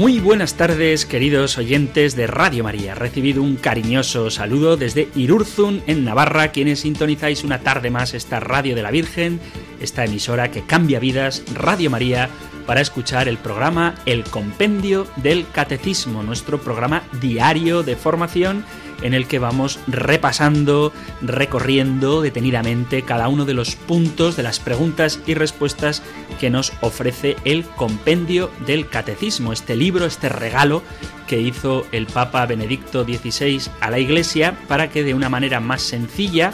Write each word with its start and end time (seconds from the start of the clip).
Muy 0.00 0.18
buenas 0.18 0.54
tardes, 0.54 1.04
queridos 1.04 1.58
oyentes 1.58 2.16
de 2.16 2.26
Radio 2.26 2.64
María. 2.64 2.94
Recibido 2.94 3.42
un 3.42 3.56
cariñoso 3.56 4.30
saludo 4.30 4.78
desde 4.78 5.10
Irurzun, 5.14 5.82
en 5.86 6.06
Navarra, 6.06 6.52
quienes 6.52 6.80
sintonizáis 6.80 7.44
una 7.44 7.58
tarde 7.58 7.90
más 7.90 8.14
esta 8.14 8.40
Radio 8.40 8.74
de 8.74 8.82
la 8.82 8.90
Virgen, 8.90 9.40
esta 9.78 10.06
emisora 10.06 10.50
que 10.50 10.62
cambia 10.62 11.00
vidas, 11.00 11.42
Radio 11.52 11.90
María, 11.90 12.30
para 12.70 12.82
escuchar 12.82 13.26
el 13.26 13.36
programa 13.36 13.96
El 14.06 14.22
Compendio 14.22 15.04
del 15.16 15.44
Catecismo, 15.50 16.22
nuestro 16.22 16.60
programa 16.60 17.02
diario 17.20 17.82
de 17.82 17.96
formación 17.96 18.64
en 19.02 19.12
el 19.12 19.26
que 19.26 19.40
vamos 19.40 19.80
repasando, 19.88 20.92
recorriendo 21.20 22.22
detenidamente 22.22 23.02
cada 23.02 23.26
uno 23.26 23.44
de 23.44 23.54
los 23.54 23.74
puntos 23.74 24.36
de 24.36 24.44
las 24.44 24.60
preguntas 24.60 25.18
y 25.26 25.34
respuestas 25.34 26.04
que 26.38 26.48
nos 26.48 26.72
ofrece 26.80 27.34
el 27.44 27.64
compendio 27.64 28.52
del 28.64 28.88
catecismo, 28.88 29.52
este 29.52 29.74
libro, 29.74 30.06
este 30.06 30.28
regalo 30.28 30.84
que 31.26 31.40
hizo 31.40 31.88
el 31.90 32.06
Papa 32.06 32.46
Benedicto 32.46 33.02
XVI 33.02 33.62
a 33.80 33.90
la 33.90 33.98
Iglesia 33.98 34.56
para 34.68 34.90
que 34.90 35.02
de 35.02 35.14
una 35.14 35.28
manera 35.28 35.58
más 35.58 35.82
sencilla, 35.82 36.52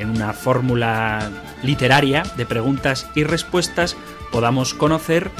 en 0.00 0.10
una 0.10 0.32
fórmula 0.32 1.30
literaria 1.62 2.24
de 2.36 2.44
preguntas 2.44 3.08
y 3.14 3.22
respuestas, 3.22 3.96
podamos 4.34 4.74
conocer 4.74 5.30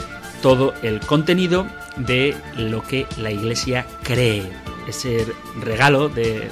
todo 0.40 0.72
el 0.84 1.00
contenido 1.00 1.66
de 1.96 2.36
lo 2.56 2.80
que 2.80 3.08
la 3.18 3.32
Iglesia 3.32 3.86
cree 4.04 4.52
ese 4.86 5.26
regalo 5.60 6.08
de 6.08 6.48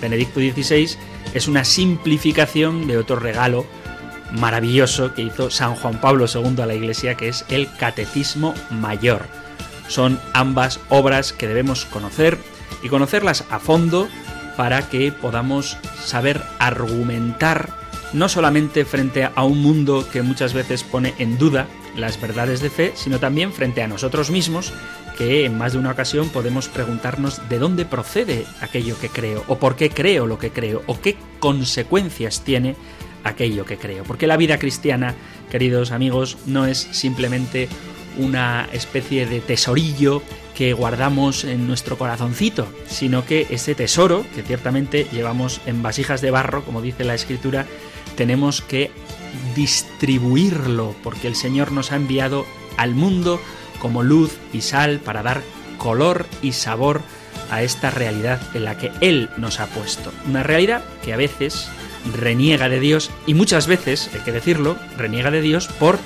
Benedicto 0.00 0.40
XVI 0.40 0.96
es 1.32 1.46
una 1.46 1.64
simplificación 1.64 2.88
de 2.88 2.98
otro 2.98 3.14
regalo 3.14 3.66
maravilloso 4.32 5.14
que 5.14 5.22
hizo 5.22 5.48
San 5.48 5.76
Juan 5.76 6.00
Pablo 6.00 6.26
II 6.26 6.60
a 6.60 6.66
la 6.66 6.74
Iglesia, 6.74 7.14
que 7.14 7.28
es 7.28 7.44
el 7.50 7.68
Catecismo 7.76 8.52
Mayor. 8.70 9.26
Son 9.86 10.18
ambas 10.32 10.80
obras 10.88 11.32
que 11.32 11.46
debemos 11.46 11.84
conocer 11.84 12.36
y 12.82 12.88
conocerlas 12.88 13.44
a 13.48 13.60
fondo 13.60 14.08
para 14.56 14.88
que 14.88 15.12
podamos 15.12 15.78
saber 16.02 16.42
argumentar 16.58 17.75
no 18.12 18.28
solamente 18.28 18.84
frente 18.84 19.24
a 19.24 19.44
un 19.44 19.62
mundo 19.62 20.06
que 20.10 20.22
muchas 20.22 20.52
veces 20.54 20.82
pone 20.82 21.14
en 21.18 21.38
duda 21.38 21.66
las 21.96 22.20
verdades 22.20 22.60
de 22.60 22.70
fe, 22.70 22.92
sino 22.94 23.18
también 23.18 23.52
frente 23.52 23.82
a 23.82 23.88
nosotros 23.88 24.30
mismos 24.30 24.72
que 25.16 25.46
en 25.46 25.56
más 25.56 25.72
de 25.72 25.78
una 25.78 25.90
ocasión 25.90 26.28
podemos 26.28 26.68
preguntarnos 26.68 27.48
de 27.48 27.58
dónde 27.58 27.84
procede 27.86 28.44
aquello 28.60 28.98
que 28.98 29.08
creo, 29.08 29.44
o 29.48 29.58
por 29.58 29.76
qué 29.76 29.90
creo 29.90 30.26
lo 30.26 30.38
que 30.38 30.50
creo, 30.50 30.82
o 30.86 31.00
qué 31.00 31.16
consecuencias 31.40 32.42
tiene 32.42 32.76
aquello 33.24 33.64
que 33.64 33.78
creo. 33.78 34.04
Porque 34.04 34.26
la 34.26 34.36
vida 34.36 34.58
cristiana, 34.58 35.14
queridos 35.50 35.90
amigos, 35.90 36.36
no 36.46 36.66
es 36.66 36.78
simplemente 36.78 37.68
una 38.16 38.68
especie 38.72 39.26
de 39.26 39.40
tesorillo 39.40 40.22
que 40.54 40.72
guardamos 40.72 41.44
en 41.44 41.66
nuestro 41.66 41.98
corazoncito, 41.98 42.66
sino 42.88 43.24
que 43.24 43.46
ese 43.50 43.74
tesoro, 43.74 44.24
que 44.34 44.42
ciertamente 44.42 45.06
llevamos 45.12 45.60
en 45.66 45.82
vasijas 45.82 46.20
de 46.20 46.30
barro, 46.30 46.64
como 46.64 46.80
dice 46.80 47.04
la 47.04 47.14
escritura, 47.14 47.66
tenemos 48.16 48.62
que 48.62 48.90
distribuirlo, 49.54 50.94
porque 51.02 51.28
el 51.28 51.36
Señor 51.36 51.72
nos 51.72 51.92
ha 51.92 51.96
enviado 51.96 52.46
al 52.76 52.94
mundo 52.94 53.40
como 53.80 54.02
luz 54.02 54.38
y 54.52 54.62
sal 54.62 55.00
para 55.00 55.22
dar 55.22 55.42
color 55.78 56.26
y 56.42 56.52
sabor 56.52 57.02
a 57.50 57.62
esta 57.62 57.90
realidad 57.90 58.40
en 58.54 58.64
la 58.64 58.78
que 58.78 58.90
Él 59.00 59.28
nos 59.36 59.60
ha 59.60 59.66
puesto. 59.66 60.12
Una 60.26 60.42
realidad 60.42 60.82
que 61.04 61.12
a 61.12 61.16
veces 61.16 61.68
reniega 62.14 62.68
de 62.68 62.80
Dios 62.80 63.10
y 63.26 63.34
muchas 63.34 63.66
veces, 63.66 64.10
hay 64.14 64.20
que 64.20 64.32
decirlo, 64.32 64.76
reniega 64.96 65.30
de 65.30 65.42
Dios 65.42 65.68
por 65.68 65.98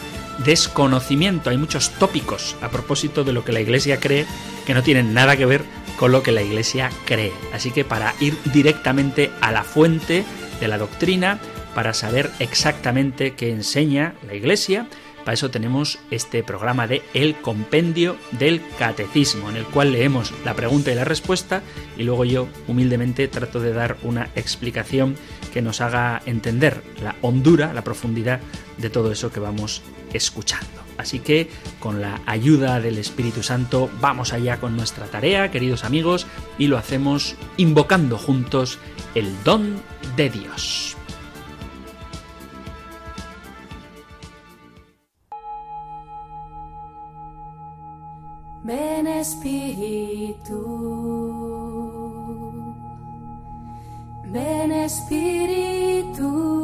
desconocimiento. 0.44 1.50
Hay 1.50 1.56
muchos 1.56 1.90
tópicos 1.90 2.56
a 2.60 2.68
propósito 2.68 3.24
de 3.24 3.32
lo 3.32 3.44
que 3.44 3.52
la 3.52 3.60
Iglesia 3.60 4.00
cree 4.00 4.26
que 4.66 4.74
no 4.74 4.82
tienen 4.82 5.14
nada 5.14 5.36
que 5.36 5.46
ver 5.46 5.64
con 5.98 6.12
lo 6.12 6.22
que 6.22 6.32
la 6.32 6.42
Iglesia 6.42 6.90
cree. 7.04 7.32
Así 7.52 7.70
que 7.70 7.84
para 7.84 8.14
ir 8.20 8.36
directamente 8.52 9.30
a 9.40 9.52
la 9.52 9.64
fuente 9.64 10.24
de 10.60 10.68
la 10.68 10.78
doctrina, 10.78 11.38
para 11.74 11.94
saber 11.94 12.30
exactamente 12.38 13.34
qué 13.34 13.50
enseña 13.50 14.14
la 14.26 14.34
Iglesia, 14.34 14.88
para 15.24 15.34
eso 15.34 15.50
tenemos 15.50 15.98
este 16.10 16.42
programa 16.42 16.86
de 16.86 17.02
El 17.12 17.36
Compendio 17.36 18.16
del 18.32 18.62
Catecismo, 18.78 19.50
en 19.50 19.56
el 19.56 19.64
cual 19.64 19.92
leemos 19.92 20.32
la 20.44 20.54
pregunta 20.54 20.90
y 20.90 20.94
la 20.94 21.04
respuesta 21.04 21.62
y 21.98 22.04
luego 22.04 22.24
yo 22.24 22.48
humildemente 22.66 23.28
trato 23.28 23.60
de 23.60 23.72
dar 23.72 23.98
una 24.02 24.30
explicación 24.34 25.16
que 25.52 25.62
nos 25.62 25.80
haga 25.80 26.22
entender 26.24 26.82
la 27.02 27.16
hondura, 27.20 27.74
la 27.74 27.84
profundidad 27.84 28.40
de 28.78 28.90
todo 28.90 29.12
eso 29.12 29.30
que 29.30 29.40
vamos 29.40 29.82
escuchando. 30.12 30.80
Así 30.98 31.20
que 31.20 31.48
con 31.78 32.02
la 32.02 32.20
ayuda 32.26 32.78
del 32.78 32.98
Espíritu 32.98 33.42
Santo 33.42 33.90
vamos 34.00 34.34
allá 34.34 34.60
con 34.60 34.76
nuestra 34.76 35.06
tarea, 35.06 35.50
queridos 35.50 35.84
amigos, 35.84 36.26
y 36.58 36.66
lo 36.66 36.76
hacemos 36.76 37.36
invocando 37.56 38.18
juntos 38.18 38.78
el 39.14 39.32
don 39.42 39.80
de 40.16 40.28
Dios. 40.28 40.96
Ven 48.62 49.06
Espíritu, 49.06 50.60
ven 54.26 54.70
Espíritu, 54.70 56.59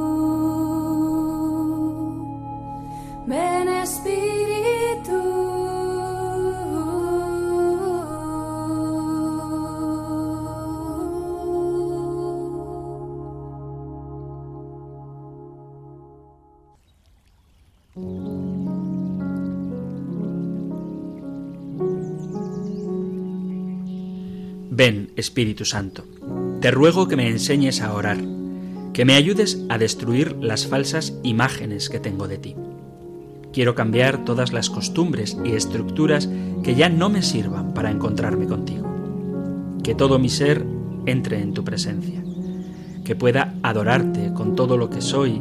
Espíritu 25.16 25.64
Santo, 25.64 26.04
te 26.60 26.70
ruego 26.70 27.08
que 27.08 27.16
me 27.16 27.28
enseñes 27.28 27.80
a 27.80 27.94
orar, 27.94 28.18
que 28.92 29.06
me 29.06 29.14
ayudes 29.14 29.64
a 29.70 29.78
destruir 29.78 30.36
las 30.40 30.66
falsas 30.66 31.18
imágenes 31.22 31.88
que 31.88 31.98
tengo 31.98 32.28
de 32.28 32.36
ti. 32.36 32.54
Quiero 33.52 33.74
cambiar 33.74 34.26
todas 34.26 34.52
las 34.52 34.68
costumbres 34.68 35.36
y 35.42 35.52
estructuras 35.52 36.28
que 36.62 36.74
ya 36.74 36.90
no 36.90 37.08
me 37.08 37.22
sirvan 37.22 37.72
para 37.72 37.90
encontrarme 37.90 38.46
contigo. 38.46 38.86
Que 39.82 39.94
todo 39.94 40.18
mi 40.18 40.28
ser 40.28 40.66
entre 41.06 41.40
en 41.40 41.54
tu 41.54 41.64
presencia, 41.64 42.22
que 43.04 43.16
pueda 43.16 43.54
adorarte 43.62 44.34
con 44.34 44.54
todo 44.54 44.76
lo 44.76 44.90
que 44.90 45.00
soy 45.00 45.40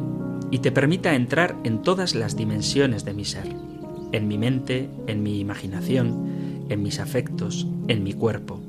y 0.51 0.59
te 0.59 0.71
permita 0.71 1.15
entrar 1.15 1.57
en 1.65 1.81
todas 1.81 2.15
las 2.15 2.37
dimensiones 2.37 3.03
de 3.03 3.13
mi 3.13 3.25
ser, 3.25 3.53
en 4.13 4.27
mi 4.29 4.37
mente, 4.37 4.89
en 5.07 5.21
mi 5.21 5.39
imaginación, 5.41 6.65
en 6.69 6.81
mis 6.81 6.99
afectos, 6.99 7.67
en 7.89 8.03
mi 8.03 8.13
cuerpo 8.13 8.61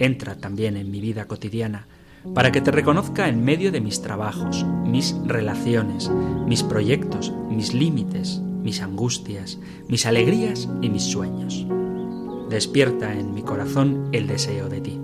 entra 0.00 0.34
también 0.36 0.76
en 0.76 0.90
mi 0.90 1.00
vida 1.00 1.26
cotidiana, 1.26 1.86
para 2.34 2.50
que 2.50 2.60
te 2.60 2.70
reconozca 2.70 3.28
en 3.28 3.44
medio 3.44 3.70
de 3.70 3.80
mis 3.80 4.02
trabajos, 4.02 4.66
mis 4.84 5.14
relaciones, 5.24 6.10
mis 6.46 6.62
proyectos, 6.62 7.32
mis 7.48 7.72
límites, 7.72 8.40
mis 8.62 8.82
angustias, 8.82 9.58
mis 9.88 10.06
alegrías 10.06 10.68
y 10.82 10.90
mis 10.90 11.04
sueños. 11.04 11.66
Despierta 12.50 13.12
en 13.12 13.32
mi 13.32 13.42
corazón 13.42 14.08
el 14.12 14.26
deseo 14.26 14.68
de 14.68 14.80
ti. 14.80 14.98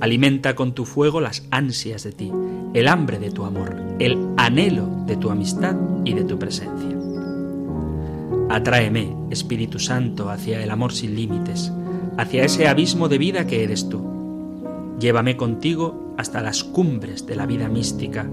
Alimenta 0.00 0.54
con 0.54 0.74
tu 0.74 0.84
fuego 0.84 1.20
las 1.20 1.44
ansias 1.50 2.04
de 2.04 2.12
ti, 2.12 2.32
el 2.74 2.88
hambre 2.88 3.18
de 3.18 3.30
tu 3.30 3.44
amor, 3.44 3.76
el 3.98 4.18
anhelo 4.36 4.86
de 5.06 5.16
tu 5.16 5.30
amistad 5.30 5.76
y 6.04 6.14
de 6.14 6.24
tu 6.24 6.38
presencia. 6.38 6.96
Atráeme, 8.48 9.14
Espíritu 9.30 9.78
Santo, 9.78 10.30
hacia 10.30 10.62
el 10.62 10.70
amor 10.70 10.92
sin 10.92 11.14
límites, 11.14 11.72
hacia 12.20 12.44
ese 12.44 12.68
abismo 12.68 13.08
de 13.08 13.16
vida 13.16 13.46
que 13.46 13.64
eres 13.64 13.88
tú. 13.88 14.02
Llévame 14.98 15.38
contigo 15.38 16.14
hasta 16.18 16.42
las 16.42 16.62
cumbres 16.62 17.26
de 17.26 17.34
la 17.34 17.46
vida 17.46 17.68
mística, 17.70 18.28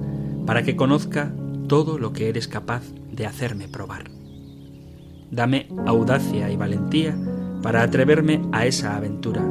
para 0.46 0.64
que 0.64 0.76
conozca 0.76 1.32
todo 1.68 1.98
lo 1.98 2.12
que 2.12 2.28
eres 2.28 2.50
capaz 2.50 2.84
de 3.14 3.26
hacerme 3.26 3.70
probar. 3.70 4.12
Dame 5.32 5.70
audacia 5.86 6.52
y 6.52 6.58
valentía 6.58 7.18
para 7.64 7.82
atreverme 7.82 8.42
a 8.52 8.66
esa 8.66 8.98
aventura, 8.98 9.42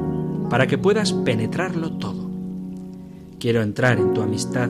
para 0.50 0.66
que 0.66 0.76
puedas 0.76 1.14
penetrarlo 1.14 1.92
todo. 1.92 2.30
Quiero 3.40 3.62
entrar 3.62 3.98
en 3.98 4.12
tu 4.12 4.20
amistad 4.20 4.68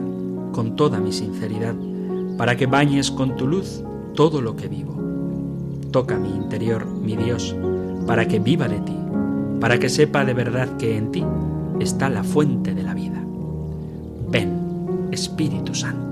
con 0.53 0.77
toda 0.77 0.99
mi 0.99 1.11
sinceridad, 1.11 1.75
para 2.37 2.55
que 2.55 2.67
bañes 2.67 3.11
con 3.11 3.35
tu 3.35 3.47
luz 3.47 3.83
todo 4.15 4.39
lo 4.39 4.55
que 4.55 4.69
vivo. 4.69 4.95
Toca 5.91 6.17
mi 6.17 6.29
interior, 6.29 6.85
mi 6.85 7.17
Dios, 7.17 7.53
para 8.05 8.29
que 8.29 8.39
viva 8.39 8.69
de 8.69 8.79
ti, 8.79 8.97
para 9.59 9.79
que 9.79 9.89
sepa 9.89 10.25
de 10.25 10.33
verdad 10.33 10.77
que 10.77 10.97
en 10.97 11.11
ti 11.11 11.23
está 11.79 12.09
la 12.09 12.23
fuente 12.23 12.73
de 12.73 12.83
la 12.83 12.93
vida. 12.93 13.23
Ven, 14.29 15.09
Espíritu 15.11 15.73
Santo. 15.73 16.06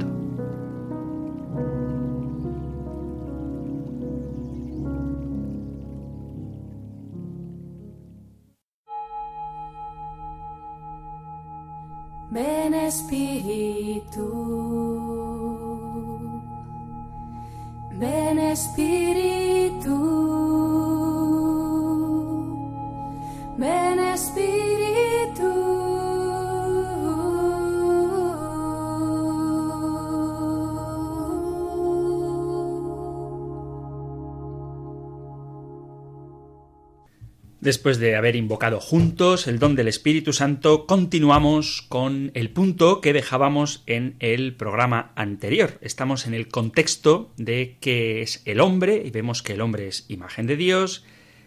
Después 37.65 37.97
de 37.97 38.15
haber 38.15 38.35
invocado 38.35 38.79
juntos 38.79 39.47
el 39.47 39.57
don 39.57 39.75
del 39.75 39.88
Espíritu 39.88 40.33
Santo, 40.33 40.85
continuamos 40.85 41.81
con 41.81 42.29
el 42.35 42.51
punto 42.51 43.01
que 43.01 43.12
dejábamos 43.12 43.81
en 43.88 44.17
el 44.19 44.53
programa 44.53 45.13
anterior. 45.15 45.79
Estamos 45.81 46.27
en 46.27 46.35
el 46.35 46.47
contexto 46.47 47.31
de 47.38 47.77
qué 47.81 48.21
es 48.21 48.44
el 48.45 48.59
hombre 48.59 49.01
y 49.03 49.09
vemos 49.09 49.41
que 49.41 49.53
el 49.53 49.62
hombre 49.62 49.88
es 49.88 50.06
imagen 50.09 50.45
de 50.45 50.57
Dios, 50.57 51.06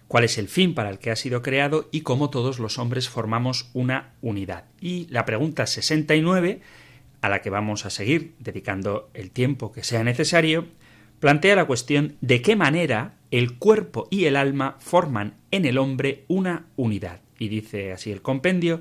cuál 0.08 0.24
es 0.24 0.38
el 0.38 0.48
fin 0.48 0.74
para 0.74 0.90
el 0.90 0.98
que 0.98 1.12
ha 1.12 1.14
sido 1.14 1.40
creado 1.40 1.88
y 1.92 2.00
cómo 2.00 2.30
todos 2.30 2.58
los 2.58 2.80
hombres 2.80 3.08
formamos 3.08 3.70
una 3.72 4.14
unidad. 4.20 4.64
Y 4.80 5.06
la 5.10 5.24
pregunta 5.24 5.68
69, 5.68 6.60
a 7.20 7.28
la 7.28 7.42
que 7.42 7.50
vamos 7.50 7.86
a 7.86 7.90
seguir 7.90 8.34
dedicando 8.40 9.08
el 9.14 9.30
tiempo 9.30 9.70
que 9.70 9.84
sea 9.84 10.02
necesario, 10.02 10.66
plantea 11.20 11.54
la 11.54 11.66
cuestión 11.66 12.16
de 12.20 12.42
qué 12.42 12.56
manera 12.56 13.14
el 13.30 13.56
cuerpo 13.56 14.08
y 14.10 14.24
el 14.24 14.34
alma 14.34 14.78
forman 14.80 15.34
en 15.50 15.64
el 15.64 15.78
hombre 15.78 16.24
una 16.28 16.66
unidad. 16.76 17.20
Y 17.38 17.48
dice 17.48 17.92
así 17.92 18.10
el 18.10 18.22
compendio, 18.22 18.80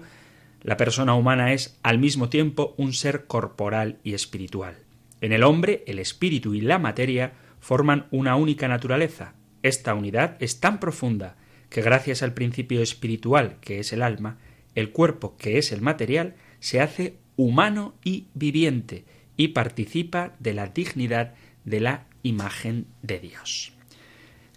la 0.61 0.77
persona 0.77 1.13
humana 1.13 1.53
es 1.53 1.79
al 1.83 1.99
mismo 1.99 2.29
tiempo 2.29 2.73
un 2.77 2.93
ser 2.93 3.25
corporal 3.25 3.99
y 4.03 4.13
espiritual. 4.13 4.77
En 5.21 5.31
el 5.31 5.43
hombre, 5.43 5.83
el 5.87 5.99
espíritu 5.99 6.53
y 6.53 6.61
la 6.61 6.79
materia 6.79 7.33
forman 7.59 8.07
una 8.11 8.35
única 8.35 8.67
naturaleza. 8.67 9.35
Esta 9.63 9.93
unidad 9.93 10.37
es 10.39 10.59
tan 10.59 10.79
profunda 10.79 11.37
que 11.69 11.81
gracias 11.81 12.23
al 12.23 12.33
principio 12.33 12.81
espiritual, 12.81 13.57
que 13.61 13.79
es 13.79 13.93
el 13.93 14.01
alma, 14.01 14.37
el 14.75 14.91
cuerpo, 14.91 15.37
que 15.37 15.57
es 15.57 15.71
el 15.71 15.81
material, 15.81 16.35
se 16.59 16.81
hace 16.81 17.17
humano 17.35 17.95
y 18.03 18.27
viviente 18.33 19.05
y 19.35 19.49
participa 19.49 20.33
de 20.39 20.53
la 20.53 20.67
dignidad 20.67 21.35
de 21.65 21.79
la 21.79 22.05
imagen 22.23 22.87
de 23.01 23.19
Dios. 23.19 23.76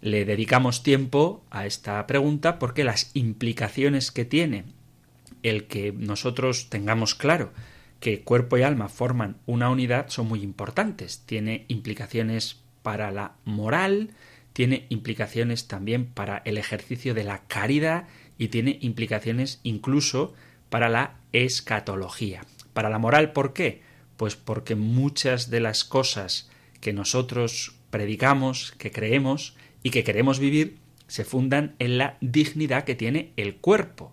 Le 0.00 0.24
dedicamos 0.24 0.82
tiempo 0.82 1.44
a 1.50 1.66
esta 1.66 2.06
pregunta 2.06 2.58
porque 2.58 2.84
las 2.84 3.10
implicaciones 3.14 4.10
que 4.10 4.24
tiene 4.24 4.64
el 5.42 5.66
que 5.66 5.92
nosotros 5.92 6.68
tengamos 6.70 7.14
claro 7.14 7.52
que 8.00 8.22
cuerpo 8.22 8.56
y 8.56 8.62
alma 8.62 8.88
forman 8.88 9.36
una 9.46 9.70
unidad 9.70 10.08
son 10.08 10.26
muy 10.26 10.42
importantes. 10.42 11.22
Tiene 11.26 11.66
implicaciones 11.68 12.60
para 12.82 13.10
la 13.10 13.34
moral, 13.44 14.10
tiene 14.54 14.86
implicaciones 14.88 15.68
también 15.68 16.06
para 16.06 16.38
el 16.46 16.56
ejercicio 16.56 17.12
de 17.14 17.24
la 17.24 17.42
caridad 17.42 18.08
y 18.38 18.48
tiene 18.48 18.78
implicaciones 18.80 19.60
incluso 19.62 20.32
para 20.70 20.88
la 20.88 21.16
escatología. 21.32 22.42
Para 22.72 22.88
la 22.88 22.98
moral, 22.98 23.32
¿por 23.32 23.52
qué? 23.52 23.82
Pues 24.16 24.34
porque 24.34 24.74
muchas 24.76 25.50
de 25.50 25.60
las 25.60 25.84
cosas 25.84 26.50
que 26.80 26.94
nosotros 26.94 27.74
predicamos, 27.90 28.72
que 28.78 28.90
creemos 28.90 29.56
y 29.82 29.90
que 29.90 30.04
queremos 30.04 30.38
vivir, 30.38 30.78
se 31.06 31.24
fundan 31.24 31.74
en 31.78 31.98
la 31.98 32.16
dignidad 32.20 32.84
que 32.84 32.94
tiene 32.94 33.32
el 33.36 33.56
cuerpo. 33.56 34.12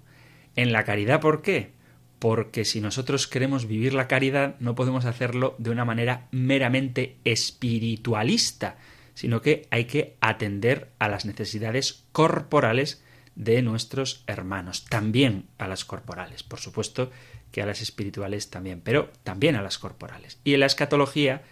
En 0.55 0.71
la 0.71 0.83
caridad, 0.83 1.21
¿por 1.21 1.41
qué? 1.41 1.71
Porque 2.19 2.65
si 2.65 2.81
nosotros 2.81 3.27
queremos 3.27 3.67
vivir 3.67 3.93
la 3.93 4.07
caridad, 4.07 4.55
no 4.59 4.73
podemos 4.73 5.05
hacerlo 5.05 5.55
de 5.59 5.69
una 5.69 5.85
manera 5.85 6.27
meramente 6.31 7.17
espiritualista, 7.23 8.77
sino 9.13 9.41
que 9.41 9.67
hay 9.69 9.85
que 9.85 10.15
atender 10.21 10.89
a 10.97 11.07
las 11.09 11.25
necesidades 11.25 12.05
corporales 12.11 13.03
de 13.35 13.61
nuestros 13.61 14.23
hermanos, 14.25 14.85
también 14.85 15.45
a 15.59 15.67
las 15.67 15.85
corporales, 15.85 16.41
por 16.41 16.59
supuesto 16.59 17.11
que 17.51 17.61
a 17.61 17.67
las 17.67 17.81
espirituales 17.81 18.49
también, 18.49 18.81
pero 18.81 19.11
también 19.23 19.55
a 19.55 19.61
las 19.61 19.77
corporales. 19.77 20.39
Y 20.43 20.55
en 20.55 20.61
la 20.61 20.65
escatología, 20.65 21.43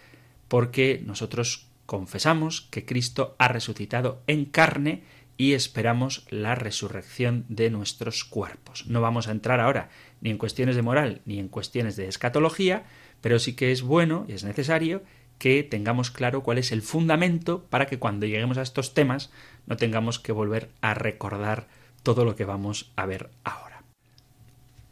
porque 0.48 1.00
nosotros 1.04 1.68
confesamos 1.86 2.68
que 2.70 2.84
Cristo 2.84 3.34
ha 3.38 3.48
resucitado 3.48 4.22
en 4.26 4.44
carne 4.44 5.04
y 5.38 5.52
esperamos 5.52 6.26
la 6.30 6.54
resurrección 6.54 7.44
de 7.48 7.70
nuestros 7.70 8.24
cuerpos. 8.24 8.86
No 8.86 9.00
vamos 9.00 9.28
a 9.28 9.32
entrar 9.32 9.60
ahora 9.60 9.90
ni 10.20 10.30
en 10.30 10.38
cuestiones 10.38 10.76
de 10.76 10.82
moral 10.82 11.22
ni 11.24 11.38
en 11.38 11.48
cuestiones 11.48 11.96
de 11.96 12.08
escatología, 12.08 12.84
pero 13.20 13.38
sí 13.38 13.54
que 13.54 13.72
es 13.72 13.82
bueno 13.82 14.24
y 14.28 14.32
es 14.32 14.44
necesario 14.44 15.02
que 15.38 15.62
tengamos 15.62 16.10
claro 16.10 16.42
cuál 16.42 16.58
es 16.58 16.72
el 16.72 16.82
fundamento 16.82 17.64
para 17.64 17.86
que 17.86 17.98
cuando 17.98 18.26
lleguemos 18.26 18.58
a 18.58 18.62
estos 18.62 18.94
temas 18.94 19.30
no 19.66 19.76
tengamos 19.76 20.18
que 20.18 20.32
volver 20.32 20.70
a 20.80 20.94
recordar 20.94 21.68
todo 22.02 22.24
lo 22.24 22.36
que 22.36 22.44
vamos 22.44 22.92
a 22.96 23.04
ver 23.04 23.30
ahora. 23.44 23.82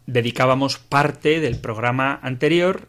Dedicábamos 0.07 0.78
parte 0.78 1.40
del 1.40 1.59
programa 1.59 2.19
anterior 2.23 2.88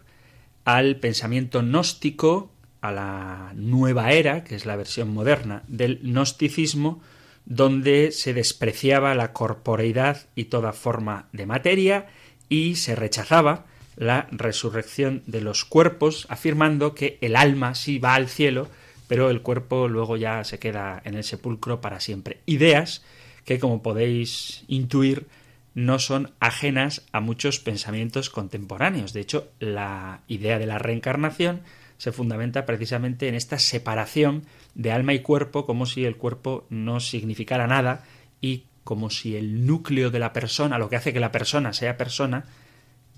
al 0.66 0.98
pensamiento 0.98 1.62
gnóstico 1.62 2.52
a 2.88 2.92
la 2.92 3.54
nueva 3.56 4.12
era, 4.12 4.44
que 4.44 4.56
es 4.56 4.66
la 4.66 4.76
versión 4.76 5.14
moderna 5.14 5.64
del 5.68 6.00
gnosticismo, 6.02 7.02
donde 7.46 8.12
se 8.12 8.34
despreciaba 8.34 9.14
la 9.16 9.34
corporeidad 9.34 10.26
y 10.36 10.46
toda 10.46 10.74
forma 10.74 11.28
de 11.32 11.46
materia 11.46 12.08
y 12.50 12.76
se 12.76 12.96
rechazaba 12.96 13.66
la 13.96 14.28
resurrección 14.32 15.24
de 15.26 15.42
los 15.42 15.64
cuerpos, 15.64 16.28
afirmando 16.30 16.96
que 16.96 17.18
el 17.22 17.36
alma 17.36 17.76
sí 17.76 18.00
va 18.00 18.16
al 18.16 18.28
cielo, 18.28 18.68
pero 19.08 19.30
el 19.30 19.42
cuerpo 19.42 19.88
luego 19.88 20.18
ya 20.18 20.44
se 20.44 20.60
queda 20.60 21.02
en 21.06 21.16
el 21.16 21.24
sepulcro 21.24 21.82
para 21.82 22.00
siempre. 22.00 22.40
Ideas 22.46 23.04
que, 23.46 23.60
como 23.60 23.82
podéis 23.82 24.64
intuir, 24.68 25.28
no 25.76 26.00
son 26.00 26.32
ajenas 26.40 27.04
a 27.12 27.20
muchos 27.20 27.60
pensamientos 27.60 28.30
contemporáneos. 28.30 29.14
De 29.14 29.22
hecho, 29.22 29.50
la 29.60 30.22
idea 30.28 30.58
de 30.58 30.66
la 30.66 30.80
reencarnación 30.80 31.62
se 31.98 32.12
fundamenta 32.12 32.66
precisamente 32.66 33.28
en 33.28 33.36
esta 33.36 33.60
separación 33.60 34.44
de 34.74 34.92
alma 34.92 35.14
y 35.14 35.20
cuerpo, 35.20 35.66
como 35.66 35.86
si 35.86 36.06
el 36.06 36.18
cuerpo 36.18 36.66
no 36.70 37.00
significara 37.00 37.68
nada 37.68 38.04
y 38.42 38.66
como 38.84 39.10
si 39.10 39.36
el 39.36 39.66
núcleo 39.66 40.12
de 40.12 40.20
la 40.20 40.34
persona, 40.34 40.78
lo 40.78 40.90
que 40.90 40.96
hace 40.96 41.14
que 41.14 41.20
la 41.20 41.32
persona 41.32 41.74
sea 41.74 41.98
persona, 41.98 42.46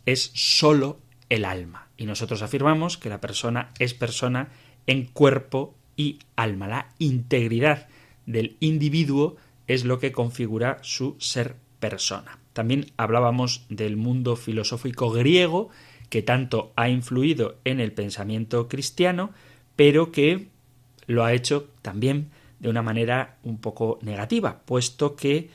es 0.06 0.32
sólo 0.34 1.00
el 1.30 1.44
alma. 1.44 1.90
Y 1.98 2.06
nosotros 2.06 2.42
afirmamos 2.42 2.98
que 2.98 3.10
la 3.10 3.20
persona 3.20 3.72
es 3.80 3.94
persona 3.94 4.50
en 4.86 5.06
cuerpo 5.06 5.76
y 5.98 6.20
alma. 6.36 6.68
La 6.68 6.90
integridad 7.00 7.88
del 8.26 8.56
individuo 8.60 9.36
es 9.68 9.84
lo 9.84 10.00
que 10.00 10.14
configura 10.14 10.78
su 10.82 11.18
ser 11.20 11.58
persona. 11.80 12.40
También 12.54 12.92
hablábamos 12.98 13.66
del 13.70 13.98
mundo 13.98 14.36
filosófico 14.36 15.12
griego, 15.12 15.70
que 16.10 16.22
tanto 16.22 16.72
ha 16.76 16.90
influido 16.90 17.58
en 17.66 17.80
el 17.80 17.92
pensamiento 17.92 18.68
cristiano, 18.68 19.32
pero 19.76 20.12
que 20.12 20.48
lo 21.06 21.24
ha 21.24 21.34
hecho 21.34 21.70
también 21.82 22.30
de 22.60 22.70
una 22.70 22.82
manera 22.82 23.38
un 23.44 23.60
poco 23.60 24.00
negativa, 24.02 24.62
puesto 24.66 25.16
que 25.16 25.50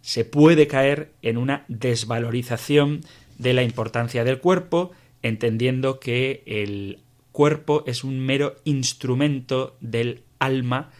se 0.00 0.24
puede 0.24 0.66
caer 0.66 1.12
en 1.22 1.38
una 1.38 1.64
desvalorización 1.68 3.00
de 3.38 3.54
la 3.54 3.62
importancia 3.62 4.24
del 4.24 4.38
cuerpo, 4.38 4.92
entendiendo 5.22 5.98
que 5.98 6.42
el 6.46 7.00
cuerpo 7.32 7.84
es 7.86 8.04
un 8.04 8.20
mero 8.20 8.56
instrumento 8.64 9.76
del 9.80 10.22
alma 10.38 10.90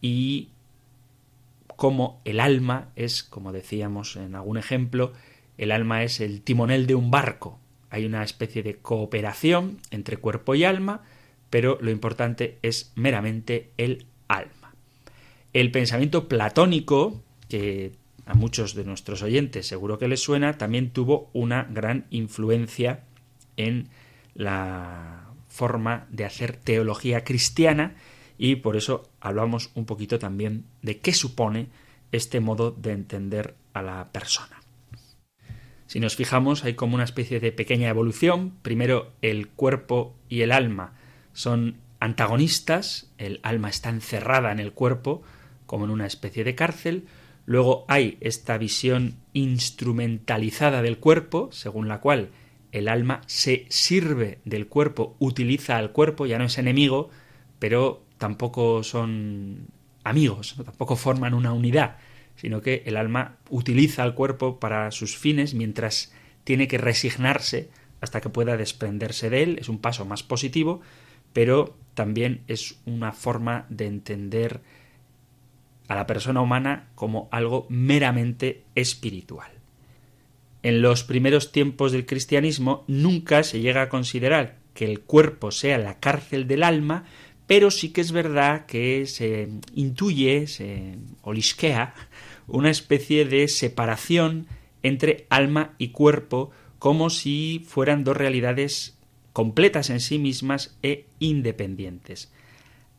y 0.00 0.48
como 1.76 2.20
el 2.24 2.40
alma 2.40 2.88
es, 2.96 3.22
como 3.22 3.52
decíamos 3.52 4.16
en 4.16 4.34
algún 4.34 4.56
ejemplo, 4.56 5.12
el 5.58 5.70
alma 5.70 6.02
es 6.02 6.20
el 6.20 6.42
timonel 6.42 6.86
de 6.86 6.94
un 6.94 7.10
barco, 7.10 7.60
hay 7.90 8.04
una 8.04 8.22
especie 8.22 8.62
de 8.62 8.76
cooperación 8.76 9.78
entre 9.90 10.16
cuerpo 10.16 10.54
y 10.54 10.64
alma, 10.64 11.02
pero 11.50 11.78
lo 11.80 11.90
importante 11.90 12.58
es 12.62 12.92
meramente 12.94 13.70
el 13.76 14.06
alma. 14.28 14.74
El 15.52 15.70
pensamiento 15.70 16.28
platónico, 16.28 17.22
que 17.48 17.92
a 18.26 18.34
muchos 18.34 18.74
de 18.74 18.84
nuestros 18.84 19.22
oyentes 19.22 19.66
seguro 19.66 19.98
que 19.98 20.08
les 20.08 20.22
suena, 20.22 20.58
también 20.58 20.90
tuvo 20.90 21.30
una 21.32 21.64
gran 21.64 22.06
influencia 22.10 23.04
en 23.56 23.88
la 24.34 25.30
forma 25.48 26.06
de 26.10 26.24
hacer 26.24 26.56
teología 26.56 27.24
cristiana 27.24 27.94
y 28.36 28.56
por 28.56 28.76
eso 28.76 29.08
hablamos 29.20 29.70
un 29.74 29.86
poquito 29.86 30.18
también 30.18 30.64
de 30.82 30.98
qué 30.98 31.14
supone 31.14 31.68
este 32.12 32.40
modo 32.40 32.70
de 32.70 32.92
entender 32.92 33.54
a 33.72 33.82
la 33.82 34.12
persona. 34.12 34.60
Si 35.86 36.00
nos 36.00 36.16
fijamos, 36.16 36.64
hay 36.64 36.74
como 36.74 36.94
una 36.94 37.04
especie 37.04 37.40
de 37.40 37.52
pequeña 37.52 37.88
evolución. 37.88 38.54
Primero, 38.62 39.12
el 39.22 39.48
cuerpo 39.48 40.14
y 40.28 40.42
el 40.42 40.52
alma 40.52 40.94
son 41.32 41.76
antagonistas, 42.00 43.10
el 43.18 43.40
alma 43.42 43.68
está 43.68 43.90
encerrada 43.90 44.52
en 44.52 44.58
el 44.58 44.72
cuerpo, 44.72 45.22
como 45.66 45.84
en 45.84 45.90
una 45.90 46.06
especie 46.06 46.44
de 46.44 46.54
cárcel. 46.54 47.06
Luego 47.44 47.84
hay 47.88 48.18
esta 48.20 48.58
visión 48.58 49.16
instrumentalizada 49.32 50.82
del 50.82 50.98
cuerpo, 50.98 51.50
según 51.52 51.88
la 51.88 52.00
cual 52.00 52.30
el 52.72 52.88
alma 52.88 53.22
se 53.26 53.66
sirve 53.68 54.40
del 54.44 54.66
cuerpo, 54.66 55.16
utiliza 55.18 55.76
al 55.76 55.92
cuerpo, 55.92 56.26
ya 56.26 56.38
no 56.38 56.44
es 56.44 56.58
enemigo, 56.58 57.10
pero 57.58 58.02
tampoco 58.18 58.82
son 58.82 59.68
amigos, 60.04 60.56
tampoco 60.64 60.96
forman 60.96 61.34
una 61.34 61.52
unidad, 61.52 61.96
sino 62.36 62.60
que 62.60 62.82
el 62.86 62.96
alma 62.96 63.36
utiliza 63.50 64.02
al 64.02 64.14
cuerpo 64.14 64.60
para 64.60 64.90
sus 64.90 65.16
fines 65.16 65.54
mientras 65.54 66.12
tiene 66.44 66.68
que 66.68 66.78
resignarse 66.78 67.70
hasta 68.00 68.20
que 68.20 68.28
pueda 68.28 68.56
desprenderse 68.56 69.30
de 69.30 69.42
él. 69.42 69.58
Es 69.60 69.68
un 69.68 69.78
paso 69.78 70.04
más 70.04 70.22
positivo, 70.22 70.80
pero 71.32 71.76
también 71.94 72.42
es 72.46 72.76
una 72.86 73.12
forma 73.12 73.66
de 73.68 73.86
entender 73.86 74.60
a 75.88 75.94
la 75.94 76.06
persona 76.06 76.40
humana 76.40 76.88
como 76.94 77.28
algo 77.30 77.66
meramente 77.68 78.64
espiritual. 78.74 79.50
En 80.62 80.82
los 80.82 81.04
primeros 81.04 81.52
tiempos 81.52 81.92
del 81.92 82.06
cristianismo 82.06 82.84
nunca 82.88 83.42
se 83.44 83.60
llega 83.60 83.82
a 83.82 83.88
considerar 83.88 84.56
que 84.74 84.84
el 84.84 85.00
cuerpo 85.00 85.50
sea 85.50 85.78
la 85.78 85.98
cárcel 86.00 86.46
del 86.46 86.62
alma, 86.62 87.04
pero 87.46 87.70
sí 87.70 87.90
que 87.90 88.00
es 88.00 88.12
verdad 88.12 88.66
que 88.66 89.06
se 89.06 89.48
intuye, 89.74 90.46
se 90.48 90.96
olisquea, 91.22 91.94
una 92.46 92.70
especie 92.70 93.24
de 93.24 93.48
separación 93.48 94.46
entre 94.82 95.26
alma 95.30 95.74
y 95.78 95.88
cuerpo 95.88 96.50
como 96.78 97.10
si 97.10 97.64
fueran 97.66 98.04
dos 98.04 98.16
realidades 98.16 98.98
completas 99.32 99.90
en 99.90 100.00
sí 100.00 100.18
mismas 100.18 100.76
e 100.82 101.06
independientes. 101.18 102.32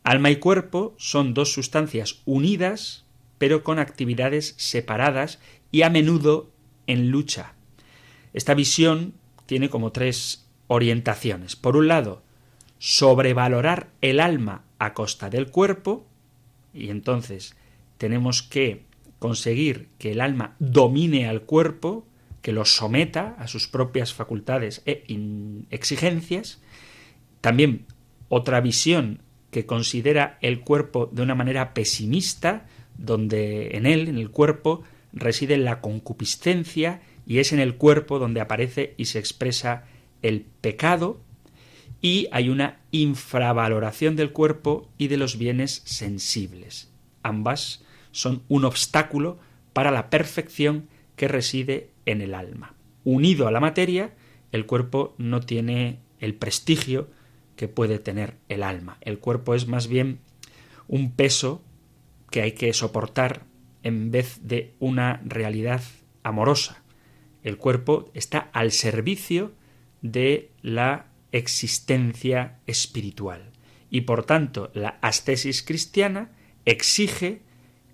Alma 0.04 0.30
y 0.30 0.36
cuerpo 0.36 0.94
son 0.98 1.34
dos 1.34 1.52
sustancias 1.52 2.20
unidas, 2.24 3.04
pero 3.38 3.62
con 3.64 3.78
actividades 3.78 4.54
separadas 4.56 5.38
y 5.70 5.82
a 5.82 5.90
menudo 5.90 6.50
en 6.86 7.10
lucha. 7.10 7.54
Esta 8.32 8.54
visión 8.54 9.14
tiene 9.46 9.68
como 9.68 9.92
tres 9.92 10.46
orientaciones. 10.66 11.56
Por 11.56 11.76
un 11.76 11.88
lado, 11.88 12.22
sobrevalorar 12.78 13.88
el 14.00 14.20
alma 14.20 14.64
a 14.78 14.94
costa 14.94 15.30
del 15.30 15.50
cuerpo, 15.50 16.06
y 16.72 16.90
entonces 16.90 17.56
tenemos 17.96 18.42
que 18.42 18.87
conseguir 19.18 19.88
que 19.98 20.12
el 20.12 20.20
alma 20.20 20.54
domine 20.58 21.28
al 21.28 21.42
cuerpo, 21.42 22.06
que 22.42 22.52
lo 22.52 22.64
someta 22.64 23.34
a 23.38 23.48
sus 23.48 23.68
propias 23.68 24.14
facultades 24.14 24.82
e 24.86 25.04
exigencias. 25.70 26.60
También 27.40 27.86
otra 28.28 28.60
visión 28.60 29.20
que 29.50 29.66
considera 29.66 30.38
el 30.40 30.60
cuerpo 30.60 31.08
de 31.10 31.22
una 31.22 31.34
manera 31.34 31.74
pesimista, 31.74 32.66
donde 32.96 33.76
en 33.76 33.86
él, 33.86 34.08
en 34.08 34.18
el 34.18 34.30
cuerpo, 34.30 34.82
reside 35.12 35.56
la 35.56 35.80
concupiscencia 35.80 37.00
y 37.26 37.38
es 37.38 37.52
en 37.52 37.60
el 37.60 37.76
cuerpo 37.76 38.18
donde 38.18 38.40
aparece 38.40 38.94
y 38.96 39.06
se 39.06 39.18
expresa 39.18 39.84
el 40.22 40.46
pecado, 40.60 41.20
y 42.00 42.28
hay 42.30 42.48
una 42.48 42.80
infravaloración 42.90 44.16
del 44.16 44.32
cuerpo 44.32 44.88
y 44.98 45.08
de 45.08 45.16
los 45.16 45.36
bienes 45.36 45.82
sensibles. 45.84 46.90
Ambas 47.22 47.84
son 48.12 48.42
un 48.48 48.64
obstáculo 48.64 49.38
para 49.72 49.90
la 49.90 50.10
perfección 50.10 50.88
que 51.16 51.28
reside 51.28 51.90
en 52.06 52.20
el 52.20 52.34
alma. 52.34 52.74
Unido 53.04 53.48
a 53.48 53.50
la 53.50 53.60
materia, 53.60 54.14
el 54.52 54.66
cuerpo 54.66 55.14
no 55.18 55.40
tiene 55.40 55.98
el 56.20 56.34
prestigio 56.34 57.08
que 57.56 57.68
puede 57.68 57.98
tener 57.98 58.34
el 58.48 58.62
alma. 58.62 58.98
El 59.00 59.18
cuerpo 59.18 59.54
es 59.54 59.66
más 59.66 59.88
bien 59.88 60.20
un 60.86 61.12
peso 61.12 61.62
que 62.30 62.42
hay 62.42 62.52
que 62.52 62.72
soportar 62.72 63.42
en 63.82 64.10
vez 64.10 64.40
de 64.42 64.74
una 64.78 65.20
realidad 65.24 65.82
amorosa. 66.22 66.82
El 67.42 67.56
cuerpo 67.56 68.10
está 68.14 68.50
al 68.52 68.72
servicio 68.72 69.52
de 70.02 70.50
la 70.62 71.06
existencia 71.32 72.58
espiritual. 72.66 73.50
Y 73.90 74.02
por 74.02 74.24
tanto, 74.24 74.70
la 74.74 74.98
ascesis 75.00 75.62
cristiana 75.62 76.30
exige 76.64 77.42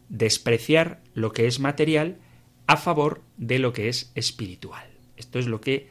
despreciar 0.08 1.02
lo 1.14 1.32
que 1.32 1.46
es 1.46 1.60
material 1.60 2.18
a 2.66 2.76
favor 2.76 3.22
de 3.36 3.58
lo 3.58 3.72
que 3.72 3.88
es 3.88 4.12
espiritual. 4.14 4.86
Esto 5.16 5.38
es 5.38 5.46
lo 5.46 5.60
que 5.60 5.88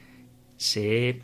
se 0.58 1.22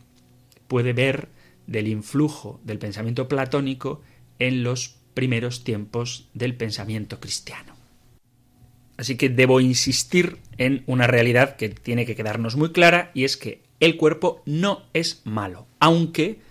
puede 0.68 0.94
ver 0.94 1.30
del 1.68 1.88
influjo 1.88 2.60
del 2.64 2.80
pensamiento 2.80 3.28
platónico 3.28 4.02
en 4.40 4.64
los 4.64 4.98
primeros 5.14 5.64
tiempos 5.64 6.30
del 6.34 6.56
pensamiento 6.56 7.20
cristiano. 7.20 7.76
Así 8.98 9.16
que 9.16 9.30
debo 9.30 9.62
insistir 9.62 10.40
en 10.58 10.84
una 10.86 11.08
realidad 11.08 11.56
que 11.56 11.70
tiene 11.70 12.06
que 12.06 12.16
quedarnos 12.16 12.56
muy 12.56 12.72
clara 12.72 13.12
y 13.14 13.24
es 13.24 13.38
que 13.38 13.64
el 13.80 13.98
cuerpo 13.98 14.42
no 14.46 14.84
es 14.94 15.22
malo, 15.24 15.68
aunque 15.80 16.42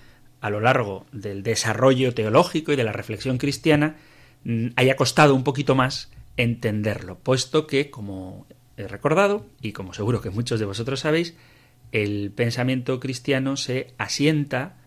a 0.41 0.51
lo 0.51 0.61
largo 0.61 1.07
del 1.13 1.43
desarrollo 1.43 2.15
teológico 2.15 2.73
y 2.73 2.77
de 2.77 2.85
la 2.85 2.93
reflexión 2.93 3.39
cristiana 3.39 3.97
mm, 4.45 4.69
haya 4.77 4.97
costado 4.97 5.35
un 5.35 5.45
poquito 5.45 5.75
más 5.75 6.11
entenderlo, 6.39 7.19
puesto 7.19 7.67
que, 7.67 7.91
como 7.91 8.47
he 8.79 8.89
recordado, 8.89 9.45
y 9.61 9.73
como 9.73 9.93
seguro 9.93 10.23
que 10.23 10.31
muchos 10.31 10.59
de 10.59 10.67
vosotros 10.67 11.01
sabéis, 11.01 11.35
el 11.93 12.31
pensamiento 12.31 12.99
cristiano 13.01 13.57
se 13.57 13.93
asienta 13.99 14.79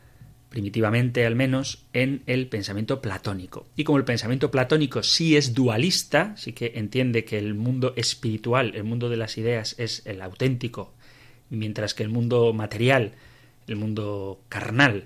primitivamente 0.51 1.25
al 1.25 1.33
menos, 1.33 1.85
en 1.93 2.23
el 2.25 2.47
pensamiento 2.47 3.01
platónico. 3.01 3.67
Y 3.77 3.85
como 3.85 3.97
el 3.97 4.03
pensamiento 4.03 4.51
platónico 4.51 5.01
sí 5.01 5.37
es 5.37 5.53
dualista, 5.53 6.35
sí 6.35 6.51
que 6.51 6.73
entiende 6.75 7.23
que 7.23 7.37
el 7.37 7.53
mundo 7.53 7.93
espiritual, 7.95 8.75
el 8.75 8.83
mundo 8.83 9.07
de 9.07 9.15
las 9.15 9.37
ideas, 9.37 9.75
es 9.79 10.05
el 10.05 10.21
auténtico, 10.21 10.93
mientras 11.49 11.93
que 11.93 12.03
el 12.03 12.09
mundo 12.09 12.51
material, 12.51 13.13
el 13.65 13.77
mundo 13.77 14.41
carnal, 14.49 15.05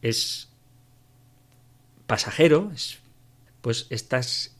es 0.00 0.48
pasajero, 2.06 2.72
pues 3.60 3.88
estas 3.90 4.55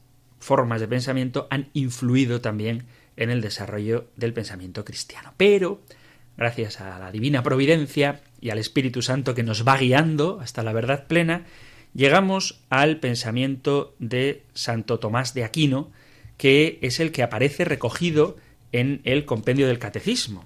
formas 0.46 0.80
de 0.80 0.86
pensamiento 0.86 1.48
han 1.50 1.70
influido 1.72 2.40
también 2.40 2.84
en 3.16 3.30
el 3.30 3.40
desarrollo 3.40 4.06
del 4.14 4.32
pensamiento 4.32 4.84
cristiano. 4.84 5.34
Pero 5.36 5.80
gracias 6.36 6.80
a 6.80 7.00
la 7.00 7.10
divina 7.10 7.42
providencia 7.42 8.20
y 8.40 8.50
al 8.50 8.58
Espíritu 8.58 9.02
Santo 9.02 9.34
que 9.34 9.42
nos 9.42 9.66
va 9.66 9.76
guiando 9.76 10.38
hasta 10.40 10.62
la 10.62 10.72
verdad 10.72 11.08
plena, 11.08 11.46
llegamos 11.94 12.60
al 12.70 13.00
pensamiento 13.00 13.96
de 13.98 14.44
Santo 14.54 15.00
Tomás 15.00 15.34
de 15.34 15.42
Aquino, 15.42 15.90
que 16.36 16.78
es 16.80 17.00
el 17.00 17.10
que 17.10 17.24
aparece 17.24 17.64
recogido 17.64 18.36
en 18.70 19.00
el 19.02 19.24
compendio 19.24 19.66
del 19.66 19.80
Catecismo. 19.80 20.44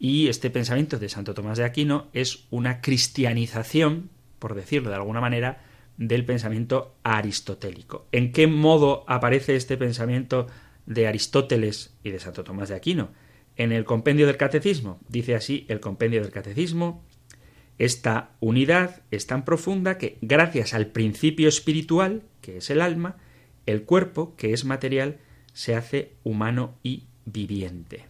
Y 0.00 0.26
este 0.26 0.50
pensamiento 0.50 0.98
de 0.98 1.08
Santo 1.08 1.34
Tomás 1.34 1.58
de 1.58 1.64
Aquino 1.64 2.08
es 2.12 2.44
una 2.50 2.80
cristianización, 2.80 4.10
por 4.40 4.56
decirlo 4.56 4.90
de 4.90 4.96
alguna 4.96 5.20
manera, 5.20 5.62
del 5.98 6.24
pensamiento 6.24 6.94
aristotélico. 7.02 8.06
¿En 8.12 8.32
qué 8.32 8.46
modo 8.46 9.04
aparece 9.08 9.56
este 9.56 9.76
pensamiento 9.76 10.46
de 10.86 11.06
Aristóteles 11.06 11.94
y 12.02 12.10
de 12.10 12.20
Santo 12.20 12.44
Tomás 12.44 12.70
de 12.70 12.76
Aquino? 12.76 13.10
En 13.56 13.72
el 13.72 13.84
compendio 13.84 14.26
del 14.26 14.36
catecismo, 14.36 15.00
dice 15.08 15.34
así 15.34 15.66
el 15.68 15.80
compendio 15.80 16.22
del 16.22 16.30
catecismo, 16.30 17.04
esta 17.76 18.30
unidad 18.40 19.02
es 19.10 19.26
tan 19.26 19.44
profunda 19.44 19.98
que 19.98 20.18
gracias 20.20 20.72
al 20.74 20.86
principio 20.86 21.48
espiritual, 21.48 22.22
que 22.40 22.56
es 22.56 22.70
el 22.70 22.80
alma, 22.80 23.16
el 23.66 23.82
cuerpo, 23.82 24.34
que 24.36 24.52
es 24.52 24.64
material, 24.64 25.18
se 25.52 25.74
hace 25.74 26.12
humano 26.22 26.78
y 26.82 27.04
viviente. 27.24 28.06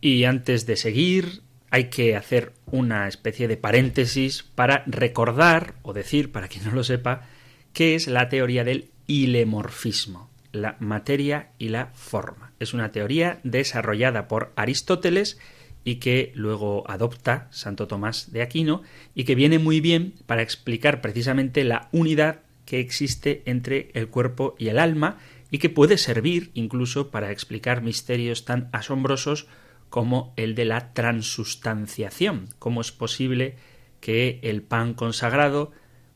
Y 0.00 0.24
antes 0.24 0.66
de 0.66 0.76
seguir, 0.76 1.42
hay 1.70 1.84
que 1.84 2.16
hacer 2.16 2.52
una 2.66 3.08
especie 3.08 3.48
de 3.48 3.56
paréntesis 3.56 4.42
para 4.42 4.84
recordar, 4.86 5.74
o 5.82 5.92
decir, 5.92 6.32
para 6.32 6.48
quien 6.48 6.64
no 6.64 6.72
lo 6.72 6.84
sepa, 6.84 7.26
qué 7.72 7.94
es 7.94 8.06
la 8.06 8.28
teoría 8.28 8.64
del 8.64 8.90
ilemorfismo, 9.06 10.30
la 10.52 10.76
materia 10.80 11.50
y 11.58 11.68
la 11.68 11.86
forma. 11.94 12.52
Es 12.58 12.74
una 12.74 12.92
teoría 12.92 13.40
desarrollada 13.44 14.28
por 14.28 14.52
Aristóteles 14.56 15.38
y 15.84 15.96
que 15.96 16.32
luego 16.34 16.84
adopta 16.90 17.48
Santo 17.50 17.86
Tomás 17.86 18.32
de 18.32 18.42
Aquino 18.42 18.82
y 19.14 19.24
que 19.24 19.34
viene 19.34 19.58
muy 19.58 19.80
bien 19.80 20.14
para 20.26 20.42
explicar 20.42 21.00
precisamente 21.00 21.64
la 21.64 21.88
unidad 21.92 22.40
que 22.64 22.80
existe 22.80 23.42
entre 23.46 23.90
el 23.94 24.08
cuerpo 24.08 24.54
y 24.58 24.68
el 24.68 24.78
alma 24.78 25.18
y 25.50 25.58
que 25.58 25.70
puede 25.70 25.96
servir 25.96 26.50
incluso 26.52 27.10
para 27.10 27.30
explicar 27.30 27.80
misterios 27.80 28.44
tan 28.44 28.68
asombrosos 28.72 29.46
como 29.90 30.32
el 30.36 30.54
de 30.54 30.64
la 30.64 30.92
transustanciación, 30.92 32.48
cómo 32.58 32.80
es 32.80 32.92
posible 32.92 33.56
que 34.00 34.40
el 34.42 34.62
pan 34.62 34.94
consagrado 34.94 35.72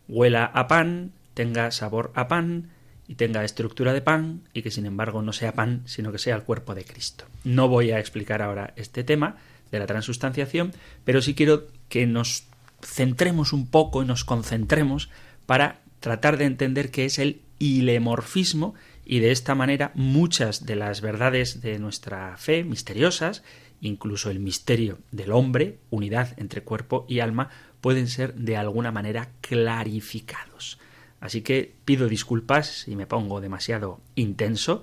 huela 0.09 0.45
a 0.45 0.69
pan, 0.69 1.13
tenga 1.35 1.71
sabor 1.71 2.13
a 2.15 2.29
pan 2.29 2.71
y 3.09 3.15
tenga 3.15 3.45
estructura 3.45 3.93
de 3.93 4.03
pan 4.03 4.43
y 4.53 4.63
que 4.63 4.71
sin 4.71 4.87
embargo 4.87 5.23
no 5.23 5.33
sea 5.33 5.53
pan, 5.53 5.83
sino 5.87 6.13
que 6.13 6.19
sea 6.19 6.37
el 6.37 6.45
cuerpo 6.45 6.75
de 6.75 6.85
Cristo. 6.85 7.25
No 7.45 7.69
voy 7.69 7.91
a 7.91 7.99
explicar 7.99 8.43
ahora 8.43 8.73
este 8.77 9.05
tema 9.05 9.37
de 9.71 9.79
la 9.79 9.87
transustanciación, 9.87 10.73
pero 11.05 11.23
sí 11.23 11.35
quiero 11.35 11.67
que 11.89 12.07
nos 12.07 12.45
centremos 12.83 13.53
un 13.53 13.67
poco 13.67 14.03
y 14.03 14.07
nos 14.07 14.25
concentremos 14.25 15.09
para 15.47 15.81
tratar 16.01 16.37
de 16.37 16.45
entender 16.45 16.91
qué 16.91 17.05
es 17.07 17.19
el 17.19 17.41
ilemorfismo 17.59 18.75
y 19.05 19.21
de 19.21 19.33
esta 19.33 19.55
manera 19.55 19.93
muchas 19.95 20.67
de 20.67 20.77
las 20.77 21.01
verdades 21.01 21.61
de 21.61 21.79
nuestra 21.79 22.37
fe 22.37 22.65
misteriosas, 22.65 23.43
incluso 23.81 24.31
el 24.31 24.39
misterio 24.39 24.99
del 25.11 25.33
hombre, 25.33 25.79
unidad 25.91 26.35
entre 26.39 26.63
cuerpo 26.63 27.05
y 27.09 27.21
alma, 27.21 27.51
pueden 27.81 28.07
ser 28.07 28.35
de 28.35 28.57
alguna 28.57 28.93
manera 28.93 29.31
clarificados. 29.41 30.79
Así 31.21 31.43
que 31.43 31.75
pido 31.85 32.09
disculpas 32.09 32.67
si 32.67 32.97
me 32.97 33.07
pongo 33.07 33.41
demasiado 33.41 34.01
intenso, 34.15 34.83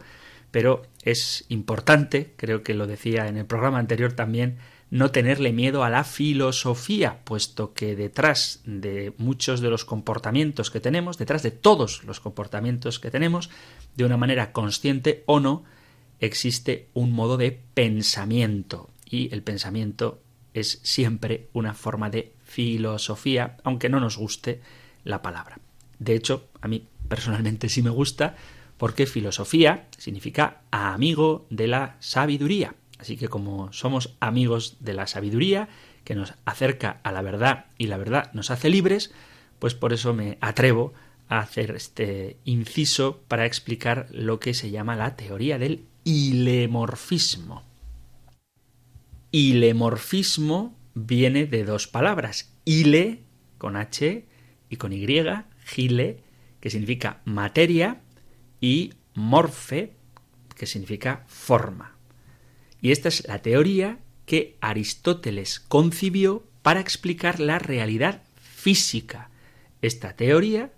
pero 0.52 0.84
es 1.04 1.46
importante, 1.50 2.34
creo 2.36 2.64
que 2.64 2.74
lo 2.74 2.88
decía 2.88 3.28
en 3.28 3.38
el 3.38 3.46
programa 3.46 3.80
anterior 3.80 4.14
también, 4.14 4.58
no 4.92 5.12
tenerle 5.12 5.54
miedo 5.54 5.84
a 5.84 5.90
la 5.90 6.04
filosofía, 6.04 7.20
puesto 7.24 7.74
que 7.74 7.96
detrás 7.96 8.62
de 8.66 9.14
muchos 9.18 9.62
de 9.62 9.70
los 9.70 9.86
comportamientos 9.86 10.72
que 10.72 10.80
tenemos, 10.80 11.18
detrás 11.18 11.44
de 11.44 11.52
todos 11.52 12.04
los 12.04 12.20
comportamientos 12.20 13.00
que 13.00 13.12
tenemos, 13.12 13.50
de 13.96 14.06
una 14.06 14.18
manera 14.18 14.52
consciente 14.52 15.24
o 15.28 15.40
no, 15.40 15.64
existe 16.20 16.88
un 16.94 17.12
modo 17.12 17.38
de 17.38 17.60
pensamiento. 17.74 18.90
Y 19.06 19.34
el 19.34 19.44
pensamiento 19.44 20.22
es 20.54 20.80
siempre 20.84 21.50
una 21.54 21.74
forma 21.74 22.10
de 22.10 22.34
filosofía, 22.44 23.58
aunque 23.64 23.90
no 23.90 24.00
nos 24.00 24.18
guste 24.18 24.62
la 25.04 25.22
palabra. 25.22 25.60
De 26.00 26.16
hecho, 26.16 26.48
a 26.62 26.68
mí 26.68 26.88
personalmente 27.08 27.70
sí 27.70 27.82
me 27.82 27.90
gusta, 27.90 28.36
porque 28.78 29.06
filosofía 29.06 29.88
significa 29.98 30.62
amigo 30.72 31.46
de 31.50 31.68
la 31.68 31.98
sabiduría. 32.00 32.74
Así 33.00 33.18
que 33.18 33.30
como 33.30 33.72
somos 33.72 34.16
amigos 34.20 34.78
de 34.82 34.94
la 34.94 35.08
sabiduría, 35.08 35.70
que 36.04 36.16
nos 36.16 36.34
acerca 36.46 37.00
a 37.04 37.12
la 37.12 37.22
verdad 37.22 37.66
y 37.78 37.88
la 37.88 37.98
verdad 37.98 38.32
nos 38.34 38.52
hace 38.52 38.70
libres, 38.70 39.14
pues 39.58 39.74
por 39.74 39.94
eso 39.94 40.14
me 40.14 40.38
atrevo 40.42 40.94
a 41.30 41.40
hacer 41.40 41.72
este 41.72 42.38
inciso 42.44 43.22
para 43.28 43.46
explicar 43.46 44.08
lo 44.12 44.40
que 44.40 44.54
se 44.54 44.72
llama 44.72 44.96
la 44.96 45.16
teoría 45.16 45.58
del 45.58 45.86
ilemorfismo. 46.04 47.64
Ilemorfismo 49.32 50.76
viene 50.94 51.46
de 51.46 51.64
dos 51.64 51.88
palabras, 51.88 52.52
ile 52.66 53.24
con 53.58 53.76
H 53.76 54.26
y 54.70 54.76
con 54.76 54.92
Y, 54.92 55.08
gile, 55.66 56.24
que 56.60 56.70
significa 56.70 57.22
materia, 57.26 58.02
y 58.60 58.94
morfe, 59.14 59.94
que 60.56 60.66
significa 60.66 61.24
forma. 61.28 61.99
Y 62.82 62.92
esta 62.92 63.10
es 63.10 63.28
la 63.28 63.42
teoría 63.42 64.00
que 64.26 64.58
Aristóteles 64.62 65.60
concibió 65.60 66.44
para 66.62 66.80
explicar 66.80 67.40
la 67.40 67.60
realidad 67.60 68.22
física. 68.36 69.30
Esta 69.82 70.16
teoría 70.16 70.72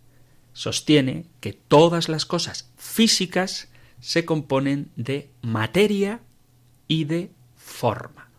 sostiene 0.53 1.25
que 1.39 1.53
todas 1.53 2.09
las 2.09 2.25
cosas 2.25 2.71
físicas 2.77 3.69
se 3.99 4.25
componen 4.25 4.91
de 4.95 5.29
materia 5.41 6.21
y 6.87 7.05
de 7.05 7.31
forma. 7.55 8.29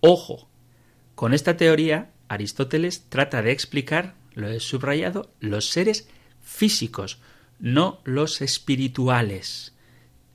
Ojo, 0.00 0.48
con 1.14 1.32
esta 1.34 1.56
teoría 1.56 2.10
Aristóteles 2.28 3.04
trata 3.08 3.42
de 3.42 3.52
explicar, 3.52 4.14
lo 4.34 4.48
he 4.48 4.58
subrayado, 4.58 5.32
los 5.38 5.68
seres 5.68 6.08
físicos, 6.42 7.18
no 7.60 8.00
los 8.04 8.40
espirituales. 8.40 9.74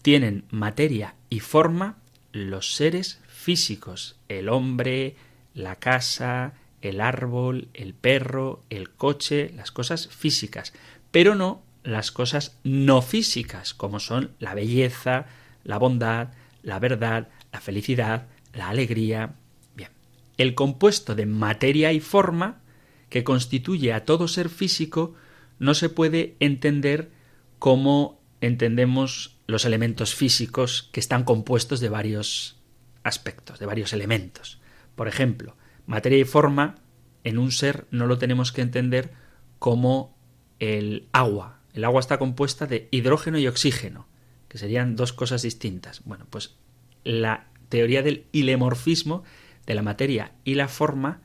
Tienen 0.01 0.45
materia 0.51 1.15
y 1.29 1.39
forma 1.39 1.97
los 2.37 2.75
seres 2.75 3.19
físicos, 3.27 4.15
el 4.29 4.49
hombre, 4.49 5.15
la 5.53 5.75
casa, 5.75 6.53
el 6.81 7.01
árbol, 7.01 7.67
el 7.73 7.93
perro, 7.93 8.63
el 8.69 8.91
coche, 8.91 9.51
las 9.55 9.71
cosas 9.71 10.07
físicas, 10.07 10.73
pero 11.11 11.35
no 11.35 11.63
las 11.83 12.11
cosas 12.11 12.57
no 12.63 13.01
físicas, 13.01 13.73
como 13.73 13.99
son 13.99 14.31
la 14.39 14.53
belleza, 14.53 15.25
la 15.63 15.77
bondad, 15.77 16.29
la 16.61 16.79
verdad, 16.79 17.29
la 17.51 17.61
felicidad, 17.61 18.27
la 18.53 18.69
alegría. 18.69 19.35
Bien, 19.75 19.91
el 20.37 20.53
compuesto 20.53 21.15
de 21.15 21.25
materia 21.25 21.93
y 21.93 22.01
forma 22.01 22.59
que 23.09 23.23
constituye 23.23 23.93
a 23.93 24.03
todo 24.03 24.27
ser 24.27 24.49
físico 24.49 25.15
no 25.59 25.73
se 25.73 25.89
puede 25.89 26.35
entender 26.39 27.09
como 27.57 28.19
entendemos 28.41 29.36
los 29.47 29.65
elementos 29.65 30.13
físicos 30.13 30.89
que 30.91 30.99
están 30.99 31.23
compuestos 31.23 31.79
de 31.79 31.89
varios 31.89 32.57
aspectos, 33.03 33.59
de 33.59 33.65
varios 33.65 33.93
elementos. 33.93 34.59
Por 34.95 35.07
ejemplo, 35.07 35.55
materia 35.85 36.19
y 36.19 36.25
forma 36.25 36.75
en 37.23 37.37
un 37.37 37.51
ser 37.51 37.87
no 37.89 38.05
lo 38.05 38.17
tenemos 38.17 38.51
que 38.51 38.61
entender 38.61 39.11
como 39.59 40.15
el 40.59 41.07
agua. 41.13 41.59
El 41.73 41.85
agua 41.85 42.01
está 42.01 42.17
compuesta 42.17 42.67
de 42.67 42.89
hidrógeno 42.91 43.39
y 43.39 43.47
oxígeno, 43.47 44.07
que 44.49 44.57
serían 44.57 44.95
dos 44.95 45.13
cosas 45.13 45.41
distintas. 45.41 46.01
Bueno, 46.03 46.25
pues 46.29 46.55
la 47.03 47.47
teoría 47.69 48.01
del 48.01 48.25
ilemorfismo 48.31 49.23
de 49.65 49.75
la 49.75 49.81
materia 49.81 50.33
y 50.43 50.55
la 50.55 50.67
forma 50.67 51.21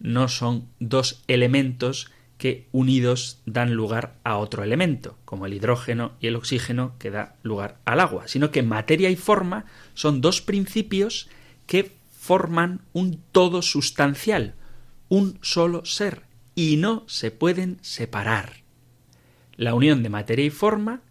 no 0.00 0.28
son 0.28 0.68
dos 0.78 1.24
elementos 1.26 2.10
que 2.38 2.68
unidos 2.72 3.42
dan 3.44 3.74
lugar 3.74 4.14
a 4.24 4.38
otro 4.38 4.62
elemento, 4.62 5.18
como 5.24 5.46
el 5.46 5.54
hidrógeno 5.54 6.12
y 6.20 6.28
el 6.28 6.36
oxígeno 6.36 6.94
que 6.98 7.10
da 7.10 7.36
lugar 7.42 7.80
al 7.84 8.00
agua, 8.00 8.28
sino 8.28 8.50
que 8.50 8.62
materia 8.62 9.10
y 9.10 9.16
forma 9.16 9.66
son 9.94 10.20
dos 10.20 10.40
principios 10.40 11.28
que 11.66 11.92
forman 12.10 12.80
un 12.92 13.20
todo 13.32 13.60
sustancial, 13.60 14.54
un 15.08 15.38
solo 15.42 15.84
ser, 15.84 16.22
y 16.54 16.76
no 16.76 17.04
se 17.08 17.30
pueden 17.30 17.78
separar. 17.82 18.62
La 19.56 19.74
unión 19.74 20.02
de 20.02 20.08
materia 20.08 20.44
y 20.44 20.50
forma 20.50 21.02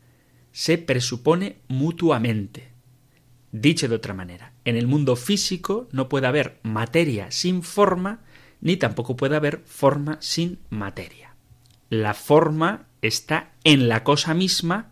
se 0.52 0.78
presupone 0.78 1.58
mutuamente. 1.68 2.70
Dicho 3.52 3.88
de 3.88 3.96
otra 3.96 4.14
manera, 4.14 4.54
en 4.66 4.76
el 4.76 4.88
mundo 4.88 5.16
físico 5.16 5.88
no 5.92 6.10
puede 6.10 6.28
haber 6.28 6.60
materia 6.64 7.32
sin 7.32 7.64
forma, 7.64 8.22
ni 8.62 8.78
tampoco 8.78 9.16
puede 9.16 9.36
haber 9.36 9.60
forma 9.66 10.18
sin 10.22 10.60
materia. 10.70 11.36
La 11.90 12.14
forma 12.14 12.88
está 13.02 13.52
en 13.64 13.88
la 13.88 14.04
cosa 14.04 14.34
misma 14.34 14.92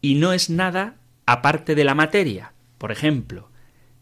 y 0.00 0.16
no 0.16 0.32
es 0.32 0.50
nada 0.50 0.96
aparte 1.26 1.74
de 1.74 1.84
la 1.84 1.94
materia. 1.94 2.52
Por 2.78 2.92
ejemplo, 2.92 3.50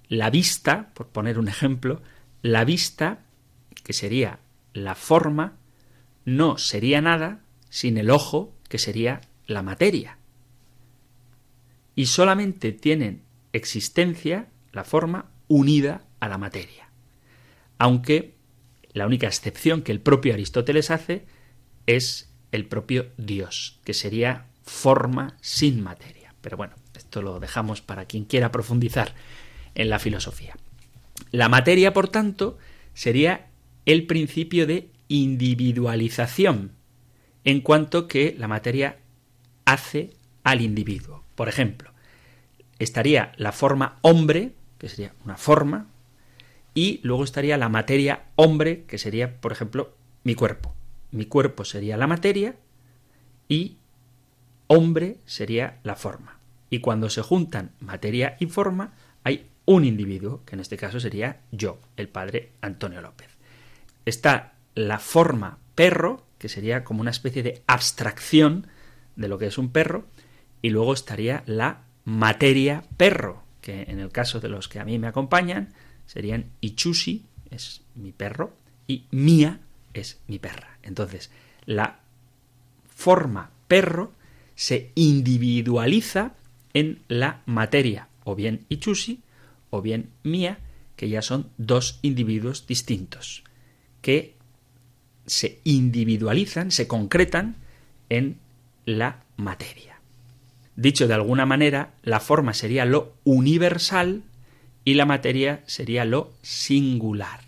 la 0.08 0.30
vista, 0.30 0.90
por 0.94 1.08
poner 1.08 1.38
un 1.38 1.48
ejemplo, 1.48 2.02
la 2.42 2.64
vista, 2.64 3.20
que 3.84 3.92
sería 3.92 4.40
la 4.72 4.94
forma, 4.94 5.56
no 6.24 6.58
sería 6.58 7.00
nada 7.00 7.40
sin 7.68 7.98
el 7.98 8.10
ojo, 8.10 8.54
que 8.68 8.78
sería 8.78 9.20
la 9.46 9.62
materia. 9.62 10.18
Y 11.94 12.06
solamente 12.06 12.72
tienen 12.72 13.22
existencia 13.52 14.48
la 14.72 14.84
forma 14.84 15.30
unida 15.48 16.04
a 16.20 16.28
la 16.28 16.38
materia. 16.38 16.88
Aunque 17.78 18.34
la 18.94 19.06
única 19.06 19.26
excepción 19.26 19.82
que 19.82 19.92
el 19.92 20.00
propio 20.00 20.34
Aristóteles 20.34 20.90
hace 20.90 21.24
es 21.86 22.30
el 22.52 22.66
propio 22.66 23.06
Dios, 23.16 23.80
que 23.84 23.94
sería 23.94 24.46
forma 24.62 25.36
sin 25.40 25.82
materia. 25.82 26.34
Pero 26.40 26.56
bueno, 26.56 26.74
esto 26.96 27.22
lo 27.22 27.40
dejamos 27.40 27.80
para 27.80 28.04
quien 28.04 28.24
quiera 28.24 28.52
profundizar 28.52 29.14
en 29.74 29.88
la 29.88 29.98
filosofía. 29.98 30.56
La 31.30 31.48
materia, 31.48 31.92
por 31.92 32.08
tanto, 32.08 32.58
sería 32.94 33.48
el 33.86 34.06
principio 34.06 34.66
de 34.66 34.90
individualización, 35.08 36.72
en 37.44 37.60
cuanto 37.60 38.06
que 38.06 38.34
la 38.38 38.48
materia 38.48 38.98
hace 39.64 40.10
al 40.44 40.60
individuo. 40.60 41.24
Por 41.34 41.48
ejemplo, 41.48 41.92
estaría 42.78 43.32
la 43.36 43.52
forma 43.52 43.98
hombre, 44.02 44.52
que 44.78 44.88
sería 44.88 45.14
una 45.24 45.36
forma, 45.36 45.86
y 46.74 47.00
luego 47.02 47.24
estaría 47.24 47.56
la 47.58 47.68
materia 47.68 48.24
hombre, 48.36 48.84
que 48.84 48.98
sería, 48.98 49.40
por 49.40 49.52
ejemplo, 49.52 49.94
mi 50.24 50.34
cuerpo. 50.34 50.74
Mi 51.10 51.26
cuerpo 51.26 51.64
sería 51.64 51.96
la 51.96 52.06
materia 52.06 52.56
y 53.48 53.76
hombre 54.66 55.18
sería 55.26 55.78
la 55.82 55.96
forma. 55.96 56.38
Y 56.70 56.78
cuando 56.78 57.10
se 57.10 57.20
juntan 57.20 57.72
materia 57.80 58.36
y 58.40 58.46
forma, 58.46 58.94
hay 59.24 59.46
un 59.66 59.84
individuo, 59.84 60.42
que 60.46 60.56
en 60.56 60.60
este 60.60 60.76
caso 60.76 61.00
sería 61.00 61.40
yo, 61.50 61.78
el 61.96 62.08
padre 62.08 62.52
Antonio 62.62 63.02
López. 63.02 63.28
Está 64.06 64.54
la 64.74 64.98
forma 64.98 65.58
perro, 65.74 66.24
que 66.38 66.48
sería 66.48 66.82
como 66.82 67.02
una 67.02 67.10
especie 67.10 67.42
de 67.42 67.62
abstracción 67.66 68.66
de 69.16 69.28
lo 69.28 69.38
que 69.38 69.46
es 69.46 69.58
un 69.58 69.70
perro, 69.70 70.06
y 70.62 70.70
luego 70.70 70.94
estaría 70.94 71.42
la 71.46 71.82
materia 72.04 72.84
perro, 72.96 73.42
que 73.60 73.82
en 73.82 74.00
el 74.00 74.10
caso 74.10 74.40
de 74.40 74.48
los 74.48 74.68
que 74.68 74.80
a 74.80 74.84
mí 74.84 74.98
me 74.98 75.08
acompañan, 75.08 75.74
serían 76.06 76.50
Ichusi, 76.60 77.24
es 77.50 77.82
mi 77.94 78.12
perro, 78.12 78.54
y 78.86 79.04
Mía, 79.10 79.60
es 79.94 80.20
mi 80.26 80.38
perra. 80.38 80.78
Entonces, 80.82 81.30
la 81.66 82.00
forma 82.88 83.50
perro 83.68 84.12
se 84.54 84.90
individualiza 84.94 86.34
en 86.74 87.00
la 87.08 87.42
materia, 87.46 88.08
o 88.24 88.34
bien 88.34 88.64
Ichusi, 88.68 89.20
o 89.70 89.82
bien 89.82 90.10
mía, 90.22 90.58
que 90.96 91.08
ya 91.08 91.22
son 91.22 91.50
dos 91.56 91.98
individuos 92.02 92.66
distintos, 92.66 93.42
que 94.02 94.36
se 95.26 95.60
individualizan, 95.64 96.70
se 96.70 96.86
concretan 96.86 97.56
en 98.08 98.38
la 98.84 99.24
materia. 99.36 100.00
Dicho 100.76 101.08
de 101.08 101.14
alguna 101.14 101.46
manera, 101.46 101.94
la 102.02 102.20
forma 102.20 102.54
sería 102.54 102.84
lo 102.84 103.14
universal 103.24 104.22
y 104.84 104.94
la 104.94 105.06
materia 105.06 105.62
sería 105.66 106.04
lo 106.04 106.32
singular. 106.42 107.40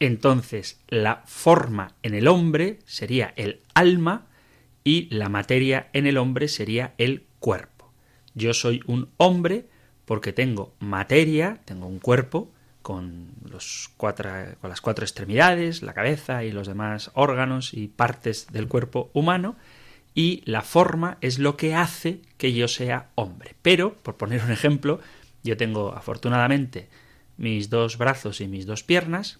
Entonces, 0.00 0.80
la 0.88 1.22
forma 1.26 1.94
en 2.02 2.14
el 2.14 2.28
hombre 2.28 2.78
sería 2.84 3.32
el 3.36 3.60
alma 3.74 4.26
y 4.84 5.08
la 5.14 5.28
materia 5.28 5.88
en 5.92 6.06
el 6.06 6.18
hombre 6.18 6.48
sería 6.48 6.94
el 6.98 7.26
cuerpo. 7.40 7.92
Yo 8.34 8.54
soy 8.54 8.82
un 8.86 9.08
hombre 9.16 9.66
porque 10.04 10.32
tengo 10.32 10.74
materia, 10.78 11.60
tengo 11.64 11.86
un 11.86 11.98
cuerpo 11.98 12.50
con, 12.82 13.32
los 13.50 13.90
cuatro, 13.96 14.30
con 14.60 14.70
las 14.70 14.80
cuatro 14.80 15.04
extremidades, 15.04 15.82
la 15.82 15.92
cabeza 15.92 16.44
y 16.44 16.52
los 16.52 16.66
demás 16.66 17.10
órganos 17.14 17.74
y 17.74 17.88
partes 17.88 18.46
del 18.50 18.68
cuerpo 18.68 19.10
humano, 19.12 19.56
y 20.14 20.42
la 20.46 20.62
forma 20.62 21.18
es 21.20 21.38
lo 21.38 21.56
que 21.56 21.74
hace 21.74 22.20
que 22.38 22.52
yo 22.52 22.66
sea 22.66 23.10
hombre. 23.14 23.54
Pero, 23.60 23.94
por 23.94 24.16
poner 24.16 24.42
un 24.42 24.50
ejemplo, 24.50 25.00
yo 25.42 25.56
tengo 25.56 25.94
afortunadamente 25.94 26.88
mis 27.36 27.70
dos 27.70 27.98
brazos 27.98 28.40
y 28.40 28.48
mis 28.48 28.66
dos 28.66 28.82
piernas, 28.82 29.38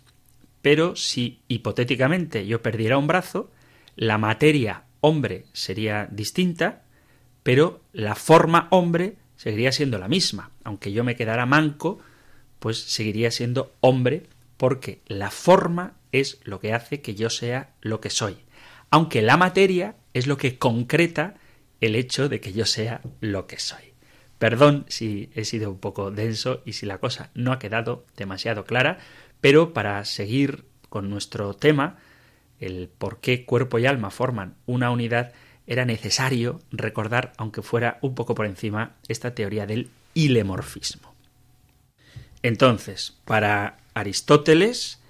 pero 0.62 0.96
si 0.96 1.40
hipotéticamente 1.48 2.46
yo 2.46 2.62
perdiera 2.62 2.98
un 2.98 3.06
brazo, 3.06 3.50
la 3.96 4.18
materia 4.18 4.84
hombre 5.00 5.46
sería 5.52 6.08
distinta, 6.10 6.82
pero 7.42 7.80
la 7.92 8.14
forma 8.14 8.68
hombre 8.70 9.16
seguiría 9.36 9.72
siendo 9.72 9.98
la 9.98 10.08
misma. 10.08 10.50
Aunque 10.64 10.92
yo 10.92 11.04
me 11.04 11.16
quedara 11.16 11.46
manco, 11.46 11.98
pues 12.58 12.78
seguiría 12.78 13.30
siendo 13.30 13.74
hombre 13.80 14.24
porque 14.56 15.00
la 15.06 15.30
forma 15.30 15.94
es 16.12 16.40
lo 16.44 16.60
que 16.60 16.74
hace 16.74 17.00
que 17.00 17.14
yo 17.14 17.30
sea 17.30 17.74
lo 17.80 18.00
que 18.00 18.10
soy. 18.10 18.36
Aunque 18.90 19.22
la 19.22 19.36
materia 19.36 19.96
es 20.14 20.26
lo 20.26 20.36
que 20.36 20.58
concreta 20.58 21.34
el 21.80 21.94
hecho 21.94 22.28
de 22.28 22.40
que 22.40 22.52
yo 22.52 22.66
sea 22.66 23.00
lo 23.20 23.46
que 23.46 23.58
soy. 23.58 23.92
Perdón 24.38 24.84
si 24.88 25.30
he 25.34 25.44
sido 25.44 25.70
un 25.70 25.78
poco 25.78 26.10
denso 26.10 26.62
y 26.64 26.74
si 26.74 26.86
la 26.86 26.98
cosa 26.98 27.30
no 27.34 27.52
ha 27.52 27.58
quedado 27.58 28.06
demasiado 28.16 28.64
clara, 28.64 28.98
pero 29.40 29.72
para 29.72 30.04
seguir 30.04 30.64
con 30.88 31.10
nuestro 31.10 31.54
tema, 31.54 31.98
el 32.60 32.88
por 32.88 33.20
qué 33.20 33.44
cuerpo 33.44 33.78
y 33.78 33.86
alma 33.86 34.10
forman 34.10 34.54
una 34.66 34.90
unidad, 34.90 35.32
era 35.66 35.84
necesario 35.84 36.60
recordar, 36.70 37.32
aunque 37.36 37.62
fuera 37.62 37.98
un 38.00 38.14
poco 38.14 38.34
por 38.34 38.46
encima, 38.46 38.96
esta 39.08 39.34
teoría 39.34 39.66
del 39.66 39.90
ilemorfismo. 40.14 41.14
Entonces, 42.42 43.16
para 43.24 43.78
Aristóteles, 43.94 45.00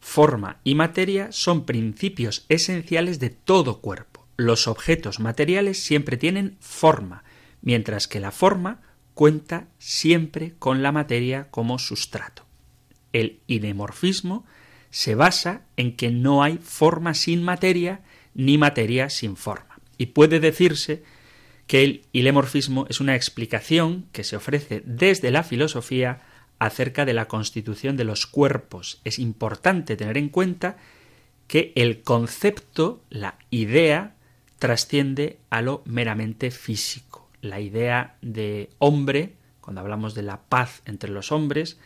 forma 0.00 0.58
y 0.64 0.74
materia 0.74 1.30
son 1.30 1.64
principios 1.64 2.44
esenciales 2.48 3.20
de 3.20 3.30
todo 3.30 3.80
cuerpo. 3.80 4.26
Los 4.36 4.66
objetos 4.68 5.20
materiales 5.20 5.82
siempre 5.82 6.16
tienen 6.16 6.56
forma, 6.60 7.24
mientras 7.62 8.08
que 8.08 8.20
la 8.20 8.30
forma 8.30 8.80
cuenta 9.14 9.68
siempre 9.78 10.54
con 10.58 10.82
la 10.82 10.92
materia 10.92 11.48
como 11.50 11.78
sustrato. 11.78 12.46
El 13.12 13.40
inemorfismo 13.46 14.44
se 14.90 15.14
basa 15.14 15.62
en 15.76 15.96
que 15.96 16.10
no 16.10 16.42
hay 16.42 16.58
forma 16.58 17.14
sin 17.14 17.42
materia 17.42 18.00
ni 18.34 18.58
materia 18.58 19.10
sin 19.10 19.36
forma. 19.36 19.78
Y 19.98 20.06
puede 20.06 20.40
decirse 20.40 21.02
que 21.66 21.84
el 21.84 22.06
ilemorfismo 22.12 22.86
es 22.88 23.00
una 23.00 23.14
explicación 23.14 24.06
que 24.12 24.24
se 24.24 24.36
ofrece 24.36 24.82
desde 24.84 25.30
la 25.30 25.44
filosofía 25.44 26.22
acerca 26.58 27.04
de 27.04 27.14
la 27.14 27.28
constitución 27.28 27.96
de 27.96 28.04
los 28.04 28.26
cuerpos. 28.26 29.00
Es 29.04 29.18
importante 29.18 29.96
tener 29.96 30.18
en 30.18 30.28
cuenta 30.28 30.78
que 31.46 31.72
el 31.74 32.02
concepto, 32.02 33.02
la 33.10 33.38
idea, 33.50 34.14
trasciende 34.58 35.38
a 35.48 35.62
lo 35.62 35.82
meramente 35.84 36.50
físico. 36.50 37.19
La 37.40 37.60
idea 37.60 38.16
de 38.22 38.70
hombre, 38.78 39.36
cuando 39.60 39.80
hablamos 39.80 40.14
de 40.14 40.22
la 40.22 40.42
paz 40.42 40.82
entre 40.84 41.10
los 41.10 41.32
hombres, 41.32 41.78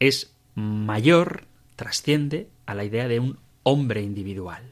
es 0.00 0.34
mayor, 0.54 1.44
trasciende 1.76 2.48
a 2.66 2.74
la 2.74 2.84
idea 2.84 3.08
de 3.08 3.20
un 3.20 3.38
hombre 3.62 4.02
individual. 4.02 4.62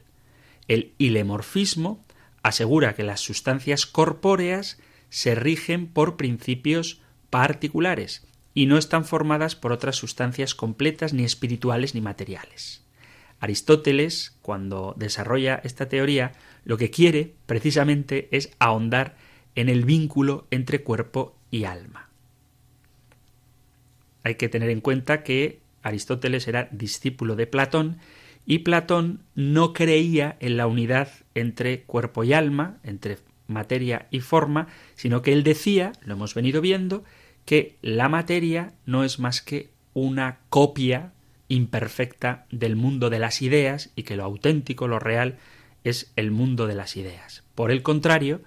El 0.67 0.93
ilemorfismo 0.97 2.03
asegura 2.43 2.95
que 2.95 3.03
las 3.03 3.19
sustancias 3.19 3.85
corpóreas 3.85 4.79
se 5.09 5.35
rigen 5.35 5.87
por 5.87 6.17
principios 6.17 7.01
particulares 7.29 8.25
y 8.53 8.65
no 8.65 8.77
están 8.77 9.05
formadas 9.05 9.55
por 9.55 9.71
otras 9.71 9.95
sustancias 9.95 10.55
completas 10.55 11.13
ni 11.13 11.23
espirituales 11.23 11.95
ni 11.95 12.01
materiales. 12.01 12.83
Aristóteles, 13.39 14.37
cuando 14.41 14.93
desarrolla 14.97 15.61
esta 15.63 15.89
teoría, 15.89 16.33
lo 16.63 16.77
que 16.77 16.91
quiere 16.91 17.33
precisamente 17.47 18.27
es 18.31 18.51
ahondar 18.59 19.15
en 19.55 19.69
el 19.69 19.85
vínculo 19.85 20.47
entre 20.51 20.83
cuerpo 20.83 21.35
y 21.49 21.65
alma. 21.65 22.09
Hay 24.23 24.35
que 24.35 24.49
tener 24.49 24.69
en 24.69 24.81
cuenta 24.81 25.23
que 25.23 25.59
Aristóteles 25.81 26.47
era 26.47 26.69
discípulo 26.71 27.35
de 27.35 27.47
Platón 27.47 27.97
y 28.45 28.59
Platón 28.59 29.21
no 29.35 29.73
creía 29.73 30.37
en 30.39 30.57
la 30.57 30.67
unidad 30.67 31.09
entre 31.35 31.81
cuerpo 31.81 32.23
y 32.23 32.33
alma, 32.33 32.77
entre 32.83 33.17
materia 33.47 34.07
y 34.11 34.21
forma, 34.21 34.67
sino 34.95 35.21
que 35.21 35.33
él 35.33 35.43
decía, 35.43 35.93
lo 36.03 36.13
hemos 36.13 36.33
venido 36.33 36.61
viendo, 36.61 37.03
que 37.45 37.77
la 37.81 38.09
materia 38.09 38.73
no 38.85 39.03
es 39.03 39.19
más 39.19 39.41
que 39.41 39.69
una 39.93 40.39
copia 40.49 41.11
imperfecta 41.47 42.45
del 42.49 42.75
mundo 42.75 43.09
de 43.09 43.19
las 43.19 43.41
ideas 43.41 43.91
y 43.95 44.03
que 44.03 44.15
lo 44.15 44.23
auténtico, 44.23 44.87
lo 44.87 44.99
real, 44.99 45.37
es 45.83 46.11
el 46.15 46.31
mundo 46.31 46.67
de 46.67 46.75
las 46.75 46.95
ideas. 46.95 47.43
Por 47.55 47.71
el 47.71 47.83
contrario, 47.83 48.41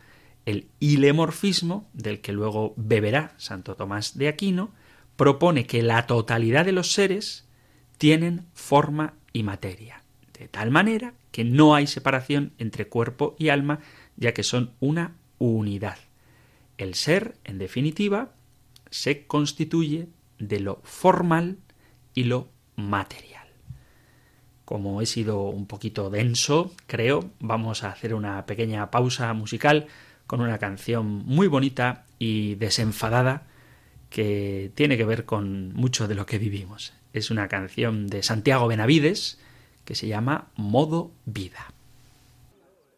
el 0.47 0.69
ilemorfismo, 0.81 1.89
del 1.93 2.21
que 2.21 2.33
luego 2.33 2.75
beberá 2.77 3.35
Santo 3.39 3.77
Tomás 3.77 4.17
de 4.19 4.29
Aquino, 4.29 4.73
propone 5.17 5.67
que 5.67 5.83
la 5.83 6.07
totalidad 6.07 6.65
de 6.65 6.73
los 6.73 6.93
seres 6.93 7.47
tienen 7.99 8.47
forma 8.53 9.15
y 9.33 9.43
materia, 9.43 10.03
de 10.39 10.49
tal 10.49 10.71
manera 10.71 11.15
que 11.31 11.45
no 11.45 11.75
hay 11.75 11.87
separación 11.87 12.53
entre 12.59 12.89
cuerpo 12.89 13.35
y 13.39 13.49
alma, 13.49 13.81
ya 14.17 14.35
que 14.35 14.43
son 14.43 14.73
una 14.81 15.17
unidad. 15.39 15.99
El 16.79 16.95
ser, 16.95 17.37
en 17.45 17.59
definitiva, 17.59 18.33
se 18.91 19.27
constituye 19.27 20.09
de 20.39 20.61
lo 20.61 20.81
formal 20.85 21.59
y 22.15 22.25
lo 22.25 22.49
material. 22.77 23.49
Como 24.65 25.03
he 25.03 25.07
sido 25.07 25.43
un 25.43 25.67
poquito 25.67 26.11
denso, 26.11 26.73
creo, 26.87 27.31
vamos 27.39 27.85
a 27.85 27.91
hacer 27.91 28.15
una 28.15 28.47
pequeña 28.47 28.91
pausa 28.91 29.33
musical 29.35 29.89
con 30.27 30.41
una 30.41 30.59
canción 30.59 31.25
muy 31.27 31.47
bonita 31.47 32.05
y 32.19 32.55
desenfadada 32.57 33.47
que 34.11 34.71
tiene 34.75 34.97
que 34.97 35.05
ver 35.05 35.25
con 35.25 35.73
mucho 35.75 36.07
de 36.09 36.15
lo 36.15 36.25
que 36.27 36.39
vivimos. 36.39 36.93
Es 37.13 37.31
una 37.31 37.49
canción 37.49 38.07
de 38.07 38.23
Santiago 38.23 38.67
Benavides 38.67 39.39
que 39.85 39.95
se 39.95 40.07
llama 40.07 40.49
Modo 40.57 41.11
Vida. 41.25 41.73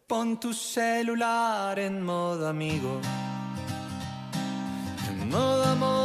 Pon 0.07 0.39
tu 0.39 0.53
celular 0.53 1.77
en 1.79 2.01
modo 2.01 2.47
amigo, 2.47 3.01
en 5.09 5.29
modo 5.29 5.63
amor, 5.65 5.96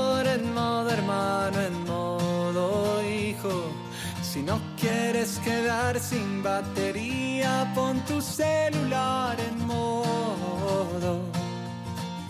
Si 4.32 4.40
no 4.40 4.58
quieres 4.80 5.38
quedar 5.44 6.00
sin 6.00 6.42
batería, 6.42 7.70
pon 7.74 8.00
tu 8.06 8.18
celular 8.22 9.36
en 9.38 9.66
modo 9.66 11.20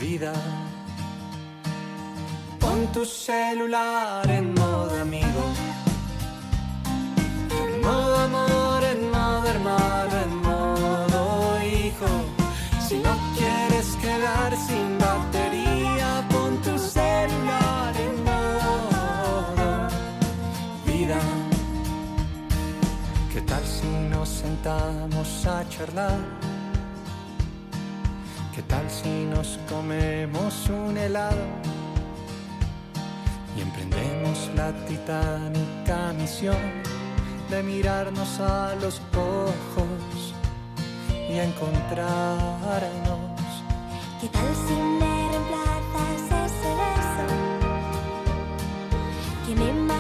vida. 0.01 0.33
Pon 2.59 2.89
tu 2.93 3.05
celular 3.05 4.29
en 4.29 4.53
modo 4.53 5.01
amigo. 5.01 5.45
En 7.63 7.81
modo 7.81 8.17
amor, 8.17 8.83
en 8.83 9.09
modo 9.09 9.47
hermano, 9.47 10.15
en 10.27 10.37
modo 10.49 11.21
hijo. 11.63 12.11
Si 12.89 12.97
no 12.97 13.15
quieres 13.39 13.87
quedar 14.03 14.57
sin 14.57 14.99
batería, 14.99 15.32
nos 24.23 24.29
sentamos 24.29 25.47
a 25.47 25.69
charlar? 25.69 26.21
¿Qué 28.55 28.63
tal 28.63 28.89
si 28.89 29.25
nos 29.35 29.59
comemos 29.69 30.69
un 30.69 30.97
helado? 30.97 31.47
y 33.57 33.61
emprendemos 33.61 34.39
la 34.55 34.71
titánica 34.87 35.97
misión 36.21 36.63
de 37.51 37.63
mirarnos 37.65 38.39
a 38.39 38.77
los 38.83 39.03
ojos 39.17 40.19
y 41.33 41.35
encontrarnos. 41.49 43.33
¿Qué 44.21 44.29
tal 44.29 44.51
si 44.65 44.75
me 45.01 45.15
reemplazas 45.33 46.23
ese 46.47 46.71
beso 46.83 47.27
que 49.45 49.53
me 49.57 49.92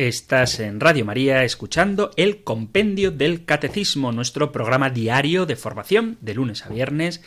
Estás 0.00 0.60
en 0.60 0.80
Radio 0.80 1.04
María 1.04 1.44
escuchando 1.44 2.10
el 2.16 2.42
Compendio 2.42 3.10
del 3.10 3.44
Catecismo, 3.44 4.12
nuestro 4.12 4.50
programa 4.50 4.88
diario 4.88 5.44
de 5.44 5.56
formación 5.56 6.16
de 6.22 6.32
lunes 6.32 6.64
a 6.64 6.70
viernes 6.70 7.20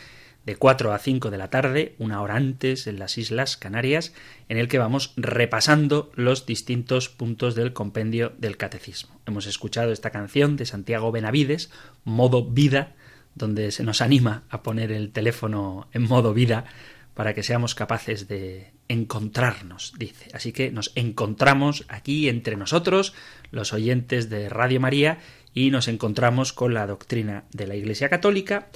de 0.44 0.56
4 0.56 0.92
a 0.92 0.98
5 0.98 1.30
de 1.30 1.38
la 1.38 1.50
tarde, 1.50 1.94
una 2.00 2.20
hora 2.20 2.34
antes 2.34 2.88
en 2.88 2.98
las 2.98 3.16
Islas 3.16 3.56
Canarias, 3.56 4.12
en 4.48 4.58
el 4.58 4.66
que 4.66 4.80
vamos 4.80 5.12
repasando 5.16 6.10
los 6.16 6.46
distintos 6.46 7.08
puntos 7.08 7.54
del 7.54 7.72
Compendio 7.72 8.32
del 8.38 8.56
Catecismo. 8.56 9.20
Hemos 9.24 9.46
escuchado 9.46 9.92
esta 9.92 10.10
canción 10.10 10.56
de 10.56 10.66
Santiago 10.66 11.12
Benavides, 11.12 11.70
Modo 12.02 12.44
Vida, 12.44 12.96
donde 13.36 13.70
se 13.70 13.84
nos 13.84 14.00
anima 14.00 14.42
a 14.50 14.64
poner 14.64 14.90
el 14.90 15.12
teléfono 15.12 15.86
en 15.92 16.02
modo 16.02 16.34
vida 16.34 16.64
para 17.14 17.34
que 17.34 17.44
seamos 17.44 17.76
capaces 17.76 18.26
de 18.26 18.73
encontrarnos, 18.88 19.94
dice. 19.98 20.28
Así 20.32 20.52
que 20.52 20.70
nos 20.70 20.92
encontramos 20.94 21.84
aquí 21.88 22.28
entre 22.28 22.56
nosotros, 22.56 23.14
los 23.50 23.72
oyentes 23.72 24.30
de 24.30 24.48
Radio 24.48 24.80
María, 24.80 25.18
y 25.54 25.70
nos 25.70 25.88
encontramos 25.88 26.52
con 26.52 26.74
la 26.74 26.86
doctrina 26.86 27.44
de 27.52 27.66
la 27.66 27.76
Iglesia 27.76 28.08
Católica. 28.08 28.68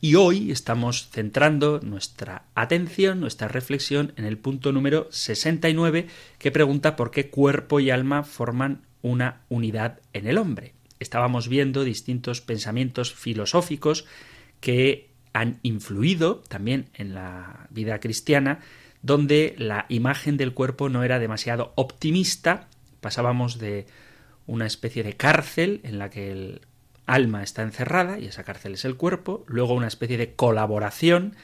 Y 0.00 0.16
hoy 0.16 0.50
estamos 0.50 1.08
centrando 1.10 1.80
nuestra 1.82 2.44
atención, 2.54 3.18
nuestra 3.18 3.48
reflexión 3.48 4.12
en 4.16 4.26
el 4.26 4.36
punto 4.36 4.70
número 4.70 5.08
69, 5.10 6.06
que 6.38 6.50
pregunta 6.52 6.96
por 6.96 7.10
qué 7.10 7.30
cuerpo 7.30 7.80
y 7.80 7.90
alma 7.90 8.22
forman 8.22 8.82
una 9.00 9.40
unidad 9.48 10.00
en 10.12 10.26
el 10.26 10.36
hombre. 10.36 10.74
Estábamos 11.00 11.48
viendo 11.48 11.84
distintos 11.84 12.40
pensamientos 12.40 13.14
filosóficos 13.14 14.04
que 14.60 15.10
han 15.32 15.58
influido 15.62 16.42
también 16.48 16.88
en 16.94 17.14
la 17.14 17.66
vida 17.70 18.00
cristiana, 18.00 18.60
donde 19.02 19.54
la 19.58 19.86
imagen 19.88 20.36
del 20.36 20.54
cuerpo 20.54 20.88
no 20.88 21.04
era 21.04 21.18
demasiado 21.18 21.72
optimista, 21.76 22.68
pasábamos 23.00 23.58
de 23.58 23.86
una 24.46 24.66
especie 24.66 25.02
de 25.02 25.14
cárcel 25.14 25.80
en 25.82 25.98
la 25.98 26.10
que 26.10 26.30
el 26.30 26.60
alma 27.06 27.42
está 27.42 27.62
encerrada, 27.62 28.18
y 28.18 28.26
esa 28.26 28.44
cárcel 28.44 28.74
es 28.74 28.84
el 28.84 28.96
cuerpo, 28.96 29.44
luego 29.46 29.74
una 29.74 29.88
especie 29.88 30.18
de 30.18 30.34
colaboración 30.34 31.36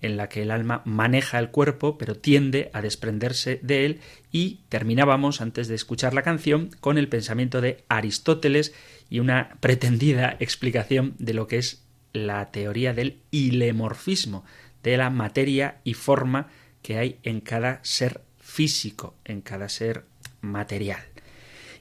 en 0.00 0.16
la 0.16 0.28
que 0.28 0.42
el 0.42 0.52
alma 0.52 0.82
maneja 0.84 1.40
el 1.40 1.50
cuerpo, 1.50 1.98
pero 1.98 2.14
tiende 2.14 2.70
a 2.72 2.82
desprenderse 2.82 3.58
de 3.62 3.84
él, 3.84 4.00
y 4.30 4.60
terminábamos, 4.68 5.40
antes 5.40 5.66
de 5.66 5.74
escuchar 5.74 6.14
la 6.14 6.22
canción, 6.22 6.70
con 6.80 6.98
el 6.98 7.08
pensamiento 7.08 7.60
de 7.60 7.84
Aristóteles 7.88 8.74
y 9.10 9.18
una 9.18 9.56
pretendida 9.60 10.36
explicación 10.38 11.14
de 11.18 11.34
lo 11.34 11.48
que 11.48 11.58
es 11.58 11.84
la 12.12 12.50
teoría 12.52 12.94
del 12.94 13.18
ilemorfismo, 13.30 14.44
de 14.82 14.96
la 14.96 15.10
materia 15.10 15.80
y 15.82 15.94
forma 15.94 16.48
que 16.82 16.98
hay 16.98 17.18
en 17.22 17.40
cada 17.40 17.80
ser 17.82 18.22
físico, 18.38 19.14
en 19.24 19.40
cada 19.40 19.68
ser 19.68 20.04
material. 20.40 21.00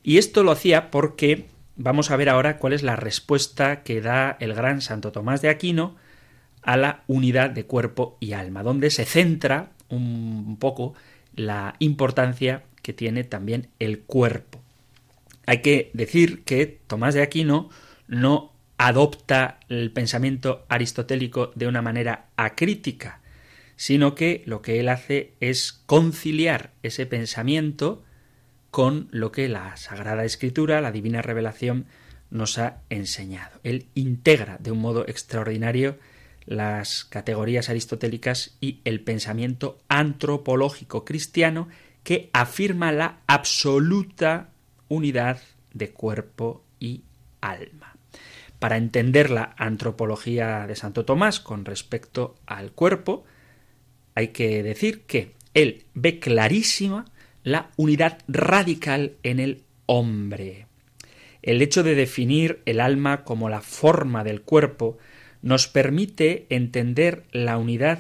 Y 0.03 0.17
esto 0.17 0.43
lo 0.43 0.51
hacía 0.51 0.91
porque 0.91 1.45
vamos 1.75 2.11
a 2.11 2.15
ver 2.15 2.29
ahora 2.29 2.57
cuál 2.57 2.73
es 2.73 2.83
la 2.83 2.95
respuesta 2.95 3.83
que 3.83 4.01
da 4.01 4.37
el 4.39 4.53
gran 4.53 4.81
Santo 4.81 5.11
Tomás 5.11 5.41
de 5.41 5.49
Aquino 5.49 5.95
a 6.61 6.75
la 6.75 7.03
unidad 7.07 7.49
de 7.49 7.65
cuerpo 7.65 8.17
y 8.19 8.33
alma, 8.33 8.63
donde 8.63 8.89
se 8.89 9.05
centra 9.05 9.71
un 9.89 10.57
poco 10.59 10.93
la 11.35 11.75
importancia 11.79 12.63
que 12.81 12.93
tiene 12.93 13.23
también 13.23 13.69
el 13.79 14.01
cuerpo. 14.01 14.59
Hay 15.45 15.61
que 15.61 15.91
decir 15.93 16.43
que 16.43 16.79
Tomás 16.87 17.13
de 17.13 17.21
Aquino 17.21 17.69
no 18.07 18.51
adopta 18.77 19.59
el 19.69 19.91
pensamiento 19.91 20.65
aristotélico 20.67 21.51
de 21.55 21.67
una 21.67 21.81
manera 21.81 22.25
acrítica, 22.35 23.21
sino 23.77 24.15
que 24.15 24.43
lo 24.45 24.61
que 24.61 24.79
él 24.79 24.89
hace 24.89 25.33
es 25.39 25.71
conciliar 25.71 26.73
ese 26.83 27.05
pensamiento 27.05 28.03
con 28.71 29.07
lo 29.11 29.31
que 29.31 29.47
la 29.47 29.77
Sagrada 29.77 30.25
Escritura, 30.25 30.81
la 30.81 30.91
Divina 30.91 31.21
Revelación, 31.21 31.85
nos 32.29 32.57
ha 32.57 32.81
enseñado. 32.89 33.59
Él 33.63 33.85
integra 33.95 34.57
de 34.59 34.71
un 34.71 34.79
modo 34.79 35.07
extraordinario 35.07 35.97
las 36.45 37.05
categorías 37.05 37.69
aristotélicas 37.69 38.57
y 38.59 38.79
el 38.83 39.01
pensamiento 39.01 39.77
antropológico 39.87 41.05
cristiano 41.05 41.67
que 42.03 42.29
afirma 42.33 42.91
la 42.91 43.19
absoluta 43.27 44.49
unidad 44.87 45.39
de 45.73 45.91
cuerpo 45.91 46.63
y 46.79 47.03
alma. 47.41 47.95
Para 48.59 48.77
entender 48.77 49.29
la 49.29 49.53
antropología 49.57 50.65
de 50.67 50.75
Santo 50.75 51.05
Tomás 51.05 51.39
con 51.39 51.65
respecto 51.65 52.35
al 52.47 52.71
cuerpo, 52.71 53.25
hay 54.17 54.29
que 54.29 54.63
decir 54.63 55.01
que 55.01 55.33
él 55.53 55.83
ve 55.93 56.17
clarísima 56.17 57.05
la 57.43 57.69
unidad 57.77 58.17
radical 58.27 59.13
en 59.21 59.39
el 59.39 59.61
hombre. 59.85 60.65
el 61.43 61.61
hecho 61.61 61.83
de 61.83 61.93
definir 61.93 62.63
el 62.65 62.79
alma 62.79 63.23
como 63.23 63.47
la 63.47 63.61
forma 63.61 64.23
del 64.23 64.41
cuerpo 64.41 64.97
nos 65.43 65.67
permite 65.67 66.47
entender 66.49 67.25
la 67.31 67.59
unidad 67.59 67.99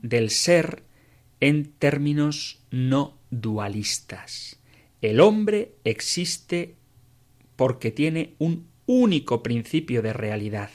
del 0.00 0.30
ser 0.30 0.82
en 1.38 1.70
términos 1.70 2.58
no 2.72 3.16
dualistas. 3.30 4.58
El 5.00 5.20
hombre 5.20 5.76
existe 5.84 6.74
porque 7.54 7.92
tiene 7.92 8.34
un 8.38 8.66
único 8.86 9.44
principio 9.44 10.02
de 10.02 10.12
realidad, 10.12 10.70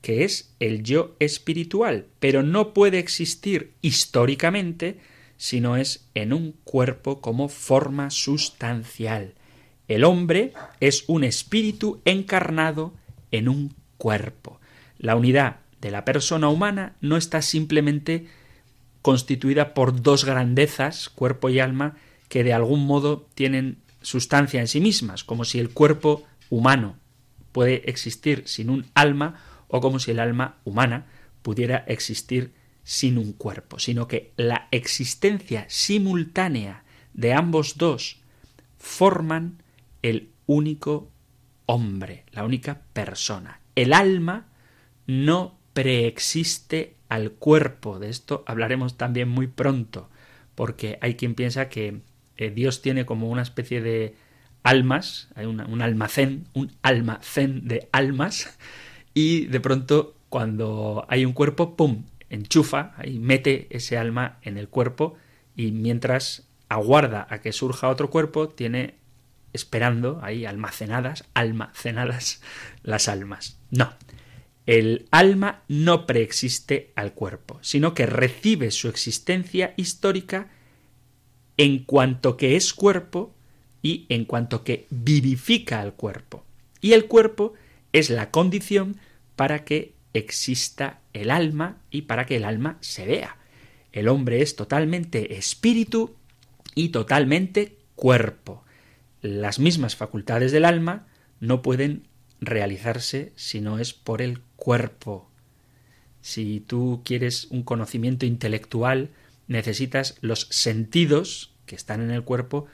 que 0.00 0.24
es 0.24 0.54
el 0.60 0.82
yo 0.82 1.16
espiritual, 1.18 2.06
pero 2.20 2.42
no 2.42 2.72
puede 2.72 2.98
existir 2.98 3.72
históricamente 3.82 4.98
si 5.36 5.60
no 5.60 5.76
es 5.76 6.08
en 6.14 6.32
un 6.32 6.52
cuerpo 6.64 7.20
como 7.20 7.48
forma 7.48 8.10
sustancial. 8.10 9.34
El 9.86 10.04
hombre 10.04 10.52
es 10.80 11.04
un 11.06 11.24
espíritu 11.24 12.00
encarnado 12.04 12.94
en 13.30 13.48
un 13.48 13.74
cuerpo. 13.96 14.60
La 14.98 15.16
unidad 15.16 15.60
de 15.80 15.90
la 15.90 16.04
persona 16.04 16.48
humana 16.48 16.96
no 17.00 17.16
está 17.16 17.40
simplemente 17.42 18.26
constituida 19.02 19.74
por 19.74 20.02
dos 20.02 20.24
grandezas, 20.24 21.08
cuerpo 21.08 21.48
y 21.48 21.60
alma, 21.60 21.96
que 22.28 22.44
de 22.44 22.52
algún 22.52 22.84
modo 22.84 23.26
tienen 23.34 23.78
sustancia 24.02 24.60
en 24.60 24.68
sí 24.68 24.80
mismas, 24.80 25.24
como 25.24 25.44
si 25.44 25.58
el 25.58 25.70
cuerpo 25.70 26.24
humano 26.50 26.96
puede 27.52 27.88
existir 27.88 28.42
sin 28.46 28.70
un 28.70 28.86
alma 28.94 29.40
o 29.68 29.80
como 29.80 29.98
si 29.98 30.10
el 30.10 30.18
alma 30.18 30.56
humana 30.64 31.06
pudiera 31.42 31.84
existir 31.86 32.52
sin 32.82 33.18
un 33.18 33.32
cuerpo, 33.32 33.78
sino 33.78 34.08
que 34.08 34.32
la 34.36 34.68
existencia 34.70 35.66
simultánea 35.68 36.84
de 37.12 37.34
ambos 37.34 37.76
dos 37.76 38.20
forman 38.78 39.62
el 40.02 40.30
único 40.46 41.10
hombre, 41.66 42.24
la 42.32 42.44
única 42.44 42.80
persona. 42.94 43.60
El 43.74 43.92
alma 43.92 44.46
no 45.06 45.58
preexiste 45.74 46.96
al 47.08 47.32
cuerpo. 47.32 47.98
De 47.98 48.08
esto 48.08 48.42
hablaremos 48.46 48.96
también 48.96 49.28
muy 49.28 49.48
pronto, 49.48 50.08
porque 50.54 50.98
hay 51.02 51.14
quien 51.14 51.34
piensa 51.34 51.68
que 51.68 52.00
eh, 52.36 52.50
Dios 52.50 52.82
tiene 52.82 53.04
como 53.04 53.28
una 53.28 53.42
especie 53.42 53.82
de 53.82 54.16
almas, 54.62 55.28
hay 55.34 55.46
un 55.46 55.82
almacén, 55.82 56.48
un 56.54 56.72
almacén 56.82 57.68
de 57.68 57.88
almas, 57.92 58.58
y 59.14 59.46
de 59.46 59.60
pronto 59.60 60.14
cuando 60.28 61.04
hay 61.08 61.24
un 61.24 61.32
cuerpo, 61.32 61.76
¡pum!, 61.76 62.04
enchufa, 62.30 62.94
y 63.04 63.18
mete 63.18 63.66
ese 63.70 63.96
alma 63.96 64.38
en 64.42 64.58
el 64.58 64.68
cuerpo, 64.68 65.16
y 65.56 65.72
mientras 65.72 66.46
aguarda 66.68 67.26
a 67.30 67.40
que 67.40 67.52
surja 67.52 67.88
otro 67.88 68.10
cuerpo, 68.10 68.48
tiene 68.48 68.94
esperando 69.52 70.20
ahí 70.22 70.44
almacenadas, 70.44 71.24
almacenadas 71.34 72.42
las 72.82 73.08
almas. 73.08 73.58
No, 73.70 73.92
el 74.66 75.08
alma 75.10 75.62
no 75.68 76.06
preexiste 76.06 76.92
al 76.94 77.14
cuerpo, 77.14 77.58
sino 77.62 77.94
que 77.94 78.06
recibe 78.06 78.70
su 78.70 78.88
existencia 78.88 79.72
histórica 79.76 80.50
en 81.56 81.84
cuanto 81.84 82.36
que 82.36 82.54
es 82.54 82.74
cuerpo 82.74 83.34
y 83.82 84.06
en 84.10 84.26
cuanto 84.26 84.64
que 84.64 84.86
vivifica 84.90 85.80
al 85.80 85.94
cuerpo. 85.94 86.44
Y 86.80 86.92
el 86.92 87.06
cuerpo 87.06 87.54
es 87.92 88.10
la 88.10 88.30
condición 88.30 88.96
para 89.36 89.64
que 89.64 89.94
exista 90.14 91.00
el 91.12 91.30
alma 91.30 91.78
y 91.90 92.02
para 92.02 92.26
que 92.26 92.36
el 92.36 92.44
alma 92.44 92.78
se 92.80 93.06
vea. 93.06 93.36
El 93.92 94.08
hombre 94.08 94.42
es 94.42 94.56
totalmente 94.56 95.36
espíritu 95.36 96.14
y 96.74 96.90
totalmente 96.90 97.76
cuerpo. 97.96 98.64
Las 99.22 99.58
mismas 99.58 99.96
facultades 99.96 100.52
del 100.52 100.64
alma 100.64 101.06
no 101.40 101.62
pueden 101.62 102.06
realizarse 102.40 103.32
si 103.36 103.60
no 103.60 103.78
es 103.78 103.92
por 103.92 104.22
el 104.22 104.40
cuerpo. 104.56 105.28
Si 106.20 106.60
tú 106.60 107.02
quieres 107.04 107.46
un 107.50 107.62
conocimiento 107.62 108.26
intelectual, 108.26 109.10
necesitas 109.46 110.18
los 110.20 110.46
sentidos 110.50 111.52
que 111.66 111.74
están 111.74 112.00
en 112.00 112.10
el 112.10 112.22
cuerpo 112.22 112.66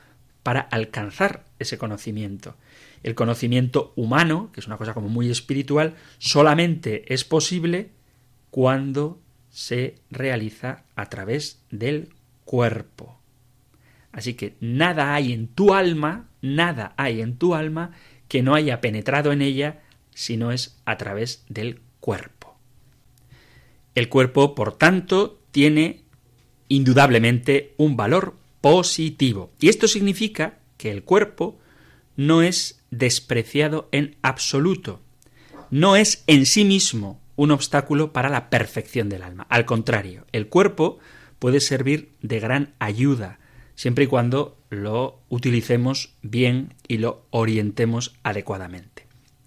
para 0.43 0.61
alcanzar 0.61 1.45
ese 1.59 1.79
conocimiento. 1.79 2.57
El 3.05 3.15
conocimiento 3.15 3.93
humano, 3.95 4.51
que 4.53 4.59
es 4.59 4.67
una 4.67 4.77
cosa 4.77 4.95
como 4.95 5.09
muy 5.09 5.31
espiritual, 5.31 5.95
solamente 6.19 7.13
es 7.15 7.23
posible 7.23 7.91
cuando 8.51 9.21
se 9.51 10.01
realiza 10.11 10.83
a 10.97 11.09
través 11.09 11.63
del 11.71 12.09
cuerpo. 12.45 13.21
Así 14.11 14.35
que 14.35 14.57
nada 14.61 15.15
hay 15.15 15.33
en 15.33 15.49
tu 15.49 15.75
alma, 15.75 16.29
nada 16.41 16.95
hay 16.97 17.21
en 17.21 17.37
tu 17.37 17.55
alma 17.55 17.93
que 18.27 18.43
no 18.43 18.55
haya 18.55 18.81
penetrado 18.81 19.33
en 19.33 19.43
ella 19.43 19.83
si 20.15 20.37
no 20.37 20.51
es 20.51 20.81
a 20.85 20.97
través 20.97 21.45
del 21.49 21.81
cuerpo. 22.01 22.57
El 23.95 24.09
cuerpo, 24.09 24.55
por 24.55 24.77
tanto, 24.77 25.41
tiene 25.51 26.01
indudablemente 26.69 27.75
un 27.77 27.97
valor 27.97 28.37
positivo. 28.61 29.53
Y 29.61 29.69
esto 29.69 29.89
significa 29.89 30.59
que 30.77 30.91
el 30.91 31.05
cuerpo 31.05 31.59
no 32.17 32.43
es 32.43 32.83
despreciado 32.99 33.89
en 33.93 34.17
absoluto. 34.23 35.01
No 35.71 35.97
es 35.97 36.23
en 36.27 36.47
sí 36.47 36.65
mismo 36.65 37.21
un 37.37 37.51
obstáculo 37.51 38.13
para 38.13 38.29
la 38.29 38.51
perfección 38.51 39.09
del 39.09 39.23
alma. 39.23 39.47
Al 39.51 39.65
contrario, 39.65 40.27
el 40.33 40.49
cuerpo 40.49 40.99
puede 41.39 41.61
servir 41.61 42.13
de 42.23 42.41
gran 42.41 42.75
ayuda, 42.79 43.39
siempre 43.75 44.05
y 44.05 44.07
cuando 44.07 44.57
lo 44.71 45.21
utilicemos 45.29 46.15
bien 46.23 46.75
y 46.87 46.99
lo 46.99 47.27
orientemos 47.31 48.15
adecuadamente. 48.23 49.07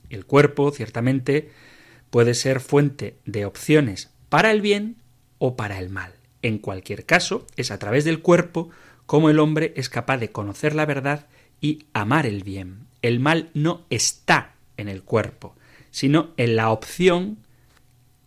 El 0.10 0.26
cuerpo, 0.26 0.72
ciertamente, 0.72 1.52
puede 2.10 2.34
ser 2.34 2.60
fuente 2.60 3.18
de 3.26 3.46
opciones 3.46 4.12
para 4.30 4.52
el 4.52 4.62
bien 4.62 4.98
o 5.38 5.56
para 5.56 5.80
el 5.80 5.90
mal. 5.90 6.14
En 6.42 6.60
cualquier 6.60 7.06
caso, 7.06 7.46
es 7.56 7.72
a 7.72 7.80
través 7.80 8.06
del 8.06 8.22
cuerpo 8.22 8.70
como 9.06 9.30
el 9.30 9.40
hombre 9.40 9.74
es 9.76 9.90
capaz 9.90 10.18
de 10.18 10.32
conocer 10.32 10.76
la 10.76 10.86
verdad 10.86 11.28
y 11.62 11.86
amar 11.94 12.26
el 12.26 12.44
bien. 12.44 12.87
El 13.02 13.20
mal 13.20 13.50
no 13.54 13.86
está 13.90 14.56
en 14.78 14.90
el 14.90 15.04
cuerpo, 15.04 15.56
sino 15.92 16.34
en 16.38 16.56
la 16.56 16.72
opción 16.72 17.38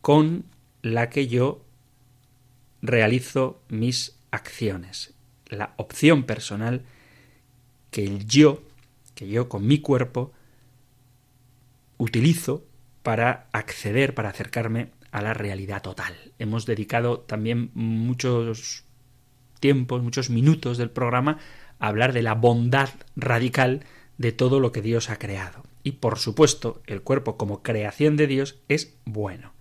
con 0.01 0.45
la 0.83 1.11
que 1.11 1.29
yo 1.29 1.65
realizo 2.83 3.63
mis 3.69 4.19
acciones. 4.31 5.15
La 5.49 5.75
opción 5.77 6.25
personal 6.25 6.85
que 7.91 8.05
el 8.05 8.27
yo, 8.27 8.63
que 9.15 9.29
yo 9.29 9.49
con 9.49 9.67
mi 9.67 9.79
cuerpo, 9.79 10.33
utilizo 11.99 12.65
para 13.03 13.49
acceder, 13.53 14.15
para 14.15 14.31
acercarme 14.31 14.91
a 15.11 15.23
la 15.23 15.35
realidad 15.35 15.83
total. 15.83 16.15
Hemos 16.39 16.67
dedicado 16.67 17.21
también 17.21 17.71
muchos 17.75 18.85
tiempos, 19.59 20.03
muchos 20.03 20.31
minutos 20.31 20.79
del 20.79 20.91
programa 20.91 21.39
a 21.79 21.89
hablar 21.89 22.13
de 22.13 22.23
la 22.23 22.35
bondad 22.35 22.91
radical 23.17 23.85
de 24.21 24.33
todo 24.33 24.61
lo 24.61 24.71
que 24.71 24.83
Dios 24.83 25.09
ha 25.09 25.17
creado. 25.19 25.63
Y 25.83 25.93
por 25.93 26.19
supuesto, 26.19 26.83
el 26.87 27.01
cuerpo 27.01 27.39
como 27.39 27.63
creación 27.63 28.19
de 28.19 28.27
Dios 28.27 28.59
es 28.69 28.93
bueno. 29.07 29.55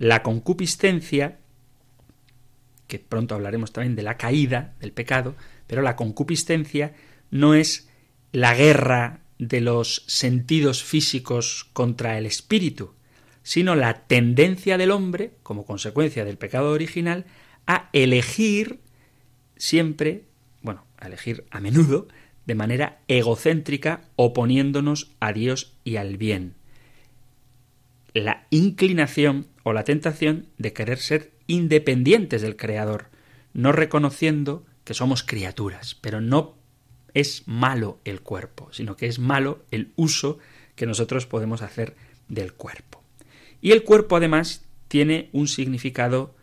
La 0.00 0.24
concupiscencia, 0.24 1.38
que 2.88 2.98
pronto 2.98 3.36
hablaremos 3.36 3.72
también 3.72 3.94
de 3.94 4.02
la 4.02 4.16
caída, 4.16 4.74
del 4.80 4.90
pecado, 4.90 5.36
pero 5.68 5.80
la 5.80 5.94
concupiscencia 5.94 6.92
no 7.30 7.54
es 7.54 7.88
la 8.32 8.52
guerra 8.52 9.20
de 9.38 9.60
los 9.60 10.02
sentidos 10.08 10.82
físicos 10.82 11.70
contra 11.72 12.18
el 12.18 12.26
espíritu, 12.26 12.94
sino 13.44 13.76
la 13.76 14.08
tendencia 14.08 14.76
del 14.76 14.90
hombre, 14.90 15.34
como 15.44 15.64
consecuencia 15.64 16.24
del 16.24 16.36
pecado 16.36 16.72
original, 16.72 17.26
a 17.68 17.90
elegir 17.92 18.80
siempre, 19.56 20.24
bueno, 20.62 20.84
a 20.98 21.06
elegir 21.06 21.44
a 21.52 21.60
menudo, 21.60 22.08
de 22.50 22.56
manera 22.56 22.98
egocéntrica, 23.06 24.00
oponiéndonos 24.16 25.12
a 25.20 25.32
Dios 25.32 25.72
y 25.84 25.98
al 25.98 26.16
bien. 26.16 26.54
La 28.12 28.48
inclinación 28.50 29.46
o 29.62 29.72
la 29.72 29.84
tentación 29.84 30.46
de 30.58 30.72
querer 30.72 30.98
ser 30.98 31.30
independientes 31.46 32.42
del 32.42 32.56
Creador, 32.56 33.06
no 33.52 33.70
reconociendo 33.70 34.66
que 34.82 34.94
somos 34.94 35.22
criaturas, 35.22 35.96
pero 36.00 36.20
no 36.20 36.56
es 37.14 37.46
malo 37.46 38.00
el 38.04 38.20
cuerpo, 38.20 38.68
sino 38.72 38.96
que 38.96 39.06
es 39.06 39.20
malo 39.20 39.62
el 39.70 39.92
uso 39.94 40.40
que 40.74 40.86
nosotros 40.86 41.26
podemos 41.26 41.62
hacer 41.62 41.94
del 42.26 42.52
cuerpo. 42.52 43.00
Y 43.60 43.70
el 43.70 43.84
cuerpo 43.84 44.16
además 44.16 44.64
tiene 44.88 45.28
un 45.32 45.46
significado 45.46 46.34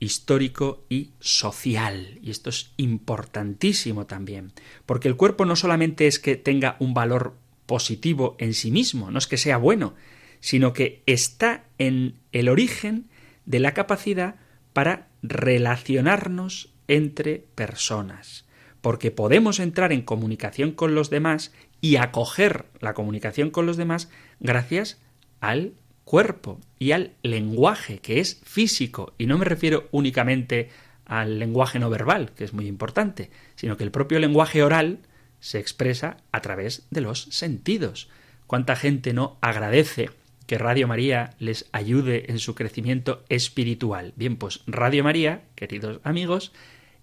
histórico 0.00 0.84
y 0.88 1.10
social. 1.20 2.18
Y 2.22 2.30
esto 2.30 2.50
es 2.50 2.72
importantísimo 2.76 4.06
también, 4.06 4.52
porque 4.84 5.08
el 5.08 5.16
cuerpo 5.16 5.44
no 5.44 5.56
solamente 5.56 6.06
es 6.06 6.18
que 6.18 6.36
tenga 6.36 6.76
un 6.80 6.94
valor 6.94 7.34
positivo 7.66 8.36
en 8.38 8.54
sí 8.54 8.70
mismo, 8.70 9.10
no 9.10 9.18
es 9.18 9.26
que 9.26 9.36
sea 9.36 9.56
bueno, 9.56 9.94
sino 10.40 10.72
que 10.72 11.02
está 11.06 11.64
en 11.78 12.14
el 12.32 12.48
origen 12.48 13.08
de 13.44 13.58
la 13.60 13.74
capacidad 13.74 14.36
para 14.72 15.08
relacionarnos 15.22 16.70
entre 16.88 17.44
personas 17.54 18.46
porque 18.86 19.10
podemos 19.10 19.58
entrar 19.58 19.92
en 19.92 20.02
comunicación 20.02 20.70
con 20.70 20.94
los 20.94 21.10
demás 21.10 21.52
y 21.80 21.96
acoger 21.96 22.66
la 22.78 22.94
comunicación 22.94 23.50
con 23.50 23.66
los 23.66 23.76
demás 23.76 24.08
gracias 24.38 25.00
al 25.40 25.72
cuerpo 26.06 26.60
y 26.78 26.92
al 26.92 27.10
lenguaje, 27.22 27.98
que 27.98 28.20
es 28.20 28.40
físico. 28.44 29.12
Y 29.18 29.26
no 29.26 29.36
me 29.36 29.44
refiero 29.44 29.88
únicamente 29.90 30.70
al 31.04 31.40
lenguaje 31.40 31.80
no 31.80 31.90
verbal, 31.90 32.30
que 32.30 32.44
es 32.44 32.54
muy 32.54 32.68
importante, 32.68 33.28
sino 33.56 33.76
que 33.76 33.82
el 33.82 33.90
propio 33.90 34.20
lenguaje 34.20 34.62
oral 34.62 35.00
se 35.40 35.58
expresa 35.58 36.18
a 36.30 36.40
través 36.40 36.86
de 36.90 37.00
los 37.00 37.24
sentidos. 37.24 38.08
¿Cuánta 38.46 38.76
gente 38.76 39.12
no 39.12 39.36
agradece 39.40 40.10
que 40.46 40.58
Radio 40.58 40.86
María 40.86 41.34
les 41.40 41.66
ayude 41.72 42.30
en 42.30 42.38
su 42.38 42.54
crecimiento 42.54 43.24
espiritual? 43.28 44.12
Bien, 44.14 44.36
pues 44.36 44.60
Radio 44.68 45.02
María, 45.02 45.42
queridos 45.56 46.00
amigos, 46.04 46.52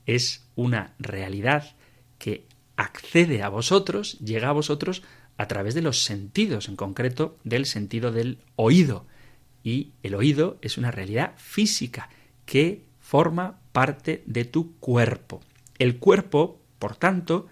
es 0.06 0.45
una 0.56 0.93
realidad 0.97 1.76
que 2.20 2.45
accede 2.78 3.43
a 3.43 3.49
vosotros, 3.49 4.18
llega 4.20 4.47
a 4.47 4.54
vosotros 4.54 5.04
a 5.38 5.47
través 5.47 5.73
de 5.73 5.81
los 5.81 6.03
sentidos, 6.03 6.69
en 6.69 6.75
concreto 6.75 7.38
del 7.43 7.65
sentido 7.65 8.11
del 8.11 8.39
oído. 8.55 9.05
Y 9.63 9.91
el 10.03 10.15
oído 10.15 10.57
es 10.61 10.77
una 10.77 10.91
realidad 10.91 11.34
física 11.38 12.09
que 12.45 12.84
forma 12.99 13.59
parte 13.71 14.23
de 14.25 14.45
tu 14.45 14.75
cuerpo. 14.77 15.41
El 15.79 15.97
cuerpo, 15.97 16.59
por 16.79 16.95
tanto, 16.95 17.47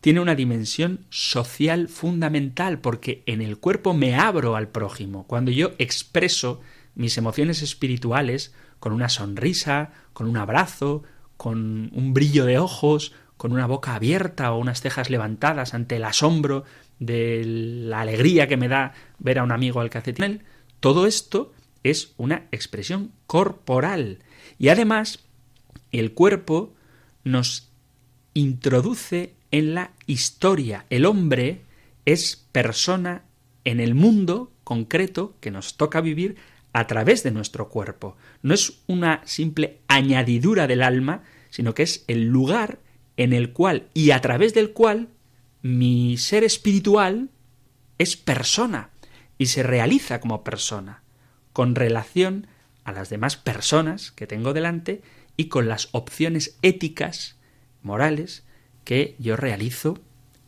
tiene 0.00 0.20
una 0.20 0.34
dimensión 0.34 1.06
social 1.10 1.88
fundamental 1.88 2.80
porque 2.80 3.22
en 3.26 3.40
el 3.40 3.58
cuerpo 3.58 3.94
me 3.94 4.16
abro 4.16 4.56
al 4.56 4.68
prójimo. 4.68 5.26
Cuando 5.26 5.50
yo 5.50 5.72
expreso 5.78 6.60
mis 6.94 7.16
emociones 7.18 7.62
espirituales 7.62 8.52
con 8.80 8.92
una 8.92 9.08
sonrisa, 9.08 9.92
con 10.12 10.28
un 10.28 10.36
abrazo, 10.36 11.04
con 11.36 11.90
un 11.94 12.14
brillo 12.14 12.44
de 12.44 12.58
ojos, 12.58 13.12
con 13.36 13.52
una 13.52 13.66
boca 13.66 13.94
abierta 13.94 14.52
o 14.52 14.58
unas 14.58 14.80
cejas 14.80 15.08
levantadas 15.08 15.74
ante 15.74 15.96
el 15.96 16.04
asombro 16.04 16.64
de 17.06 17.42
la 17.44 18.00
alegría 18.00 18.46
que 18.46 18.56
me 18.56 18.68
da 18.68 18.94
ver 19.18 19.38
a 19.38 19.42
un 19.42 19.52
amigo 19.52 19.80
al 19.80 19.90
que 19.90 20.40
todo 20.80 21.06
esto 21.06 21.52
es 21.82 22.14
una 22.16 22.46
expresión 22.52 23.12
corporal. 23.26 24.18
Y 24.58 24.68
además, 24.68 25.20
el 25.90 26.12
cuerpo 26.12 26.72
nos 27.24 27.70
introduce 28.34 29.34
en 29.50 29.74
la 29.74 29.92
historia. 30.06 30.86
El 30.90 31.04
hombre 31.04 31.62
es 32.04 32.36
persona 32.52 33.24
en 33.64 33.80
el 33.80 33.94
mundo 33.94 34.50
concreto 34.64 35.34
que 35.40 35.50
nos 35.50 35.76
toca 35.76 36.00
vivir 36.00 36.36
a 36.72 36.86
través 36.86 37.22
de 37.22 37.30
nuestro 37.30 37.68
cuerpo. 37.68 38.16
No 38.42 38.54
es 38.54 38.80
una 38.86 39.22
simple 39.24 39.80
añadidura 39.88 40.66
del 40.66 40.82
alma, 40.82 41.22
sino 41.50 41.74
que 41.74 41.82
es 41.82 42.04
el 42.08 42.26
lugar 42.26 42.78
en 43.16 43.32
el 43.32 43.52
cual 43.52 43.88
y 43.92 44.10
a 44.10 44.20
través 44.20 44.54
del 44.54 44.72
cual 44.72 45.08
mi 45.62 46.16
ser 46.18 46.42
espiritual 46.42 47.30
es 47.98 48.16
persona 48.16 48.90
y 49.38 49.46
se 49.46 49.62
realiza 49.62 50.20
como 50.20 50.42
persona, 50.42 51.02
con 51.52 51.74
relación 51.74 52.48
a 52.84 52.92
las 52.92 53.10
demás 53.10 53.36
personas 53.36 54.10
que 54.10 54.26
tengo 54.26 54.52
delante 54.52 55.02
y 55.36 55.46
con 55.46 55.68
las 55.68 55.88
opciones 55.92 56.58
éticas, 56.62 57.36
morales, 57.82 58.44
que 58.84 59.14
yo 59.18 59.36
realizo 59.36 59.98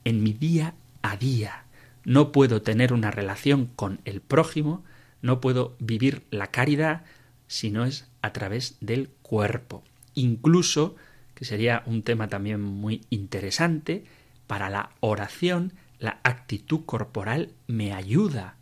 en 0.05 0.23
mi 0.23 0.33
día 0.33 0.75
a 1.03 1.17
día. 1.17 1.65
No 2.05 2.33
puedo 2.33 2.63
tener 2.63 2.93
una 2.93 3.11
relación 3.11 3.67
con 3.67 4.01
el 4.05 4.21
prójimo, 4.21 4.85
no 5.23 5.41
puedo 5.41 5.77
vivir 5.79 6.25
la 6.31 6.49
caridad 6.49 7.05
si 7.47 7.71
no 7.71 7.85
es 7.85 8.09
a 8.21 8.33
través 8.33 8.77
del 8.81 9.11
cuerpo. 9.23 9.85
Incluso, 10.15 10.97
que 11.35 11.45
sería 11.45 11.83
un 11.87 12.03
tema 12.03 12.29
también 12.29 12.61
muy 12.61 13.03
interesante, 13.11 14.05
para 14.47 14.71
la 14.71 14.91
oración, 15.01 15.73
la 15.99 16.21
actitud 16.23 16.85
corporal 16.85 17.53
me 17.67 17.93
ayuda. 17.93 18.57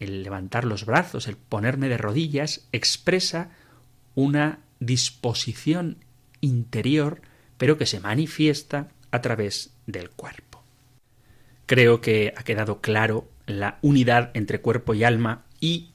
El 0.00 0.22
levantar 0.22 0.64
los 0.64 0.84
brazos, 0.86 1.28
el 1.28 1.36
ponerme 1.36 1.88
de 1.88 1.98
rodillas, 1.98 2.68
expresa 2.72 3.50
una 4.14 4.60
disposición 4.80 5.98
interior, 6.40 7.22
pero 7.56 7.78
que 7.78 7.86
se 7.86 8.00
manifiesta 8.00 8.88
a 9.10 9.20
través 9.20 9.74
del 9.86 10.10
cuerpo. 10.10 10.62
Creo 11.66 12.00
que 12.00 12.34
ha 12.36 12.42
quedado 12.42 12.80
claro 12.80 13.28
la 13.46 13.78
unidad 13.82 14.30
entre 14.34 14.60
cuerpo 14.60 14.94
y 14.94 15.04
alma 15.04 15.44
y 15.60 15.92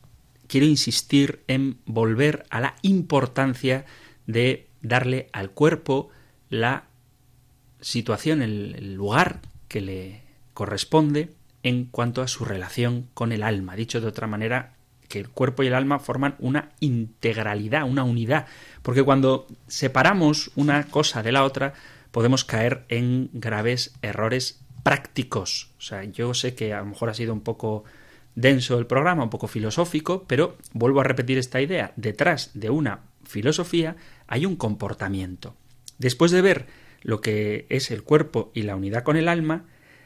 quiero 0.48 0.66
insistir 0.66 1.44
en 1.48 1.80
volver 1.86 2.46
a 2.50 2.62
la 2.62 2.76
importancia 2.82 3.86
de 4.26 4.68
darle 4.82 5.30
al 5.34 5.52
cuerpo 5.52 6.10
la 6.50 6.87
situación, 7.82 8.42
el, 8.42 8.96
lugar 8.96 9.42
que 9.68 9.82
le 9.82 10.22
corresponde 10.54 11.34
en 11.64 11.86
cuanto 11.86 12.22
a 12.22 12.28
su 12.28 12.46
relación 12.46 13.08
con 13.14 13.32
el 13.32 13.44
alma. 13.44 13.76
Dicho 13.76 14.02
de 14.02 14.08
otra 14.08 14.28
manera, 14.28 14.76
que 15.08 15.20
el 15.20 15.30
cuerpo 15.30 15.64
y 15.64 15.68
el 15.68 15.74
alma 15.74 16.00
forman 16.00 16.36
una 16.40 16.70
integralidad, 16.80 17.84
una 17.84 18.04
unidad, 18.04 18.48
porque 18.82 19.04
cuando 19.04 19.48
separamos 19.68 20.52
una 20.56 20.84
cosa 20.86 21.24
de 21.24 21.32
la 21.32 21.44
otra, 21.44 21.74
podemos 22.12 22.44
caer 22.44 22.86
en 22.90 23.30
graves 23.34 23.94
errores 24.02 24.62
prácticos. 24.84 25.72
O 25.78 25.82
sea, 25.82 26.04
yo 26.04 26.34
sé 26.34 26.56
que 26.56 26.74
a 26.74 26.80
lo 26.80 26.88
mejor 26.88 27.10
ha 27.10 27.14
sido 27.14 27.34
un 27.34 27.42
poco 27.42 27.84
denso 28.36 28.78
el 28.78 28.86
programa, 28.86 29.24
un 29.24 29.30
poco 29.30 29.48
filosófico, 29.48 30.24
pero 30.28 30.58
vuelvo 30.74 31.02
a 31.02 31.04
repetir 31.04 31.38
esta 31.38 31.62
idea. 31.62 31.92
Detrás 31.96 32.52
de 32.54 32.70
una 32.70 33.02
filosofía 33.24 33.96
hay 34.28 34.46
un 34.46 34.56
comportamiento. 34.56 35.56
Después 35.98 36.32
de 36.32 36.42
ver 36.42 36.68
lo 37.02 37.22
que 37.22 37.66
es 37.70 37.92
el 37.92 38.04
cuerpo 38.04 38.52
y 38.54 38.64
la 38.64 38.76
unidad 38.76 39.04
con 39.04 39.18
el 39.18 39.28
alma, 39.28 39.66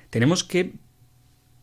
tenemos 0.09 0.43
que 0.43 0.73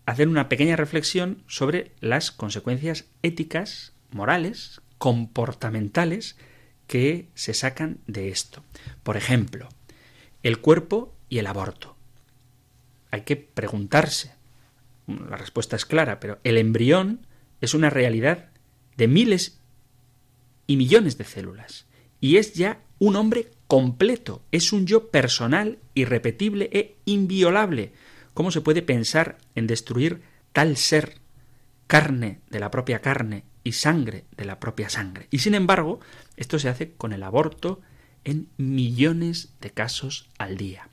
hacer 0.07 0.29
una 0.29 0.49
pequeña 0.49 0.76
reflexión 0.76 1.43
sobre 1.47 1.93
las 2.01 2.33
consecuencias 2.33 3.07
éticas, 3.22 3.93
morales, 4.11 4.81
comportamentales 4.97 6.37
que 6.87 7.29
se 7.35 7.55
sacan 7.55 7.99
de 8.07 8.31
esto. 8.31 8.64
Por 9.03 9.16
ejemplo, 9.16 9.68
el 10.43 10.61
cuerpo 10.61 11.14
y 11.29 11.39
el 11.39 11.47
aborto. 11.47 11.97
Hay 13.11 13.22
que 13.22 13.37
preguntarse. 13.37 14.35
La 15.07 15.37
respuesta 15.37 15.76
es 15.76 15.85
clara, 15.85 16.20
pero 16.20 16.39
el 16.45 16.57
embrión 16.57 17.26
es 17.61 17.74
una 17.74 17.91
realidad 17.91 18.51
de 18.97 19.09
miles 19.09 19.61
y 20.66 20.76
millones 20.76 21.18
de 21.18 21.24
células 21.24 21.87
y 22.20 22.37
es 22.37 22.55
ya 22.55 22.81
un 22.99 23.16
hombre 23.16 23.51
completo, 23.68 24.42
es 24.50 24.72
un 24.72 24.86
yo 24.86 25.10
personal, 25.10 25.78
irrepetible 25.94 26.70
e 26.72 26.96
inviolable. 27.04 27.92
¿Cómo 28.34 28.50
se 28.50 28.62
puede 28.62 28.82
pensar 28.82 29.38
en 29.54 29.66
destruir 29.66 30.22
tal 30.52 30.76
ser, 30.76 31.18
carne 31.86 32.40
de 32.50 32.60
la 32.60 32.70
propia 32.70 33.00
carne 33.00 33.44
y 33.62 33.72
sangre 33.72 34.24
de 34.36 34.46
la 34.46 34.58
propia 34.58 34.88
sangre? 34.88 35.28
Y 35.30 35.40
sin 35.40 35.54
embargo, 35.54 36.00
esto 36.36 36.58
se 36.58 36.70
hace 36.70 36.92
con 36.92 37.12
el 37.12 37.22
aborto 37.22 37.80
en 38.24 38.48
millones 38.56 39.52
de 39.60 39.70
casos 39.70 40.30
al 40.38 40.56
día. 40.56 40.88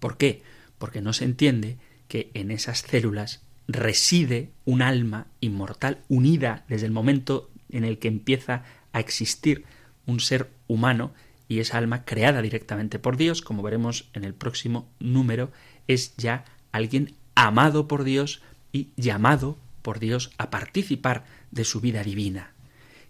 ¿Por 0.00 0.16
qué? 0.16 0.42
Porque 0.78 1.02
no 1.02 1.12
se 1.12 1.24
entiende 1.24 1.76
que 2.08 2.30
en 2.32 2.50
esas 2.50 2.80
células 2.80 3.42
reside 3.66 4.50
un 4.64 4.80
alma 4.80 5.26
inmortal 5.40 6.02
unida 6.08 6.64
desde 6.68 6.86
el 6.86 6.92
momento 6.92 7.50
en 7.68 7.84
el 7.84 7.98
que 7.98 8.08
empieza 8.08 8.64
a 8.92 9.00
existir 9.00 9.64
un 10.06 10.20
ser 10.20 10.48
humano 10.68 11.12
y 11.48 11.60
esa 11.60 11.78
alma 11.78 12.04
creada 12.04 12.42
directamente 12.42 12.98
por 12.98 13.16
Dios, 13.16 13.42
como 13.42 13.62
veremos 13.62 14.10
en 14.12 14.24
el 14.24 14.34
próximo 14.34 14.88
número, 15.00 15.50
es 15.86 16.14
ya 16.16 16.44
alguien 16.72 17.14
amado 17.34 17.88
por 17.88 18.04
Dios 18.04 18.42
y 18.72 18.88
llamado 18.96 19.58
por 19.82 19.98
Dios 19.98 20.30
a 20.36 20.50
participar 20.50 21.24
de 21.50 21.64
su 21.64 21.80
vida 21.80 22.04
divina. 22.04 22.52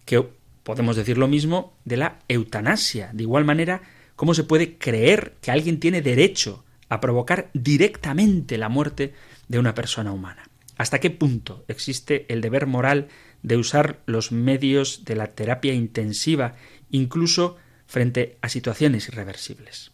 Que 0.05 0.25
podemos 0.63 0.97
decir 0.97 1.19
lo 1.19 1.29
mismo 1.29 1.75
de 1.85 1.97
la 1.97 2.19
eutanasia. 2.29 3.11
De 3.13 3.25
igual 3.25 3.45
manera, 3.45 3.83
¿cómo 4.15 4.35
se 4.35 4.45
puede 4.45 4.79
creer 4.79 5.35
que 5.41 5.51
alguien 5.51 5.81
tiene 5.81 6.03
derecho 6.03 6.65
a 6.89 7.01
provocar 7.01 7.51
directamente 7.55 8.57
la 8.59 8.69
muerte 8.69 9.15
de 9.49 9.59
una 9.59 9.75
persona 9.75 10.13
humana? 10.13 10.49
¿Hasta 10.77 11.01
qué 11.01 11.11
punto 11.11 11.65
existe 11.67 12.27
el 12.29 12.41
deber 12.41 12.67
moral 12.67 13.09
de 13.43 13.57
usar 13.57 14.01
los 14.07 14.31
medios 14.31 15.05
de 15.05 15.17
la 15.17 15.29
terapia 15.29 15.75
intensiva, 15.75 16.55
incluso 16.91 17.57
frente 17.89 18.39
a 18.43 18.49
situaciones 18.49 19.09
irreversibles. 19.09 19.91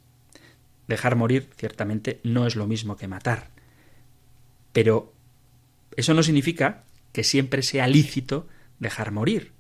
Dejar 0.87 1.17
morir 1.17 1.49
ciertamente 1.57 2.21
no 2.25 2.47
es 2.47 2.57
lo 2.57 2.67
mismo 2.67 2.97
que 2.99 3.09
matar, 3.09 3.49
pero 4.73 5.15
eso 5.97 6.13
no 6.13 6.23
significa 6.23 6.85
que 7.13 7.25
siempre 7.25 7.63
sea 7.63 7.87
lícito 7.87 8.47
dejar 8.81 9.13
morir. 9.13 9.53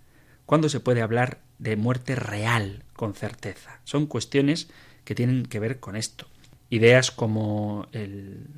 ¿Cuándo 0.45 0.69
se 0.69 0.81
puede 0.81 1.01
hablar 1.01 1.41
de 1.59 1.77
muerte 1.77 2.17
real 2.17 2.83
con 2.93 3.15
certeza? 3.15 3.81
Son 3.85 4.07
cuestiones 4.07 4.69
que 5.05 5.15
tienen 5.15 5.47
que 5.47 5.61
ver 5.61 5.79
con 5.79 5.97
esto. 5.97 6.27
Ideas 6.69 7.13
como 7.13 7.87
el 7.93 8.49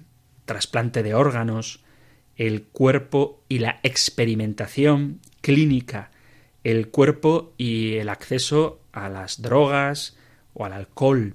trasplante 0.47 1.03
de 1.03 1.15
órganos, 1.15 1.85
el 2.37 2.63
cuerpo 2.65 3.43
y 3.49 3.59
la 3.59 3.79
experimentación 3.83 5.21
clínica, 5.43 6.11
el 6.65 6.89
cuerpo 6.89 7.53
y 7.59 7.97
el 7.97 8.09
acceso 8.09 8.81
a 8.97 9.11
las 9.11 9.43
drogas 9.43 10.17
o 10.55 10.65
al 10.65 10.73
alcohol, 10.73 11.35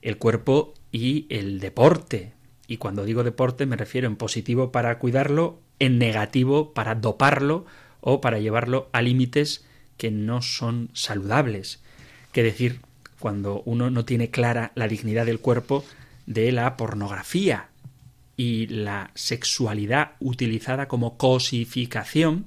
el 0.00 0.16
cuerpo 0.16 0.72
y 0.90 1.26
el 1.28 1.60
deporte. 1.60 2.32
Y 2.66 2.78
cuando 2.78 3.04
digo 3.04 3.22
deporte 3.22 3.66
me 3.66 3.76
refiero 3.76 4.08
en 4.08 4.16
positivo 4.16 4.72
para 4.72 4.98
cuidarlo, 4.98 5.60
en 5.78 5.98
negativo 5.98 6.72
para 6.72 6.94
doparlo 6.94 7.66
o 8.00 8.22
para 8.22 8.38
llevarlo 8.38 8.88
a 8.92 9.02
límites 9.02 9.64
que 9.98 10.10
no 10.10 10.40
son 10.40 10.88
saludables. 10.94 11.82
Que 12.32 12.42
decir, 12.42 12.80
cuando 13.18 13.62
uno 13.66 13.90
no 13.90 14.06
tiene 14.06 14.30
clara 14.30 14.72
la 14.74 14.88
dignidad 14.88 15.26
del 15.26 15.40
cuerpo 15.40 15.84
de 16.24 16.50
la 16.50 16.78
pornografía 16.78 17.68
y 18.38 18.68
la 18.68 19.10
sexualidad 19.14 20.12
utilizada 20.20 20.88
como 20.88 21.18
cosificación, 21.18 22.46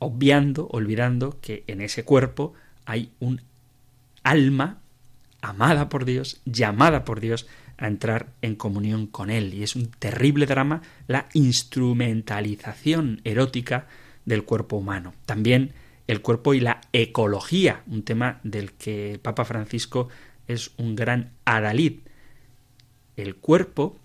obviando, 0.00 0.66
olvidando 0.72 1.38
que 1.40 1.62
en 1.68 1.80
ese 1.80 2.04
cuerpo 2.04 2.54
hay 2.86 3.10
un 3.20 3.40
alma 4.22 4.78
amada 5.40 5.88
por 5.88 6.04
Dios, 6.04 6.40
llamada 6.44 7.04
por 7.04 7.20
Dios 7.20 7.46
a 7.76 7.86
entrar 7.86 8.28
en 8.42 8.54
comunión 8.54 9.06
con 9.06 9.30
Él. 9.30 9.54
Y 9.54 9.62
es 9.62 9.76
un 9.76 9.90
terrible 9.90 10.46
drama 10.46 10.82
la 11.06 11.28
instrumentalización 11.34 13.20
erótica 13.24 13.86
del 14.24 14.44
cuerpo 14.44 14.76
humano. 14.76 15.14
También 15.26 15.72
el 16.06 16.20
cuerpo 16.20 16.54
y 16.54 16.60
la 16.60 16.80
ecología, 16.92 17.82
un 17.86 18.02
tema 18.02 18.40
del 18.42 18.72
que 18.72 19.18
Papa 19.22 19.44
Francisco 19.44 20.08
es 20.46 20.72
un 20.76 20.96
gran 20.96 21.30
adalid. 21.44 22.00
El 23.16 23.36
cuerpo 23.36 23.98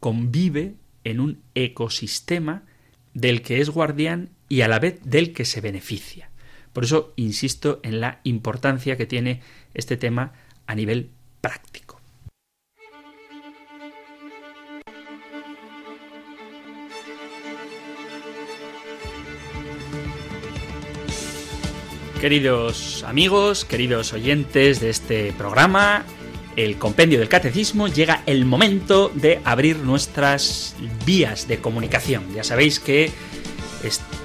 convive 0.00 0.74
en 1.04 1.20
un 1.20 1.40
ecosistema 1.54 2.62
del 3.14 3.42
que 3.42 3.60
es 3.60 3.70
guardián 3.70 4.30
y 4.48 4.62
a 4.62 4.68
la 4.68 4.78
vez 4.78 5.00
del 5.04 5.32
que 5.32 5.44
se 5.44 5.60
beneficia. 5.60 6.27
Por 6.78 6.84
eso 6.84 7.12
insisto 7.16 7.80
en 7.82 8.00
la 8.00 8.20
importancia 8.22 8.96
que 8.96 9.04
tiene 9.04 9.42
este 9.74 9.96
tema 9.96 10.34
a 10.64 10.76
nivel 10.76 11.10
práctico. 11.40 12.00
Queridos 22.20 23.02
amigos, 23.02 23.64
queridos 23.64 24.12
oyentes 24.12 24.78
de 24.78 24.90
este 24.90 25.32
programa, 25.32 26.04
el 26.54 26.78
compendio 26.78 27.18
del 27.18 27.28
catecismo, 27.28 27.88
llega 27.88 28.22
el 28.26 28.44
momento 28.44 29.10
de 29.16 29.40
abrir 29.42 29.78
nuestras 29.78 30.76
vías 31.04 31.48
de 31.48 31.58
comunicación. 31.58 32.32
Ya 32.36 32.44
sabéis 32.44 32.78
que 32.78 33.10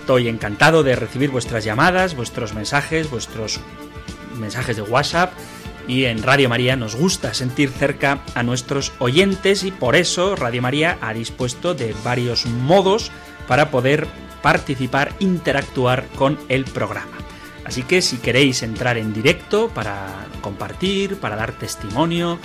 estoy 0.04 0.28
encantado 0.28 0.84
de 0.84 0.98
recibir 0.98 1.30
vuestras 1.30 1.64
llamadas, 1.64 2.14
vuestros 2.14 2.54
mensajes, 2.54 3.10
vuestros 3.10 3.62
mensajes 4.38 4.76
de 4.76 4.82
WhatsApp 4.82 5.32
y 5.88 6.04
en 6.04 6.22
Radio 6.24 6.50
María 6.50 6.76
nos 6.76 6.98
gusta 6.98 7.34
sentir 7.34 7.70
cerca 7.70 8.20
a 8.36 8.44
nuestros 8.44 8.92
oyentes 9.00 9.64
y 9.64 9.72
por 9.72 9.96
eso 9.96 10.36
Radio 10.36 10.62
María 10.62 10.98
ha 11.00 11.14
dispuesto 11.14 11.74
de 11.74 11.96
varios 12.04 12.46
modos 12.46 13.14
para 13.48 13.72
poder 13.72 14.06
participar, 14.42 15.14
interactuar 15.20 16.06
con 16.18 16.38
el 16.50 16.66
programa. 16.66 17.18
Así 17.64 17.84
que 17.84 18.02
si 18.02 18.18
queréis 18.18 18.62
entrar 18.62 18.98
en 18.98 19.14
directo 19.14 19.70
para 19.70 20.26
compartir, 20.42 21.18
para 21.18 21.38
dar 21.38 21.54
testimonio, 21.54 22.40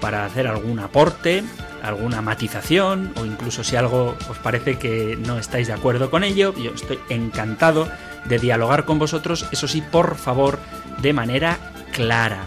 para 0.00 0.26
hacer 0.26 0.46
algún 0.46 0.78
aporte, 0.78 1.42
alguna 1.82 2.22
matización 2.22 3.12
o 3.16 3.24
incluso 3.24 3.64
si 3.64 3.76
algo 3.76 4.16
os 4.28 4.38
parece 4.38 4.78
que 4.78 5.18
no 5.26 5.38
estáis 5.38 5.66
de 5.66 5.72
acuerdo 5.72 6.10
con 6.10 6.24
ello, 6.24 6.54
yo 6.54 6.72
estoy 6.72 6.98
encantado 7.08 7.88
de 8.24 8.38
dialogar 8.38 8.84
con 8.84 8.98
vosotros, 8.98 9.46
eso 9.50 9.68
sí, 9.68 9.82
por 9.82 10.16
favor, 10.16 10.58
de 10.98 11.12
manera 11.12 11.58
clara, 11.92 12.46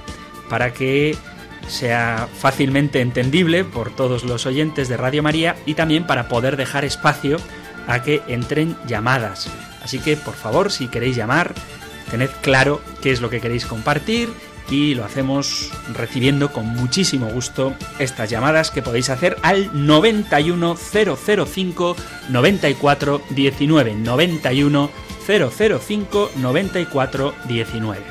para 0.50 0.74
que 0.74 1.16
sea 1.68 2.28
fácilmente 2.40 3.02
entendible 3.02 3.64
por 3.64 3.96
todos 3.96 4.24
los 4.24 4.46
oyentes 4.46 4.90
de 4.90 4.98
Radio 4.98 5.24
María 5.24 5.56
y 5.66 5.76
también 5.76 6.06
para 6.06 6.28
poder 6.28 6.58
dejar 6.58 6.86
espacio 6.86 7.38
a 7.88 8.04
que 8.04 8.22
entren 8.28 8.76
llamadas. 8.86 9.50
Así 9.84 10.00
que, 10.00 10.16
por 10.16 10.36
favor, 10.36 10.72
si 10.72 10.88
queréis 10.88 11.16
llamar, 11.16 11.54
tened 12.12 12.30
claro 12.42 12.82
qué 13.02 13.12
es 13.12 13.22
lo 13.22 13.30
que 13.30 13.42
queréis 13.42 13.66
compartir 13.66 14.30
y 14.70 14.93
lo 14.95 15.05
hacemos 15.05 15.72
recibiendo 15.93 16.51
con 16.51 16.68
muchísimo 16.68 17.28
gusto 17.28 17.74
estas 17.99 18.30
llamadas 18.30 18.72
que 18.72 18.82
podéis 18.82 19.09
hacer 19.09 19.38
al 19.41 19.70
91005 19.74 21.95
94 22.30 23.22
19 23.30 23.95
91 23.95 24.89
005 25.26 26.32
94 26.36 27.34
19. 27.47 28.01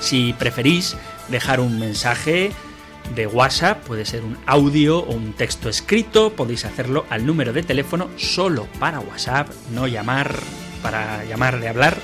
Si 0.00 0.32
preferís 0.32 0.96
dejar 1.28 1.60
un 1.60 1.78
mensaje 1.78 2.52
de 3.14 3.26
WhatsApp, 3.26 3.84
puede 3.84 4.04
ser 4.04 4.24
un 4.24 4.38
audio 4.46 5.00
o 5.00 5.12
un 5.12 5.32
texto 5.32 5.68
escrito, 5.68 6.32
podéis 6.32 6.64
hacerlo 6.64 7.04
al 7.10 7.26
número 7.26 7.52
de 7.52 7.62
teléfono 7.62 8.08
solo 8.16 8.66
para 8.78 9.00
WhatsApp, 9.00 9.48
no 9.72 9.86
llamar 9.86 10.34
para 10.82 11.24
llamar 11.24 11.60
de 11.60 11.68
hablar 11.68 11.98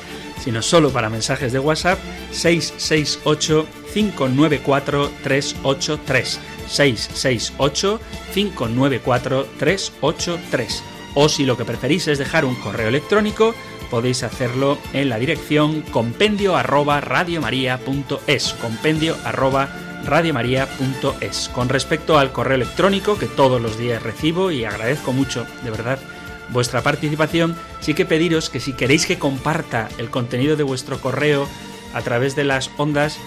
sino 0.47 0.63
solo 0.63 0.91
para 0.91 1.11
mensajes 1.11 1.53
de 1.53 1.59
WhatsApp 1.59 1.99
668 2.31 3.67
594 3.93 5.11
383 5.25 6.41
668 6.69 8.01
594 8.33 9.47
383 9.59 10.83
o 11.17 11.29
si 11.29 11.47
lo 11.47 11.57
que 11.57 11.65
preferís 11.65 12.07
es 12.07 12.19
dejar 12.19 12.45
un 12.45 12.55
correo 12.55 12.87
electrónico 12.87 13.57
podéis 13.91 14.23
hacerlo 14.23 14.79
en 14.93 15.09
la 15.09 15.19
dirección 15.19 15.83
compendio 15.83 16.55
arroba 16.55 17.01
radiomaria.es 17.01 18.53
compendio 18.55 19.17
arroba 19.25 19.69
radiomaria.es 20.05 21.49
con 21.49 21.69
respecto 21.69 22.21
al 22.21 22.31
correo 22.31 22.55
electrónico 22.55 23.19
que 23.19 23.27
todos 23.27 23.61
los 23.61 23.79
días 23.79 24.01
recibo 24.01 24.53
y 24.53 24.65
agradezco 24.65 25.13
mucho 25.13 25.45
de 25.65 25.73
verdad 25.73 25.99
vuestra 26.51 26.83
participación, 26.83 27.57
sí 27.81 27.95
que 27.95 28.05
pediros 28.05 28.51
que 28.51 28.61
si 28.61 28.73
queréis 28.73 29.07
que 29.07 29.19
comparta 29.19 29.89
el 29.99 30.11
contenido 30.11 30.57
de 30.57 30.63
vuestro 30.63 31.01
correo 31.01 31.49
a 31.95 32.03
través 32.03 32.37
de 32.37 32.45
las 32.45 32.71
ondas, 32.77 33.19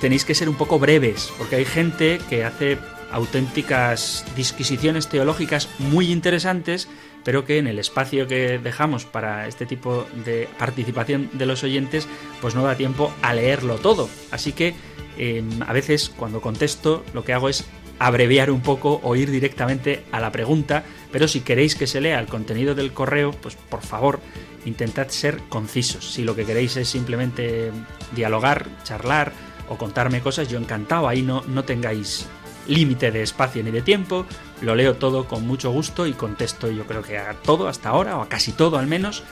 tenéis 0.00 0.24
que 0.24 0.34
ser 0.34 0.48
un 0.48 0.56
poco 0.56 0.78
breves, 0.78 1.32
porque 1.38 1.56
hay 1.56 1.64
gente 1.64 2.20
que 2.28 2.44
hace 2.44 2.78
auténticas 3.12 4.24
disquisiciones 4.34 5.08
teológicas 5.08 5.68
muy 5.78 6.10
interesantes, 6.10 6.88
pero 7.24 7.44
que 7.44 7.58
en 7.58 7.66
el 7.66 7.78
espacio 7.78 8.26
que 8.26 8.58
dejamos 8.58 9.04
para 9.04 9.46
este 9.46 9.66
tipo 9.66 10.06
de 10.24 10.48
participación 10.58 11.30
de 11.34 11.46
los 11.46 11.62
oyentes, 11.62 12.08
pues 12.40 12.54
no 12.54 12.64
da 12.64 12.74
tiempo 12.74 13.12
a 13.22 13.34
leerlo 13.34 13.76
todo. 13.76 14.08
Así 14.30 14.52
que 14.52 14.74
em, 15.18 15.62
a 15.62 15.72
veces 15.72 16.08
cuando 16.08 16.40
contesto 16.40 17.04
lo 17.14 17.22
que 17.24 17.34
hago 17.34 17.48
es 17.48 17.64
abreviar 17.98 18.50
un 18.50 18.60
poco 18.60 19.00
o 19.02 19.16
ir 19.16 19.30
directamente 19.30 20.04
a 20.12 20.20
la 20.20 20.32
pregunta, 20.32 20.84
pero 21.10 21.28
si 21.28 21.40
queréis 21.40 21.74
que 21.74 21.86
se 21.86 22.00
lea 22.00 22.18
el 22.18 22.26
contenido 22.26 22.74
del 22.74 22.92
correo, 22.92 23.32
pues 23.32 23.54
por 23.54 23.82
favor 23.82 24.20
intentad 24.64 25.08
ser 25.08 25.38
concisos. 25.48 26.12
Si 26.12 26.24
lo 26.24 26.34
que 26.34 26.44
queréis 26.44 26.76
es 26.76 26.88
simplemente 26.88 27.70
dialogar, 28.14 28.66
charlar 28.84 29.32
o 29.68 29.76
contarme 29.76 30.20
cosas, 30.20 30.48
yo 30.48 30.58
encantado, 30.58 31.08
ahí 31.08 31.22
no, 31.22 31.42
no 31.46 31.64
tengáis 31.64 32.26
límite 32.66 33.10
de 33.10 33.22
espacio 33.22 33.62
ni 33.62 33.70
de 33.70 33.82
tiempo, 33.82 34.26
lo 34.60 34.74
leo 34.74 34.94
todo 34.94 35.26
con 35.26 35.46
mucho 35.46 35.70
gusto 35.70 36.06
y 36.06 36.12
contesto 36.12 36.70
yo 36.70 36.86
creo 36.86 37.02
que 37.02 37.18
a 37.18 37.34
todo 37.34 37.68
hasta 37.68 37.88
ahora, 37.88 38.16
o 38.16 38.22
a 38.22 38.28
casi 38.28 38.52
todo 38.52 38.78
al 38.78 38.86
menos, 38.86 39.24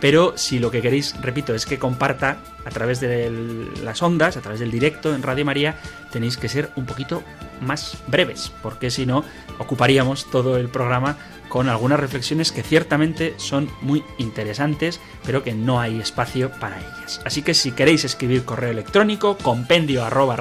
pero 0.00 0.36
si 0.36 0.58
lo 0.58 0.70
que 0.70 0.82
queréis, 0.82 1.14
repito, 1.20 1.54
es 1.54 1.66
que 1.66 1.78
comparta 1.78 2.38
a 2.64 2.70
través 2.70 3.00
de 3.00 3.30
las 3.82 4.02
ondas, 4.02 4.36
a 4.36 4.40
través 4.40 4.60
del 4.60 4.70
directo 4.70 5.14
en 5.14 5.22
Radio 5.22 5.44
María, 5.44 5.76
tenéis 6.10 6.36
que 6.36 6.48
ser 6.48 6.70
un 6.76 6.84
poquito 6.86 7.22
más 7.60 7.96
breves, 8.06 8.52
porque 8.62 8.90
si 8.90 9.06
no, 9.06 9.24
ocuparíamos 9.58 10.30
todo 10.30 10.58
el 10.58 10.68
programa 10.68 11.16
con 11.48 11.68
algunas 11.68 12.00
reflexiones 12.00 12.52
que 12.52 12.62
ciertamente 12.62 13.34
son 13.38 13.70
muy 13.80 14.04
interesantes, 14.18 15.00
pero 15.24 15.42
que 15.42 15.54
no 15.54 15.80
hay 15.80 16.00
espacio 16.00 16.50
para 16.60 16.78
ellas. 16.78 17.20
Así 17.24 17.42
que 17.42 17.54
si 17.54 17.72
queréis 17.72 18.04
escribir 18.04 18.44
correo 18.44 18.70
electrónico, 18.70 19.38
compendio 19.38 20.04
arroba 20.04 20.36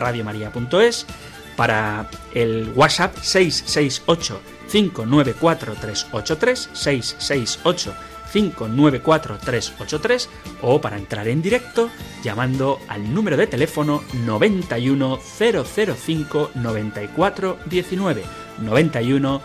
para 1.56 2.10
el 2.34 2.74
WhatsApp 2.76 3.16
668 3.22 4.41
594 4.70 5.76
383 5.80 6.70
668 6.74 7.93
594-383 8.36 10.27
o 10.61 10.81
para 10.81 10.97
entrar 10.97 11.27
en 11.27 11.41
directo 11.41 11.89
llamando 12.23 12.79
al 12.88 13.13
número 13.13 13.38
de 13.38 13.47
teléfono 13.47 14.03
91 14.25 15.17
005 15.17 16.51
94 16.53 17.57
19 17.65 18.23
91 18.59 19.41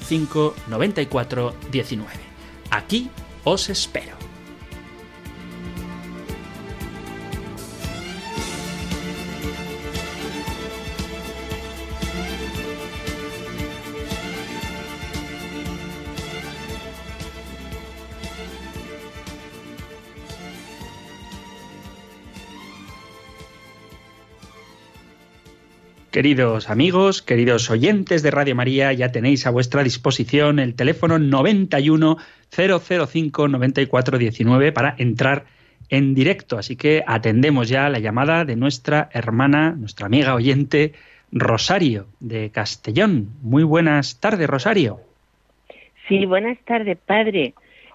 005 0.00 0.54
94 0.68 1.54
19. 1.70 2.10
Aquí 2.70 3.10
os 3.44 3.68
espero. 3.68 4.25
Queridos 26.16 26.70
amigos, 26.70 27.20
queridos 27.20 27.68
oyentes 27.68 28.22
de 28.22 28.30
Radio 28.30 28.56
María, 28.56 28.90
ya 28.94 29.12
tenéis 29.12 29.46
a 29.46 29.50
vuestra 29.50 29.82
disposición 29.82 30.58
el 30.58 30.74
teléfono 30.74 31.18
91 31.18 32.16
005 32.48 33.48
94 33.48 34.16
19 34.16 34.72
para 34.72 34.94
entrar 34.96 35.44
en 35.90 36.14
directo. 36.14 36.56
Así 36.56 36.74
que 36.74 37.04
atendemos 37.06 37.68
ya 37.68 37.90
la 37.90 37.98
llamada 37.98 38.46
de 38.46 38.56
nuestra 38.56 39.10
hermana, 39.12 39.72
nuestra 39.72 40.06
amiga 40.06 40.34
oyente, 40.34 40.94
Rosario, 41.32 42.06
de 42.20 42.48
Castellón. 42.48 43.28
Muy 43.42 43.64
buenas 43.64 44.18
tardes, 44.18 44.48
Rosario. 44.48 45.00
Sí, 46.08 46.24
buenas 46.24 46.56
tardes, 46.64 46.96
padre. 46.96 47.52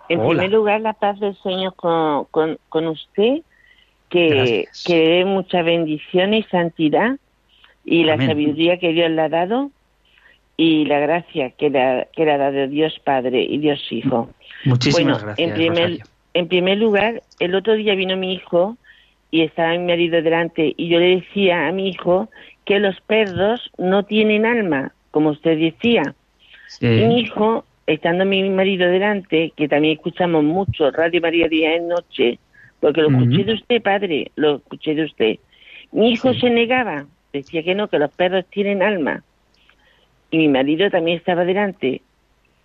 En 0.09 0.19
Hola. 0.19 0.43
primer 0.43 0.51
lugar, 0.51 0.81
la 0.81 0.93
paz 0.93 1.19
del 1.19 1.35
Señor 1.41 1.73
con, 1.75 2.25
con, 2.25 2.59
con 2.69 2.85
usted, 2.85 3.39
que, 4.09 4.27
Gracias. 4.29 4.83
que 4.85 4.95
dé 4.95 5.25
mucha 5.25 5.63
bendición 5.63 6.35
y 6.35 6.43
santidad 6.43 7.17
y 7.85 8.03
la 8.03 8.13
Amén. 8.13 8.27
sabiduría 8.27 8.77
que 8.77 8.93
Dios 8.93 9.09
le 9.11 9.21
ha 9.21 9.29
dado 9.29 9.71
y 10.57 10.85
la 10.85 10.99
gracia 10.99 11.49
que 11.51 11.69
le 11.69 11.81
ha, 11.81 12.07
que 12.15 12.25
le 12.25 12.31
ha 12.33 12.37
dado 12.37 12.67
Dios 12.67 12.99
Padre 13.03 13.41
y 13.43 13.57
Dios 13.57 13.79
Hijo. 13.91 14.29
Muchísimas 14.65 15.23
bueno, 15.23 15.35
gracias, 15.35 15.49
en 15.49 15.55
primer, 15.55 15.83
Rosario. 15.89 16.05
en 16.35 16.47
primer 16.47 16.77
lugar, 16.77 17.23
el 17.39 17.55
otro 17.55 17.73
día 17.75 17.95
vino 17.95 18.15
mi 18.15 18.33
hijo 18.33 18.77
y 19.31 19.41
estaba 19.41 19.71
mi 19.71 19.79
marido 19.85 20.21
delante 20.21 20.73
y 20.77 20.87
yo 20.89 20.99
le 20.99 21.15
decía 21.17 21.67
a 21.67 21.71
mi 21.71 21.89
hijo 21.89 22.29
que 22.65 22.79
los 22.79 22.99
perros 23.01 23.71
no 23.77 24.03
tienen 24.03 24.45
alma, 24.45 24.91
como 25.09 25.29
usted 25.31 25.57
decía. 25.57 26.13
Sí. 26.67 26.85
Y 26.85 27.05
mi 27.07 27.19
hijo, 27.21 27.65
estando 27.87 28.23
mi 28.25 28.47
marido 28.49 28.87
delante, 28.89 29.51
que 29.55 29.67
también 29.67 29.93
escuchamos 29.95 30.43
mucho 30.43 30.91
Radio 30.91 31.21
María 31.21 31.47
día 31.47 31.75
y 31.75 31.79
noche, 31.81 32.37
porque 32.79 33.01
lo 33.01 33.09
escuché 33.09 33.43
de 33.43 33.53
usted, 33.53 33.81
padre, 33.81 34.31
lo 34.35 34.57
escuché 34.57 34.93
de 34.95 35.05
usted. 35.05 35.35
Mi 35.91 36.11
hijo 36.11 36.33
Sí. 36.33 36.41
se 36.41 36.49
negaba, 36.49 37.05
decía 37.33 37.63
que 37.63 37.75
no, 37.75 37.87
que 37.87 37.99
los 37.99 38.11
perros 38.11 38.45
tienen 38.49 38.81
alma. 38.81 39.23
Y 40.29 40.37
mi 40.37 40.47
marido 40.47 40.89
también 40.89 41.17
estaba 41.17 41.43
delante. 41.43 42.01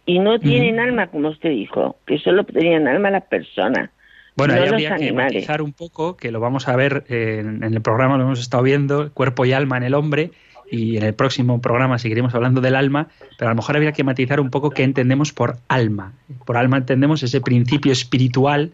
Y 0.04 0.20
no 0.20 0.38
tienen 0.38 0.78
alma, 0.78 1.08
como 1.08 1.30
usted 1.30 1.50
dijo, 1.50 1.96
que 2.06 2.18
solo 2.18 2.44
tenían 2.44 2.86
alma 2.86 3.10
las 3.10 3.24
personas. 3.24 3.90
Bueno, 4.36 4.54
no 4.54 4.62
ahí 4.62 4.68
habría 4.68 4.96
que 4.96 5.12
matizar 5.12 5.62
un 5.62 5.72
poco, 5.72 6.16
que 6.16 6.30
lo 6.30 6.40
vamos 6.40 6.68
a 6.68 6.76
ver 6.76 7.04
eh, 7.08 7.38
en, 7.40 7.64
en 7.64 7.74
el 7.74 7.80
programa, 7.80 8.16
lo 8.16 8.24
hemos 8.24 8.38
estado 8.38 8.62
viendo, 8.62 9.10
cuerpo 9.12 9.44
y 9.46 9.52
alma 9.52 9.78
en 9.78 9.82
el 9.82 9.94
hombre, 9.94 10.30
y 10.70 10.96
en 10.96 11.04
el 11.04 11.14
próximo 11.14 11.60
programa 11.60 11.98
seguiremos 11.98 12.34
hablando 12.34 12.60
del 12.60 12.76
alma, 12.76 13.08
pero 13.38 13.48
a 13.48 13.52
lo 13.52 13.56
mejor 13.56 13.76
habría 13.76 13.92
que 13.92 14.04
matizar 14.04 14.40
un 14.40 14.50
poco 14.50 14.70
qué 14.70 14.82
entendemos 14.82 15.32
por 15.32 15.56
alma. 15.68 16.12
Por 16.44 16.56
alma 16.56 16.78
entendemos 16.78 17.22
ese 17.22 17.40
principio 17.40 17.92
espiritual 17.92 18.72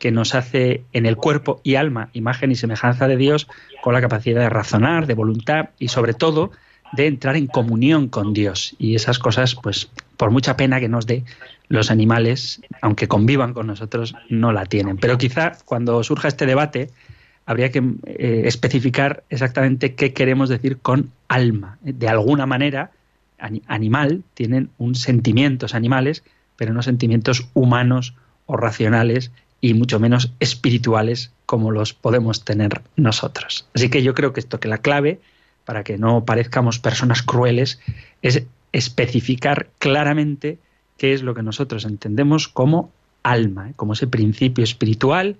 que 0.00 0.10
nos 0.10 0.34
hace 0.34 0.82
en 0.92 1.06
el 1.06 1.16
cuerpo 1.16 1.60
y 1.62 1.76
alma, 1.76 2.08
imagen 2.14 2.50
y 2.50 2.56
semejanza 2.56 3.06
de 3.06 3.16
Dios, 3.16 3.46
con 3.82 3.94
la 3.94 4.00
capacidad 4.00 4.40
de 4.40 4.48
razonar, 4.48 5.06
de 5.06 5.14
voluntad 5.14 5.68
y 5.78 5.88
sobre 5.88 6.14
todo 6.14 6.50
de 6.92 7.06
entrar 7.06 7.36
en 7.36 7.46
comunión 7.46 8.08
con 8.08 8.32
Dios. 8.32 8.74
Y 8.78 8.96
esas 8.96 9.18
cosas, 9.18 9.54
pues, 9.54 9.90
por 10.16 10.30
mucha 10.30 10.56
pena 10.56 10.80
que 10.80 10.88
nos 10.88 11.06
dé, 11.06 11.22
los 11.68 11.90
animales, 11.90 12.62
aunque 12.80 13.06
convivan 13.06 13.52
con 13.52 13.66
nosotros, 13.68 14.16
no 14.28 14.52
la 14.52 14.64
tienen. 14.64 14.96
Pero 14.96 15.18
quizá 15.18 15.52
cuando 15.66 16.02
surja 16.02 16.28
este 16.28 16.46
debate, 16.46 16.90
habría 17.46 17.70
que 17.70 17.82
eh, 18.06 18.42
especificar 18.46 19.22
exactamente 19.28 19.94
qué 19.94 20.12
queremos 20.14 20.48
decir 20.48 20.78
con 20.78 21.10
alma. 21.28 21.78
De 21.82 22.08
alguna 22.08 22.46
manera, 22.46 22.90
ani- 23.38 23.62
animal, 23.66 24.22
tienen 24.34 24.70
un 24.78 24.94
sentimientos 24.94 25.74
animales, 25.74 26.24
pero 26.56 26.72
no 26.72 26.82
sentimientos 26.82 27.48
humanos 27.54 28.14
o 28.46 28.56
racionales 28.56 29.30
y 29.60 29.74
mucho 29.74 30.00
menos 30.00 30.32
espirituales 30.40 31.32
como 31.46 31.70
los 31.70 31.92
podemos 31.92 32.44
tener 32.44 32.82
nosotros. 32.96 33.66
Así 33.74 33.90
que 33.90 34.02
yo 34.02 34.14
creo 34.14 34.32
que 34.32 34.40
esto 34.40 34.60
que 34.60 34.68
la 34.68 34.78
clave 34.78 35.20
para 35.64 35.84
que 35.84 35.98
no 35.98 36.24
parezcamos 36.24 36.78
personas 36.78 37.22
crueles 37.22 37.80
es 38.22 38.44
especificar 38.72 39.68
claramente 39.78 40.58
qué 40.96 41.12
es 41.12 41.22
lo 41.22 41.34
que 41.34 41.42
nosotros 41.42 41.84
entendemos 41.84 42.48
como 42.48 42.90
alma, 43.22 43.70
¿eh? 43.70 43.72
como 43.76 43.92
ese 43.92 44.06
principio 44.06 44.64
espiritual 44.64 45.36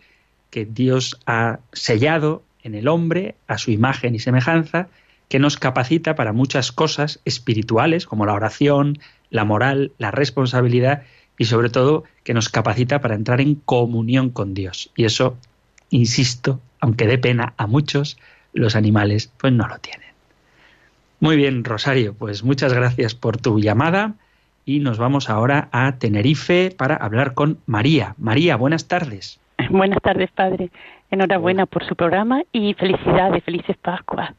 que 0.51 0.65
Dios 0.67 1.19
ha 1.27 1.61
sellado 1.73 2.43
en 2.63 2.75
el 2.75 2.89
hombre 2.89 3.37
a 3.47 3.57
su 3.59 3.71
imagen 3.71 4.15
y 4.15 4.19
semejanza, 4.19 4.89
que 5.29 5.39
nos 5.39 5.57
capacita 5.57 6.17
para 6.17 6.33
muchas 6.33 6.73
cosas 6.73 7.21
espirituales, 7.25 8.07
como 8.07 8.27
la 8.27 8.35
oración, 8.35 8.99
la 9.31 9.45
moral, 9.45 9.93
la 9.97 10.11
responsabilidad 10.11 11.03
y 11.41 11.47
sobre 11.47 11.71
todo 11.71 12.05
que 12.23 12.35
nos 12.35 12.51
capacita 12.51 13.01
para 13.01 13.15
entrar 13.15 13.41
en 13.41 13.55
comunión 13.55 14.29
con 14.29 14.53
Dios. 14.53 14.91
Y 14.95 15.07
eso, 15.07 15.39
insisto, 15.89 16.61
aunque 16.81 17.07
dé 17.07 17.17
pena 17.17 17.55
a 17.57 17.67
muchos, 17.67 18.19
los 18.53 18.77
animales 18.77 19.33
pues 19.39 19.51
no 19.51 19.67
lo 19.67 19.79
tienen. 19.79 20.11
Muy 21.19 21.37
bien, 21.37 21.65
Rosario, 21.65 22.13
pues 22.13 22.45
muchas 22.45 22.75
gracias 22.75 23.15
por 23.15 23.39
tu 23.39 23.59
llamada 23.59 24.17
y 24.67 24.81
nos 24.81 24.99
vamos 24.99 25.31
ahora 25.31 25.71
a 25.73 25.93
Tenerife 25.93 26.75
para 26.77 26.97
hablar 26.97 27.33
con 27.33 27.59
María. 27.65 28.15
María, 28.19 28.57
buenas 28.57 28.87
tardes. 28.87 29.41
Buenas 29.71 30.03
tardes, 30.03 30.31
padre. 30.33 30.69
Enhorabuena 31.11 31.65
por 31.65 31.87
su 31.87 31.97
programa 31.97 32.43
y 32.53 32.75
felicidades, 32.75 33.43
felices 33.45 33.79
Pascuas. 33.79 34.35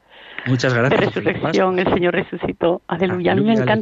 Muchas 0.46 0.72
De 0.72 0.80
gracias. 0.80 1.16
resurrección, 1.16 1.80
el 1.80 1.92
Señor 1.92 2.14
resucitó. 2.14 2.84
Aleluya. 2.88 3.32
A 3.32 3.36
mí 3.36 3.42
me 3.42 3.54
Aleluya. 3.54 3.74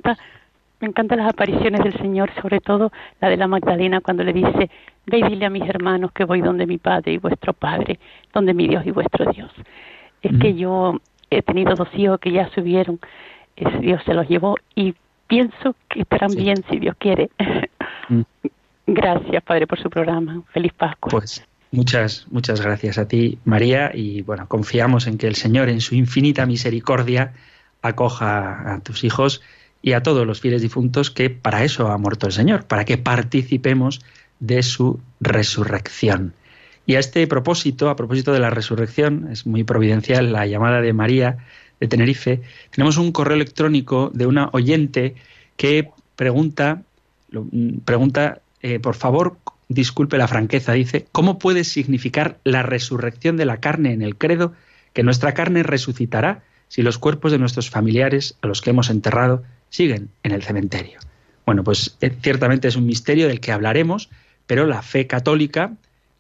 Me 0.82 0.88
encantan 0.88 1.20
las 1.20 1.30
apariciones 1.30 1.84
del 1.84 1.94
Señor, 1.98 2.32
sobre 2.42 2.60
todo 2.62 2.92
la 3.20 3.30
de 3.30 3.38
la 3.38 3.48
Magdalena 3.48 4.02
cuando 4.02 4.24
le 4.24 4.34
dice, 4.34 4.70
ve 5.06 5.20
y 5.20 5.24
dile 5.24 5.46
a 5.46 5.50
mis 5.50 5.68
hermanos 5.68 6.12
que 6.14 6.24
voy 6.24 6.42
donde 6.42 6.66
mi 6.66 6.78
Padre 6.78 7.14
y 7.14 7.18
vuestro 7.18 7.54
Padre, 7.54 8.00
donde 8.34 8.54
mi 8.54 8.68
Dios 8.68 8.86
y 8.86 8.92
vuestro 8.92 9.32
Dios. 9.32 9.52
Es 10.22 10.32
Mm. 10.34 10.40
que 10.40 10.56
yo 10.56 11.00
he 11.30 11.42
tenido 11.42 11.76
dos 11.76 11.90
hijos 11.96 12.20
que 12.20 12.32
ya 12.32 12.50
subieron, 12.56 13.00
Dios 13.82 14.02
se 14.06 14.14
los 14.14 14.28
llevó 14.30 14.56
y 14.76 14.96
pienso 15.28 15.76
que 15.90 16.02
estarán 16.02 16.30
Sí. 16.32 16.38
bien 16.44 16.58
si 16.70 16.80
Dios 16.80 16.96
quiere. 16.98 17.30
Mm. 18.10 18.22
Gracias, 18.88 19.44
Padre, 19.44 19.68
por 19.68 19.80
su 19.80 19.90
programa. 19.90 20.42
Feliz 20.52 20.74
Pascua. 20.74 21.12
Pues 21.12 21.46
muchas, 21.72 22.26
muchas 22.32 22.60
gracias 22.62 22.98
a 22.98 23.08
ti, 23.08 23.38
María, 23.46 23.92
y 23.94 24.24
bueno, 24.24 24.48
confiamos 24.48 25.06
en 25.06 25.18
que 25.20 25.28
el 25.28 25.36
Señor, 25.36 25.70
en 25.70 25.82
su 25.82 25.94
infinita 25.94 26.46
misericordia, 26.48 27.34
acoja 27.84 28.74
a 28.74 28.80
tus 28.80 29.04
hijos 29.04 29.42
y 29.82 29.94
a 29.94 30.04
todos 30.04 30.28
los 30.28 30.42
fieles 30.42 30.62
difuntos 30.62 31.12
que 31.12 31.30
para 31.30 31.64
eso 31.64 31.88
ha 31.88 31.98
muerto 31.98 32.28
el 32.28 32.34
Señor, 32.34 32.66
para 32.66 32.86
que 32.86 32.98
participemos 32.98 34.02
de 34.40 34.64
su 34.64 35.00
resurrección. 35.20 36.34
Y 36.86 36.96
a 36.96 37.00
este 37.00 37.26
propósito, 37.28 37.90
a 37.90 37.96
propósito 37.96 38.34
de 38.34 38.40
la 38.40 38.50
resurrección, 38.50 39.30
es 39.32 39.46
muy 39.46 39.64
providencial 39.64 40.34
la 40.34 40.46
llamada 40.48 40.82
de 40.82 40.94
María 40.94 41.38
de 41.80 41.88
Tenerife, 41.88 42.42
tenemos 42.72 42.98
un 42.98 43.12
correo 43.12 43.36
electrónico 43.36 44.12
de 44.14 44.26
una 44.26 44.50
oyente 44.52 45.16
que 45.56 45.90
pregunta, 46.16 46.82
mm, 47.32 47.80
pregunta, 47.86 48.42
eh, 48.62 48.80
por 48.80 48.96
favor, 48.96 49.38
disculpe 49.70 50.18
la 50.18 50.28
franqueza, 50.28 50.74
dice, 50.74 51.06
¿cómo 51.12 51.40
puede 51.40 51.64
significar 51.64 52.40
la 52.44 52.64
resurrección 52.64 53.38
de 53.38 53.46
la 53.46 53.60
carne 53.60 53.94
en 53.94 54.02
el 54.02 54.18
credo 54.18 54.54
que 54.94 55.04
nuestra 55.04 55.34
carne 55.34 55.64
resucitará 55.64 56.44
si 56.68 56.82
los 56.82 56.98
cuerpos 56.98 57.32
de 57.32 57.38
nuestros 57.38 57.70
familiares 57.70 58.36
a 58.42 58.48
los 58.48 58.62
que 58.62 58.72
hemos 58.72 58.90
enterrado 58.90 59.44
siguen 59.70 60.10
en 60.24 60.32
el 60.32 60.44
cementerio? 60.44 61.00
Bueno, 61.46 61.64
pues 61.64 61.98
eh, 62.02 62.16
ciertamente 62.22 62.68
es 62.68 62.76
un 62.76 62.86
misterio 62.86 63.28
del 63.28 63.40
que 63.40 63.52
hablaremos, 63.52 64.10
pero 64.46 64.66
la 64.66 64.82
fe 64.82 65.08
católica 65.08 65.74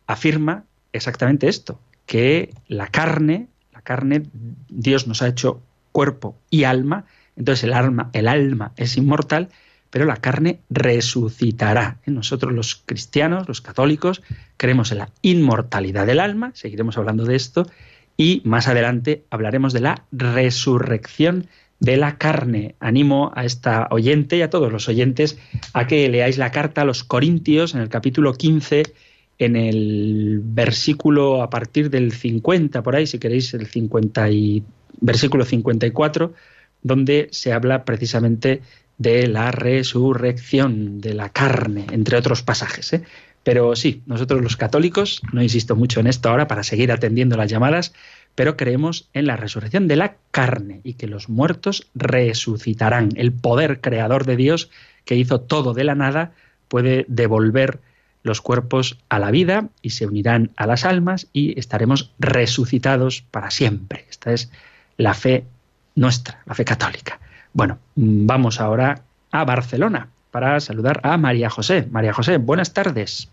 afirma 0.08 0.66
exactamente 0.92 1.48
esto, 1.48 1.80
que 2.06 2.54
la 2.68 2.88
carne, 2.88 3.48
la 3.74 3.82
carne, 3.82 4.24
Dios 4.70 5.08
nos 5.08 5.22
ha 5.22 5.28
hecho 5.28 5.62
cuerpo 5.92 6.36
y 6.50 6.64
alma, 6.64 7.06
entonces 7.36 7.64
el 7.64 7.74
alma, 7.74 8.10
el 8.14 8.28
alma 8.28 8.74
es 8.76 8.98
inmortal, 8.98 9.50
pero 9.90 10.06
la 10.06 10.18
carne 10.18 10.60
resucitará. 10.70 11.98
Nosotros 12.06 12.54
los 12.54 12.82
cristianos, 12.86 13.48
los 13.48 13.62
católicos, 13.62 14.22
creemos 14.58 14.92
en 14.92 15.00
la 15.00 15.10
inmortalidad 15.22 16.06
del 16.06 16.20
alma, 16.20 16.52
seguiremos 16.54 16.98
hablando 16.98 17.26
de 17.26 17.36
esto, 17.36 17.70
y 18.18 18.42
más 18.46 18.68
adelante 18.68 19.24
hablaremos 19.30 19.74
de 19.74 19.80
la 19.80 20.04
resurrección 20.12 21.48
de 21.80 21.98
la 21.98 22.18
carne. 22.18 22.76
Animo 22.80 23.32
a 23.36 23.46
esta 23.46 23.88
oyente 23.92 24.38
y 24.38 24.42
a 24.42 24.50
todos 24.50 24.72
los 24.72 24.88
oyentes 24.90 25.38
a 25.74 25.88
que 25.88 26.10
leáis 26.10 26.38
la 26.38 26.52
carta 26.52 26.82
a 26.82 26.86
los 26.86 27.04
Corintios 27.04 27.76
en 27.76 27.82
el 27.82 27.90
capítulo 27.90 28.34
15, 28.34 28.84
en 29.40 29.56
el 29.56 30.42
versículo 30.44 31.42
a 31.42 31.50
partir 31.50 31.90
del 31.90 32.12
50, 32.12 32.84
por 32.84 32.96
ahí, 32.96 33.08
si 33.08 33.20
queréis, 33.20 33.54
el 33.54 33.68
50 33.68 34.30
y, 34.30 34.64
versículo 35.00 35.46
54, 35.46 36.34
donde 36.84 37.30
se 37.32 37.54
habla 37.54 37.86
precisamente 37.86 38.62
de 38.98 39.28
la 39.28 39.52
resurrección 39.52 41.00
de 41.00 41.14
la 41.14 41.30
carne, 41.30 41.88
entre 41.92 42.18
otros 42.18 42.44
pasajes. 42.44 42.94
¿eh? 42.94 43.04
Pero 43.44 43.76
sí, 43.76 44.02
nosotros 44.06 44.42
los 44.42 44.58
católicos, 44.58 45.22
no 45.32 45.42
insisto 45.42 45.76
mucho 45.76 46.02
en 46.02 46.08
esto 46.08 46.30
ahora 46.30 46.48
para 46.48 46.64
seguir 46.64 46.92
atendiendo 46.92 47.38
las 47.38 47.50
llamadas, 47.50 47.94
pero 48.40 48.56
creemos 48.56 49.10
en 49.14 49.28
la 49.28 49.36
resurrección 49.36 49.90
de 49.90 49.98
la 49.98 50.16
carne 50.32 50.80
y 50.86 50.94
que 50.94 51.08
los 51.08 51.28
muertos 51.28 51.88
resucitarán. 51.94 53.10
El 53.18 53.34
poder 53.34 53.82
creador 53.82 54.26
de 54.26 54.38
Dios 54.38 54.70
que 55.04 55.16
hizo 55.16 55.42
todo 55.42 55.74
de 55.74 55.84
la 55.84 55.94
nada 55.94 56.32
puede 56.70 57.04
devolver 57.10 57.82
los 58.24 58.40
cuerpos 58.40 58.98
a 59.10 59.20
la 59.20 59.30
vida 59.30 59.68
y 59.82 59.90
se 59.90 60.06
unirán 60.08 60.52
a 60.56 60.68
las 60.68 60.86
almas 60.86 61.28
y 61.34 61.60
estaremos 61.60 62.14
resucitados 62.18 63.26
para 63.30 63.52
siempre. 63.52 64.06
Esta 64.10 64.32
es 64.32 64.50
la 64.96 65.16
fe 65.16 65.44
nuestra, 65.96 66.40
la 66.46 66.56
fe 66.56 66.64
católica. 66.64 67.20
Bueno, 67.52 67.80
vamos 67.96 68.62
ahora 68.62 69.02
a 69.32 69.44
Barcelona 69.44 70.12
para 70.32 70.62
saludar 70.62 71.02
a 71.04 71.18
María 71.18 71.50
José. 71.50 71.90
María 71.92 72.14
José, 72.14 72.38
buenas 72.38 72.72
tardes. 72.72 73.28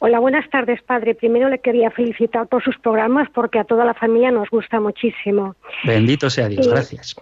Hola, 0.00 0.20
buenas 0.20 0.48
tardes, 0.50 0.80
padre. 0.82 1.14
Primero 1.14 1.48
le 1.48 1.58
quería 1.58 1.90
felicitar 1.90 2.46
por 2.46 2.62
sus 2.62 2.78
programas 2.78 3.28
porque 3.30 3.58
a 3.58 3.64
toda 3.64 3.84
la 3.84 3.94
familia 3.94 4.30
nos 4.30 4.48
gusta 4.48 4.78
muchísimo. 4.80 5.56
Bendito 5.84 6.30
sea 6.30 6.48
Dios, 6.48 6.66
Eh, 6.66 6.70
gracias. 6.70 7.16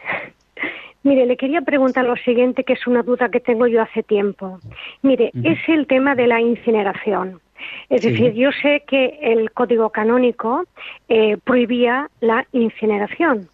Mire, 1.02 1.24
le 1.24 1.36
quería 1.36 1.60
preguntar 1.62 2.04
lo 2.04 2.16
siguiente, 2.16 2.64
que 2.64 2.72
es 2.74 2.86
una 2.86 3.02
duda 3.02 3.28
que 3.28 3.38
tengo 3.40 3.66
yo 3.68 3.80
hace 3.80 4.02
tiempo. 4.02 4.58
Mire, 5.02 5.30
es 5.44 5.58
el 5.68 5.86
tema 5.86 6.14
de 6.16 6.26
la 6.26 6.40
incineración. 6.40 7.40
Es 7.88 8.02
Sí. 8.02 8.10
decir, 8.10 8.32
yo 8.34 8.50
sé 8.60 8.82
que 8.86 9.18
el 9.22 9.52
código 9.52 9.90
canónico 9.90 10.64
eh, 11.08 11.36
prohibía 11.44 12.10
la 12.20 12.44
incineración 12.52 13.48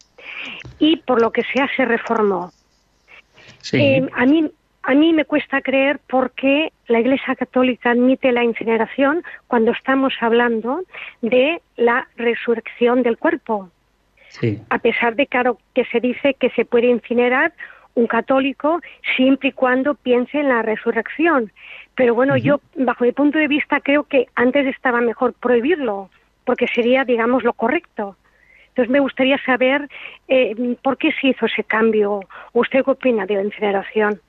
y 0.78 0.96
por 0.96 1.20
lo 1.20 1.30
que 1.30 1.42
sea 1.52 1.68
se 1.76 1.84
reformó. 1.84 2.50
Sí, 3.60 3.76
Eh, 3.80 4.08
a 4.14 4.24
mí 4.26 4.50
a 4.82 4.94
mí 4.94 5.12
me 5.12 5.24
cuesta 5.24 5.60
creer 5.60 6.00
porque 6.08 6.72
la 6.88 7.00
Iglesia 7.00 7.34
Católica 7.36 7.90
admite 7.90 8.32
la 8.32 8.44
incineración 8.44 9.22
cuando 9.46 9.72
estamos 9.72 10.14
hablando 10.20 10.82
de 11.20 11.62
la 11.76 12.08
resurrección 12.16 13.02
del 13.02 13.16
cuerpo, 13.16 13.70
sí. 14.28 14.60
a 14.70 14.78
pesar 14.78 15.14
de 15.14 15.26
claro 15.26 15.58
que 15.74 15.84
se 15.84 16.00
dice 16.00 16.34
que 16.34 16.50
se 16.50 16.64
puede 16.64 16.88
incinerar 16.88 17.52
un 17.94 18.06
católico 18.06 18.80
siempre 19.16 19.50
y 19.50 19.52
cuando 19.52 19.94
piense 19.94 20.40
en 20.40 20.48
la 20.48 20.62
resurrección. 20.62 21.52
Pero 21.94 22.14
bueno, 22.14 22.36
yo 22.36 22.60
bajo 22.74 23.04
mi 23.04 23.12
punto 23.12 23.38
de 23.38 23.48
vista 23.48 23.80
creo 23.80 24.04
que 24.04 24.28
antes 24.34 24.66
estaba 24.66 25.00
mejor 25.00 25.34
prohibirlo, 25.34 26.08
porque 26.44 26.66
sería, 26.66 27.04
digamos, 27.04 27.44
lo 27.44 27.52
correcto. 27.52 28.16
Entonces 28.68 28.90
me 28.90 29.00
gustaría 29.00 29.36
saber 29.44 29.88
eh, 30.28 30.76
por 30.82 30.96
qué 30.96 31.12
se 31.20 31.28
hizo 31.28 31.44
ese 31.44 31.62
cambio. 31.62 32.20
¿Usted 32.54 32.82
qué 32.82 32.90
opina 32.90 33.26
de 33.26 33.34
la 33.34 33.42
incineración? 33.42 34.20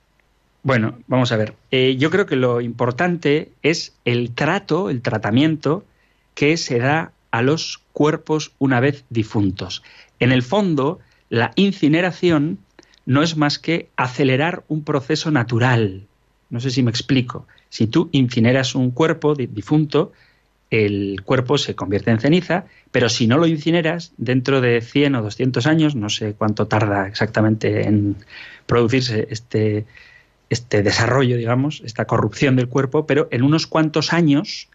Bueno, 0.64 0.99
vamos 1.07 1.32
a 1.32 1.38
ver. 1.38 1.55
Eh, 1.72 1.97
yo 1.97 2.09
creo 2.09 2.26
que 2.26 2.36
lo 2.38 2.61
importante 2.61 3.51
es 3.64 3.93
el 4.05 4.32
trato, 4.32 4.89
el 4.89 5.01
tratamiento 5.01 5.84
que 6.36 6.55
se 6.57 6.80
da 6.80 7.11
a 7.32 7.41
los 7.41 7.82
cuerpos 7.91 8.53
una 8.59 8.80
vez 8.80 9.03
difuntos. 9.09 9.84
En 10.20 10.32
el 10.32 10.41
fondo, 10.41 10.99
la 11.30 11.51
incineración 11.55 12.59
no 13.05 13.24
es 13.24 13.36
más 13.36 13.59
que 13.59 13.89
acelerar 13.97 14.64
un 14.70 14.84
proceso 14.84 15.32
natural. 15.32 16.03
No 16.49 16.59
sé 16.61 16.72
si 16.72 16.82
me 16.82 16.91
explico. 16.91 17.45
Si 17.70 17.88
tú 17.88 18.07
incineras 18.14 18.76
un 18.76 18.91
cuerpo 18.91 19.36
di- 19.36 19.47
difunto, 19.47 20.14
el 20.70 21.22
cuerpo 21.26 21.57
se 21.57 21.76
convierte 21.76 22.11
en 22.11 22.20
ceniza, 22.20 22.66
pero 22.91 23.09
si 23.09 23.28
no 23.28 23.38
lo 23.38 23.47
incineras, 23.47 24.14
dentro 24.18 24.61
de 24.61 24.80
100 24.82 25.16
o 25.16 25.22
200 25.24 25.68
años, 25.68 25.95
no 25.95 26.09
sé 26.09 26.36
cuánto 26.36 26.68
tarda 26.68 27.07
exactamente 27.07 27.86
en 27.86 28.16
producirse 28.66 29.28
este, 29.30 29.86
este 30.54 30.84
desarrollo, 30.84 31.36
digamos, 31.36 31.82
esta 31.84 32.06
corrupción 32.06 32.56
del 32.56 32.70
cuerpo, 32.70 33.06
pero 33.06 33.28
en 33.32 33.43
unos 33.43 33.68
cuantos 33.68 34.14
años 34.14 34.70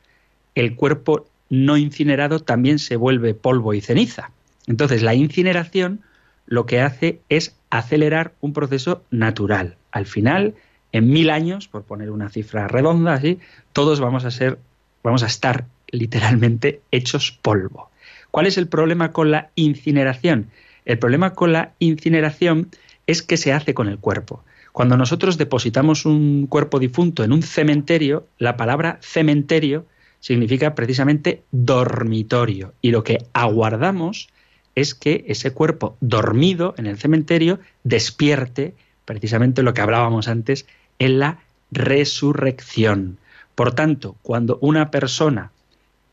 el 0.54 0.74
cuerpo 0.74 1.26
no 1.48 1.76
incinerado 1.76 2.40
también 2.40 2.78
se 2.78 2.96
vuelve 2.96 3.34
polvo 3.34 3.72
y 3.74 3.80
ceniza. 3.80 4.30
Entonces 4.66 5.02
la 5.02 5.14
incineración 5.14 6.00
lo 6.46 6.66
que 6.66 6.80
hace 6.80 7.20
es 7.28 7.54
acelerar 7.70 8.32
un 8.40 8.52
proceso 8.52 9.02
natural. 9.10 9.76
Al 9.92 10.06
final, 10.06 10.54
en 10.92 11.10
mil 11.10 11.30
años, 11.30 11.68
por 11.68 11.84
poner 11.84 12.10
una 12.10 12.28
cifra 12.28 12.68
redonda 12.68 13.14
así, 13.14 13.38
todos 13.72 14.00
vamos 14.00 14.24
a 14.24 14.30
ser, 14.30 14.58
vamos 15.02 15.22
a 15.22 15.26
estar 15.26 15.66
literalmente 15.90 16.80
hechos 16.90 17.32
polvo. 17.32 17.90
¿Cuál 18.30 18.46
es 18.46 18.58
el 18.58 18.66
problema 18.66 19.12
con 19.12 19.30
la 19.30 19.50
incineración? 19.54 20.50
El 20.84 20.98
problema 20.98 21.34
con 21.34 21.52
la 21.52 21.72
incineración 21.78 22.68
es 23.06 23.22
que 23.22 23.36
se 23.36 23.52
hace 23.52 23.74
con 23.74 23.88
el 23.88 23.98
cuerpo. 23.98 24.42
Cuando 24.78 24.96
nosotros 24.96 25.38
depositamos 25.38 26.06
un 26.06 26.46
cuerpo 26.46 26.78
difunto 26.78 27.24
en 27.24 27.32
un 27.32 27.42
cementerio, 27.42 28.28
la 28.38 28.56
palabra 28.56 29.00
cementerio 29.02 29.86
significa 30.20 30.76
precisamente 30.76 31.42
dormitorio. 31.50 32.74
Y 32.80 32.92
lo 32.92 33.02
que 33.02 33.26
aguardamos 33.32 34.28
es 34.76 34.94
que 34.94 35.24
ese 35.26 35.50
cuerpo 35.50 35.96
dormido 36.00 36.76
en 36.78 36.86
el 36.86 36.96
cementerio 36.96 37.58
despierte 37.82 38.76
precisamente 39.04 39.64
lo 39.64 39.74
que 39.74 39.80
hablábamos 39.80 40.28
antes 40.28 40.64
en 41.00 41.18
la 41.18 41.40
resurrección. 41.72 43.18
Por 43.56 43.74
tanto, 43.74 44.14
cuando 44.22 44.58
una 44.60 44.92
persona 44.92 45.50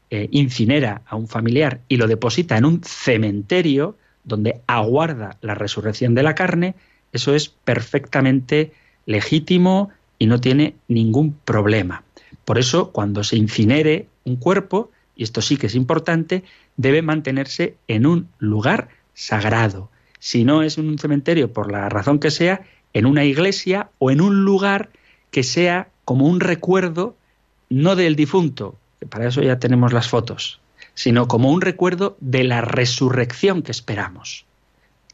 eh, 0.10 0.28
incinera 0.32 1.04
a 1.06 1.16
un 1.16 1.28
familiar 1.28 1.82
y 1.88 1.98
lo 1.98 2.08
deposita 2.08 2.58
en 2.58 2.66
un 2.66 2.82
cementerio 2.84 3.96
donde 4.24 4.62
aguarda 4.66 5.38
la 5.42 5.54
resurrección 5.54 6.16
de 6.16 6.24
la 6.24 6.34
carne, 6.34 6.74
eso 7.16 7.34
es 7.36 7.50
perfectamente 7.50 8.72
legítimo 9.06 9.90
y 10.20 10.28
no 10.28 10.40
tiene 10.42 10.76
ningún 10.88 11.34
problema. 11.34 12.04
Por 12.46 12.58
eso, 12.58 12.92
cuando 12.92 13.24
se 13.24 13.38
incinere 13.38 14.08
un 14.24 14.36
cuerpo, 14.36 14.92
y 15.16 15.24
esto 15.24 15.42
sí 15.42 15.58
que 15.58 15.68
es 15.68 15.76
importante, 15.76 16.44
debe 16.78 17.02
mantenerse 17.02 17.76
en 17.88 18.06
un 18.06 18.28
lugar 18.40 18.90
sagrado. 19.14 19.90
Si 20.20 20.44
no 20.44 20.62
es 20.62 20.78
en 20.78 20.88
un 20.88 21.00
cementerio, 21.00 21.54
por 21.54 21.72
la 21.72 21.90
razón 21.90 22.20
que 22.20 22.32
sea, 22.32 22.62
en 22.94 23.06
una 23.06 23.26
iglesia 23.26 23.90
o 24.00 24.12
en 24.12 24.22
un 24.22 24.46
lugar 24.46 24.90
que 25.32 25.44
sea 25.44 25.90
como 26.06 26.26
un 26.26 26.40
recuerdo, 26.40 27.16
no 27.70 27.96
del 27.96 28.16
difunto, 28.16 28.78
que 29.00 29.06
para 29.06 29.28
eso 29.28 29.42
ya 29.42 29.60
tenemos 29.60 29.92
las 29.92 30.08
fotos, 30.08 30.60
sino 30.94 31.28
como 31.28 31.52
un 31.52 31.62
recuerdo 31.62 32.16
de 32.20 32.44
la 32.44 32.62
resurrección 32.62 33.62
que 33.62 33.72
esperamos. 33.72 34.46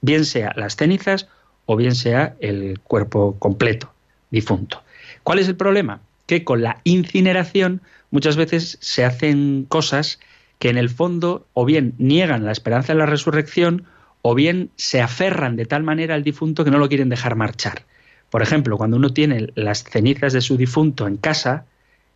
Bien 0.02 0.26
sea 0.26 0.54
las 0.56 0.76
cenizas 0.76 1.28
o 1.72 1.78
bien 1.78 1.96
sea 1.96 2.36
el 2.42 2.82
cuerpo 2.82 3.38
completo, 3.40 3.94
difunto. 4.30 4.84
¿Cuál 5.24 5.40
es 5.40 5.48
el 5.48 5.56
problema? 5.56 6.02
Que 6.26 6.44
con 6.44 6.62
la 6.62 6.82
incineración 6.84 7.80
muchas 8.10 8.36
veces 8.36 8.78
se 8.82 9.06
hacen 9.06 9.66
cosas 9.70 10.20
que 10.60 10.68
en 10.68 10.78
el 10.78 10.90
fondo 10.90 11.48
o 11.54 11.64
bien 11.64 11.94
niegan 11.98 12.44
la 12.44 12.52
esperanza 12.52 12.92
de 12.92 13.00
la 13.00 13.06
resurrección 13.06 13.86
o 14.22 14.36
bien 14.36 14.70
se 14.76 15.02
aferran 15.02 15.56
de 15.56 15.66
tal 15.66 15.84
manera 15.84 16.14
al 16.14 16.24
difunto 16.24 16.66
que 16.66 16.72
no 16.72 16.78
lo 16.78 16.90
quieren 16.90 17.08
dejar 17.08 17.38
marchar. 17.38 17.84
Por 18.30 18.42
ejemplo, 18.42 18.78
cuando 18.78 18.98
uno 18.98 19.14
tiene 19.14 19.48
las 19.56 19.86
cenizas 19.86 20.34
de 20.34 20.42
su 20.42 20.58
difunto 20.58 21.08
en 21.08 21.16
casa, 21.16 21.64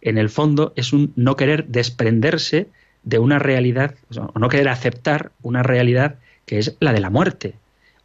en 0.01 0.17
el 0.17 0.29
fondo 0.29 0.73
es 0.75 0.91
un 0.91 1.13
no 1.15 1.37
querer 1.37 1.67
desprenderse 1.67 2.67
de 3.03 3.19
una 3.19 3.39
realidad, 3.39 3.95
o 4.17 4.37
no 4.37 4.49
querer 4.49 4.67
aceptar 4.67 5.31
una 5.41 5.63
realidad 5.63 6.15
que 6.45 6.59
es 6.59 6.75
la 6.81 6.91
de 6.91 6.99
la 6.99 7.09
muerte. 7.09 7.55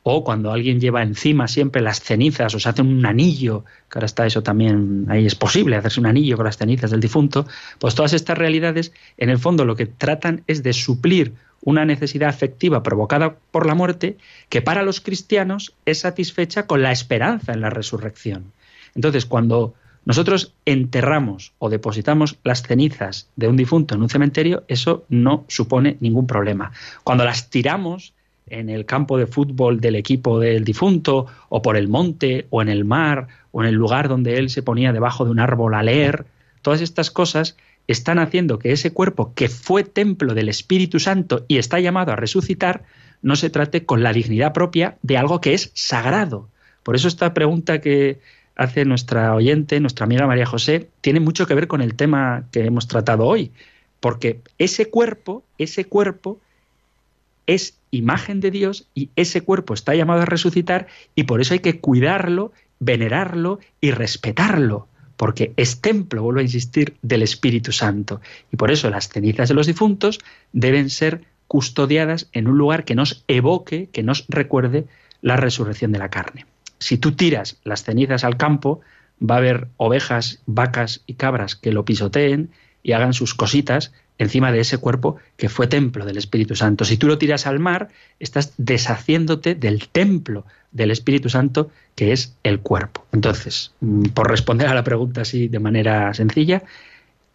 O 0.03 0.25
cuando 0.25 0.51
alguien 0.51 0.81
lleva 0.81 1.03
encima 1.03 1.47
siempre 1.47 1.83
las 1.83 2.01
cenizas 2.01 2.55
o 2.55 2.61
se 2.61 2.69
hace 2.69 2.83
un 2.83 3.05
anillo, 3.05 3.65
que 3.91 3.99
ahora 3.99 4.07
está 4.07 4.25
eso 4.27 4.43
también, 4.43 5.07
ahí 5.09 5.27
es 5.27 5.35
posible 5.35 5.77
hacerse 5.77 6.01
un 6.01 6.07
anillo 6.07 6.37
con 6.37 6.47
las 6.47 6.57
cenizas 6.57 6.91
del 6.91 7.01
difunto, 7.01 7.47
pues 7.79 7.95
todas 7.95 8.15
estas 8.15 8.39
realidades 8.39 8.93
en 9.19 9.29
el 9.29 9.39
fondo 9.39 9.65
lo 9.65 9.77
que 9.77 9.87
tratan 9.87 10.43
es 10.47 10.63
de 10.63 10.73
suplir 10.73 11.35
una 11.63 11.85
necesidad 11.85 12.31
afectiva 12.31 12.83
provocada 12.83 13.37
por 13.51 13.67
la 13.67 13.75
muerte 13.75 14.17
que 14.49 14.63
para 14.63 14.83
los 14.83 15.01
cristianos 15.01 15.75
es 15.85 16.01
satisfecha 16.01 16.67
con 16.67 16.83
la 16.83 16.93
esperanza 16.93 17.53
en 17.53 17.61
la 17.61 17.71
resurrección. 17.71 18.53
Entonces, 18.95 19.27
cuando 19.27 19.75
nosotros 20.05 20.55
enterramos 20.65 21.53
o 21.59 21.69
depositamos 21.69 22.39
las 22.43 22.63
cenizas 22.63 23.29
de 23.37 23.49
un 23.49 23.57
difunto 23.57 23.95
en 23.95 24.03
un 24.03 24.09
cementerio, 24.09 24.65
eso 24.69 25.05
no 25.09 25.45
supone 25.49 25.99
ningún 26.01 26.27
problema. 26.27 26.73
Cuando 27.05 27.25
las 27.25 27.51
tiramos 27.51 28.15
en 28.51 28.69
el 28.69 28.85
campo 28.85 29.17
de 29.17 29.27
fútbol 29.27 29.81
del 29.81 29.97
equipo 29.97 30.39
del 30.39 30.65
difunto, 30.65 31.27
o 31.49 31.63
por 31.63 31.77
el 31.77 31.89
monte, 31.89 32.47
o 32.51 32.61
en 32.63 32.69
el 32.69 32.85
mar, 32.85 33.29
o 33.53 33.63
en 33.63 33.69
el 33.69 33.75
lugar 33.75 34.09
donde 34.09 34.37
él 34.37 34.51
se 34.51 34.63
ponía 34.63 34.93
debajo 34.93 35.25
de 35.25 35.31
un 35.31 35.41
árbol 35.41 35.75
a 35.75 35.83
leer, 35.83 36.27
todas 36.63 36.81
estas 36.81 37.11
cosas 37.11 37.57
están 37.87 38.19
haciendo 38.19 38.59
que 38.59 38.73
ese 38.73 38.93
cuerpo 38.93 39.33
que 39.35 39.49
fue 39.49 39.83
templo 39.83 40.35
del 40.35 40.49
Espíritu 40.49 41.01
Santo 41.01 41.45
y 41.49 41.59
está 41.59 41.81
llamado 41.81 42.13
a 42.13 42.17
resucitar, 42.17 42.85
no 43.23 43.37
se 43.37 43.51
trate 43.51 43.85
con 43.85 44.03
la 44.03 44.13
dignidad 44.13 44.53
propia 44.53 44.97
de 45.03 45.17
algo 45.17 45.41
que 45.41 45.55
es 45.55 45.73
sagrado. 45.75 46.49
Por 46.83 46.95
eso 46.95 47.09
esta 47.09 47.35
pregunta 47.35 47.81
que 47.81 48.21
hace 48.57 48.85
nuestra 48.85 49.35
oyente, 49.35 49.81
nuestra 49.81 50.05
amiga 50.05 50.27
María 50.27 50.47
José, 50.47 50.89
tiene 51.01 51.21
mucho 51.21 51.47
que 51.47 51.55
ver 51.55 51.67
con 51.67 51.81
el 51.81 51.95
tema 51.95 52.45
que 52.53 52.65
hemos 52.65 52.89
tratado 52.89 53.27
hoy, 53.27 53.53
porque 54.01 54.41
ese 54.59 54.91
cuerpo, 54.91 55.45
ese 55.59 55.87
cuerpo 55.87 56.41
es 57.47 57.79
imagen 57.91 58.41
de 58.41 58.51
Dios 58.51 58.87
y 58.95 59.11
ese 59.17 59.41
cuerpo 59.41 59.75
está 59.75 59.95
llamado 59.95 60.23
a 60.23 60.27
resucitar 60.27 60.87
y 61.15 61.25
por 61.25 61.41
eso 61.41 61.55
hay 61.55 61.61
que 61.61 61.81
cuidarlo, 61.81 62.53
venerarlo 62.79 63.59
y 63.81 63.91
respetarlo, 63.91 64.89
porque 65.17 65.53
es 65.57 65.81
templo, 65.81 66.23
vuelvo 66.23 66.41
a 66.41 66.45
insistir, 66.45 66.97
del 67.03 67.23
Espíritu 67.23 67.73
Santo. 67.73 68.21
Y 68.53 68.57
por 68.57 68.71
eso 68.71 68.89
las 68.91 69.09
cenizas 69.09 69.49
de 69.49 69.55
los 69.55 69.67
difuntos 69.67 70.21
deben 70.53 70.91
ser 70.91 71.23
custodiadas 71.47 72.29
en 72.33 72.47
un 72.47 72.57
lugar 72.59 72.85
que 72.85 72.95
nos 72.95 73.25
evoque, 73.27 73.89
que 73.93 74.03
nos 74.03 74.25
recuerde 74.29 74.87
la 75.21 75.37
resurrección 75.37 75.93
de 75.93 75.99
la 75.99 76.09
carne. 76.09 76.47
Si 76.79 76.97
tú 76.97 77.13
tiras 77.13 77.59
las 77.65 77.83
cenizas 77.83 78.25
al 78.25 78.37
campo, 78.37 78.81
va 79.21 79.35
a 79.35 79.39
haber 79.39 79.69
ovejas, 79.77 80.41
vacas 80.47 81.03
y 81.07 81.15
cabras 81.15 81.57
que 81.57 81.73
lo 81.73 81.85
pisoteen 81.85 82.51
y 82.83 82.93
hagan 82.93 83.13
sus 83.13 83.35
cositas 83.35 83.93
encima 84.21 84.53
de 84.53 84.61
ese 84.61 84.77
cuerpo 84.77 85.17
que 85.39 85.49
fue 85.49 85.67
templo 85.67 86.05
del 86.05 86.19
Espíritu 86.19 86.55
Santo. 86.55 86.85
Si 86.85 86.99
tú 86.99 87.07
lo 87.07 87.17
tiras 87.17 87.47
al 87.47 87.59
mar, 87.59 87.89
estás 88.19 88.53
deshaciéndote 88.59 89.55
del 89.55 89.89
templo 89.89 90.45
del 90.73 90.91
Espíritu 90.91 91.31
Santo, 91.31 91.71
que 91.95 92.13
es 92.13 92.37
el 92.43 92.61
cuerpo. 92.61 93.07
Entonces, 93.13 93.73
mm, 93.81 94.11
por 94.11 94.31
responder 94.31 94.69
a 94.69 94.75
la 94.75 94.85
pregunta 94.85 95.23
así 95.23 95.49
de 95.49 95.59
manera 95.59 96.13
sencilla, 96.13 96.63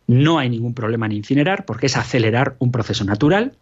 no 0.05 0.37
hay 0.37 0.47
ningún 0.47 0.75
problema 0.75 1.07
en 1.07 1.13
incinerar 1.13 1.65
porque 1.65 1.87
es 1.87 1.97
acelerar 1.97 2.55
un 2.59 2.71
proceso 2.71 3.03
natural. 3.03 3.53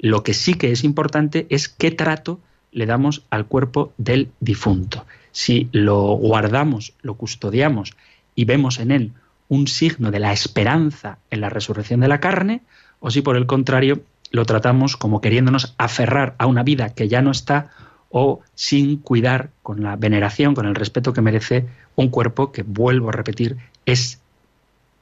Lo 0.00 0.24
que 0.24 0.34
sí 0.34 0.54
que 0.54 0.72
es 0.72 0.82
importante 0.82 1.46
es 1.50 1.68
qué 1.68 1.92
trato 1.92 2.40
le 2.72 2.86
damos 2.86 3.24
al 3.30 3.46
cuerpo 3.46 3.92
del 3.98 4.30
difunto. 4.40 5.06
Si 5.30 5.68
lo 5.70 6.16
guardamos, 6.16 6.92
lo 7.02 7.14
custodiamos 7.14 7.94
y 8.34 8.46
vemos 8.46 8.80
en 8.80 8.90
él 8.90 9.12
un 9.54 9.68
signo 9.68 10.10
de 10.10 10.18
la 10.18 10.32
esperanza 10.32 11.18
en 11.30 11.40
la 11.40 11.48
resurrección 11.48 12.00
de 12.00 12.08
la 12.08 12.20
carne, 12.20 12.62
o 13.00 13.10
si 13.10 13.22
por 13.22 13.36
el 13.36 13.46
contrario 13.46 14.02
lo 14.30 14.44
tratamos 14.44 14.96
como 14.96 15.20
queriéndonos 15.20 15.74
aferrar 15.78 16.34
a 16.38 16.46
una 16.46 16.64
vida 16.64 16.90
que 16.90 17.08
ya 17.08 17.22
no 17.22 17.30
está 17.30 17.70
o 18.10 18.40
sin 18.54 18.96
cuidar 18.96 19.50
con 19.62 19.82
la 19.82 19.96
veneración, 19.96 20.54
con 20.54 20.66
el 20.66 20.74
respeto 20.74 21.12
que 21.12 21.20
merece 21.20 21.66
un 21.94 22.08
cuerpo 22.08 22.50
que, 22.50 22.62
vuelvo 22.62 23.08
a 23.08 23.12
repetir, 23.12 23.56
es 23.86 24.20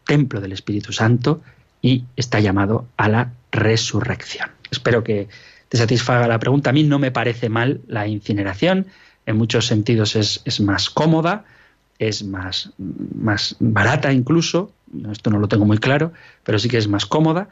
templo 0.05 0.41
del 0.41 0.53
Espíritu 0.53 0.93
Santo 0.93 1.41
y 1.81 2.05
está 2.17 2.41
llamado 2.41 2.87
a 2.97 3.09
la 3.09 3.33
resurrección. 3.51 4.51
Espero 4.71 5.03
que 5.03 5.29
te 5.69 5.79
satisfaga 5.79 6.29
la 6.29 6.39
pregunta. 6.39 6.71
A 6.71 6.73
mí 6.73 6.83
no 6.83 6.99
me 6.99 7.11
parece 7.11 7.49
mal 7.49 7.81
la 7.87 8.07
incineración, 8.07 8.87
en 9.25 9.37
muchos 9.37 9.67
sentidos 9.67 10.17
es, 10.17 10.43
es 10.45 10.61
más 10.61 10.91
cómoda, 10.91 11.45
es 11.99 12.25
más, 12.25 12.71
más 12.79 13.57
barata 13.61 14.13
incluso, 14.13 14.73
esto 15.11 15.31
no 15.31 15.39
lo 15.39 15.49
tengo 15.49 15.65
muy 15.65 15.79
claro, 15.79 16.13
pero 16.45 16.59
sí 16.59 16.69
que 16.69 16.79
es 16.79 16.89
más 16.89 17.07
cómoda, 17.07 17.49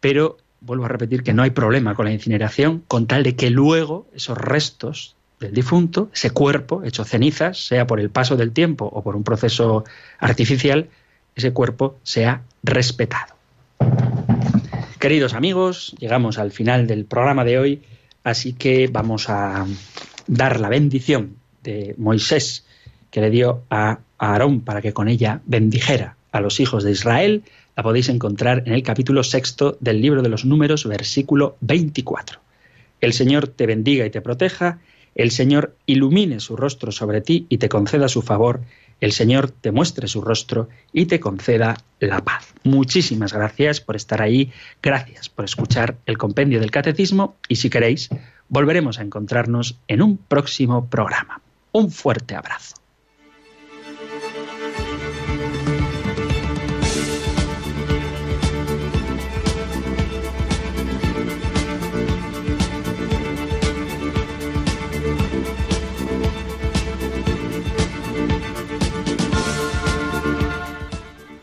pero 0.00 0.38
vuelvo 0.60 0.84
a 0.84 0.88
repetir 0.88 1.22
que 1.22 1.32
no 1.32 1.42
hay 1.42 1.50
problema 1.50 1.94
con 1.94 2.06
la 2.06 2.12
incineración 2.12 2.82
con 2.86 3.06
tal 3.06 3.22
de 3.22 3.36
que 3.36 3.50
luego 3.50 4.06
esos 4.14 4.36
restos 4.36 5.16
del 5.40 5.52
difunto, 5.52 6.10
ese 6.12 6.30
cuerpo 6.30 6.82
hecho 6.84 7.04
cenizas, 7.04 7.66
sea 7.66 7.86
por 7.86 7.98
el 7.98 8.10
paso 8.10 8.36
del 8.36 8.52
tiempo 8.52 8.84
o 8.84 9.02
por 9.02 9.16
un 9.16 9.24
proceso 9.24 9.84
artificial, 10.18 10.88
ese 11.34 11.52
cuerpo 11.52 11.98
sea 12.02 12.42
respetado. 12.62 13.34
Queridos 14.98 15.32
amigos, 15.32 15.94
llegamos 15.98 16.38
al 16.38 16.50
final 16.50 16.86
del 16.86 17.06
programa 17.06 17.44
de 17.44 17.58
hoy, 17.58 17.82
así 18.22 18.52
que 18.52 18.88
vamos 18.92 19.30
a 19.30 19.66
dar 20.26 20.60
la 20.60 20.68
bendición 20.68 21.36
de 21.62 21.94
Moisés 21.96 22.66
que 23.10 23.20
le 23.20 23.30
dio 23.30 23.62
a 23.70 23.98
Aarón 24.18 24.60
para 24.60 24.82
que 24.82 24.92
con 24.92 25.08
ella 25.08 25.40
bendijera 25.46 26.16
a 26.32 26.40
los 26.40 26.60
hijos 26.60 26.84
de 26.84 26.92
Israel, 26.92 27.42
la 27.76 27.82
podéis 27.82 28.08
encontrar 28.08 28.62
en 28.66 28.72
el 28.74 28.82
capítulo 28.82 29.22
sexto 29.22 29.76
del 29.80 30.00
libro 30.00 30.22
de 30.22 30.28
los 30.28 30.44
números, 30.44 30.86
versículo 30.86 31.56
24. 31.60 32.40
El 33.00 33.12
Señor 33.12 33.48
te 33.48 33.66
bendiga 33.66 34.04
y 34.04 34.10
te 34.10 34.20
proteja, 34.20 34.78
el 35.14 35.30
Señor 35.30 35.74
ilumine 35.86 36.40
su 36.40 36.56
rostro 36.56 36.92
sobre 36.92 37.20
ti 37.20 37.46
y 37.48 37.58
te 37.58 37.68
conceda 37.68 38.08
su 38.08 38.22
favor, 38.22 38.60
el 39.00 39.12
Señor 39.12 39.50
te 39.50 39.72
muestre 39.72 40.08
su 40.08 40.20
rostro 40.20 40.68
y 40.92 41.06
te 41.06 41.20
conceda 41.20 41.78
la 41.98 42.20
paz. 42.20 42.52
Muchísimas 42.64 43.32
gracias 43.32 43.80
por 43.80 43.96
estar 43.96 44.20
ahí, 44.20 44.52
gracias 44.82 45.28
por 45.28 45.44
escuchar 45.44 45.96
el 46.06 46.18
compendio 46.18 46.60
del 46.60 46.70
catecismo 46.70 47.36
y 47.48 47.56
si 47.56 47.70
queréis, 47.70 48.10
volveremos 48.48 48.98
a 48.98 49.02
encontrarnos 49.02 49.78
en 49.88 50.02
un 50.02 50.16
próximo 50.16 50.86
programa. 50.86 51.40
Un 51.72 51.90
fuerte 51.90 52.34
abrazo. 52.34 52.79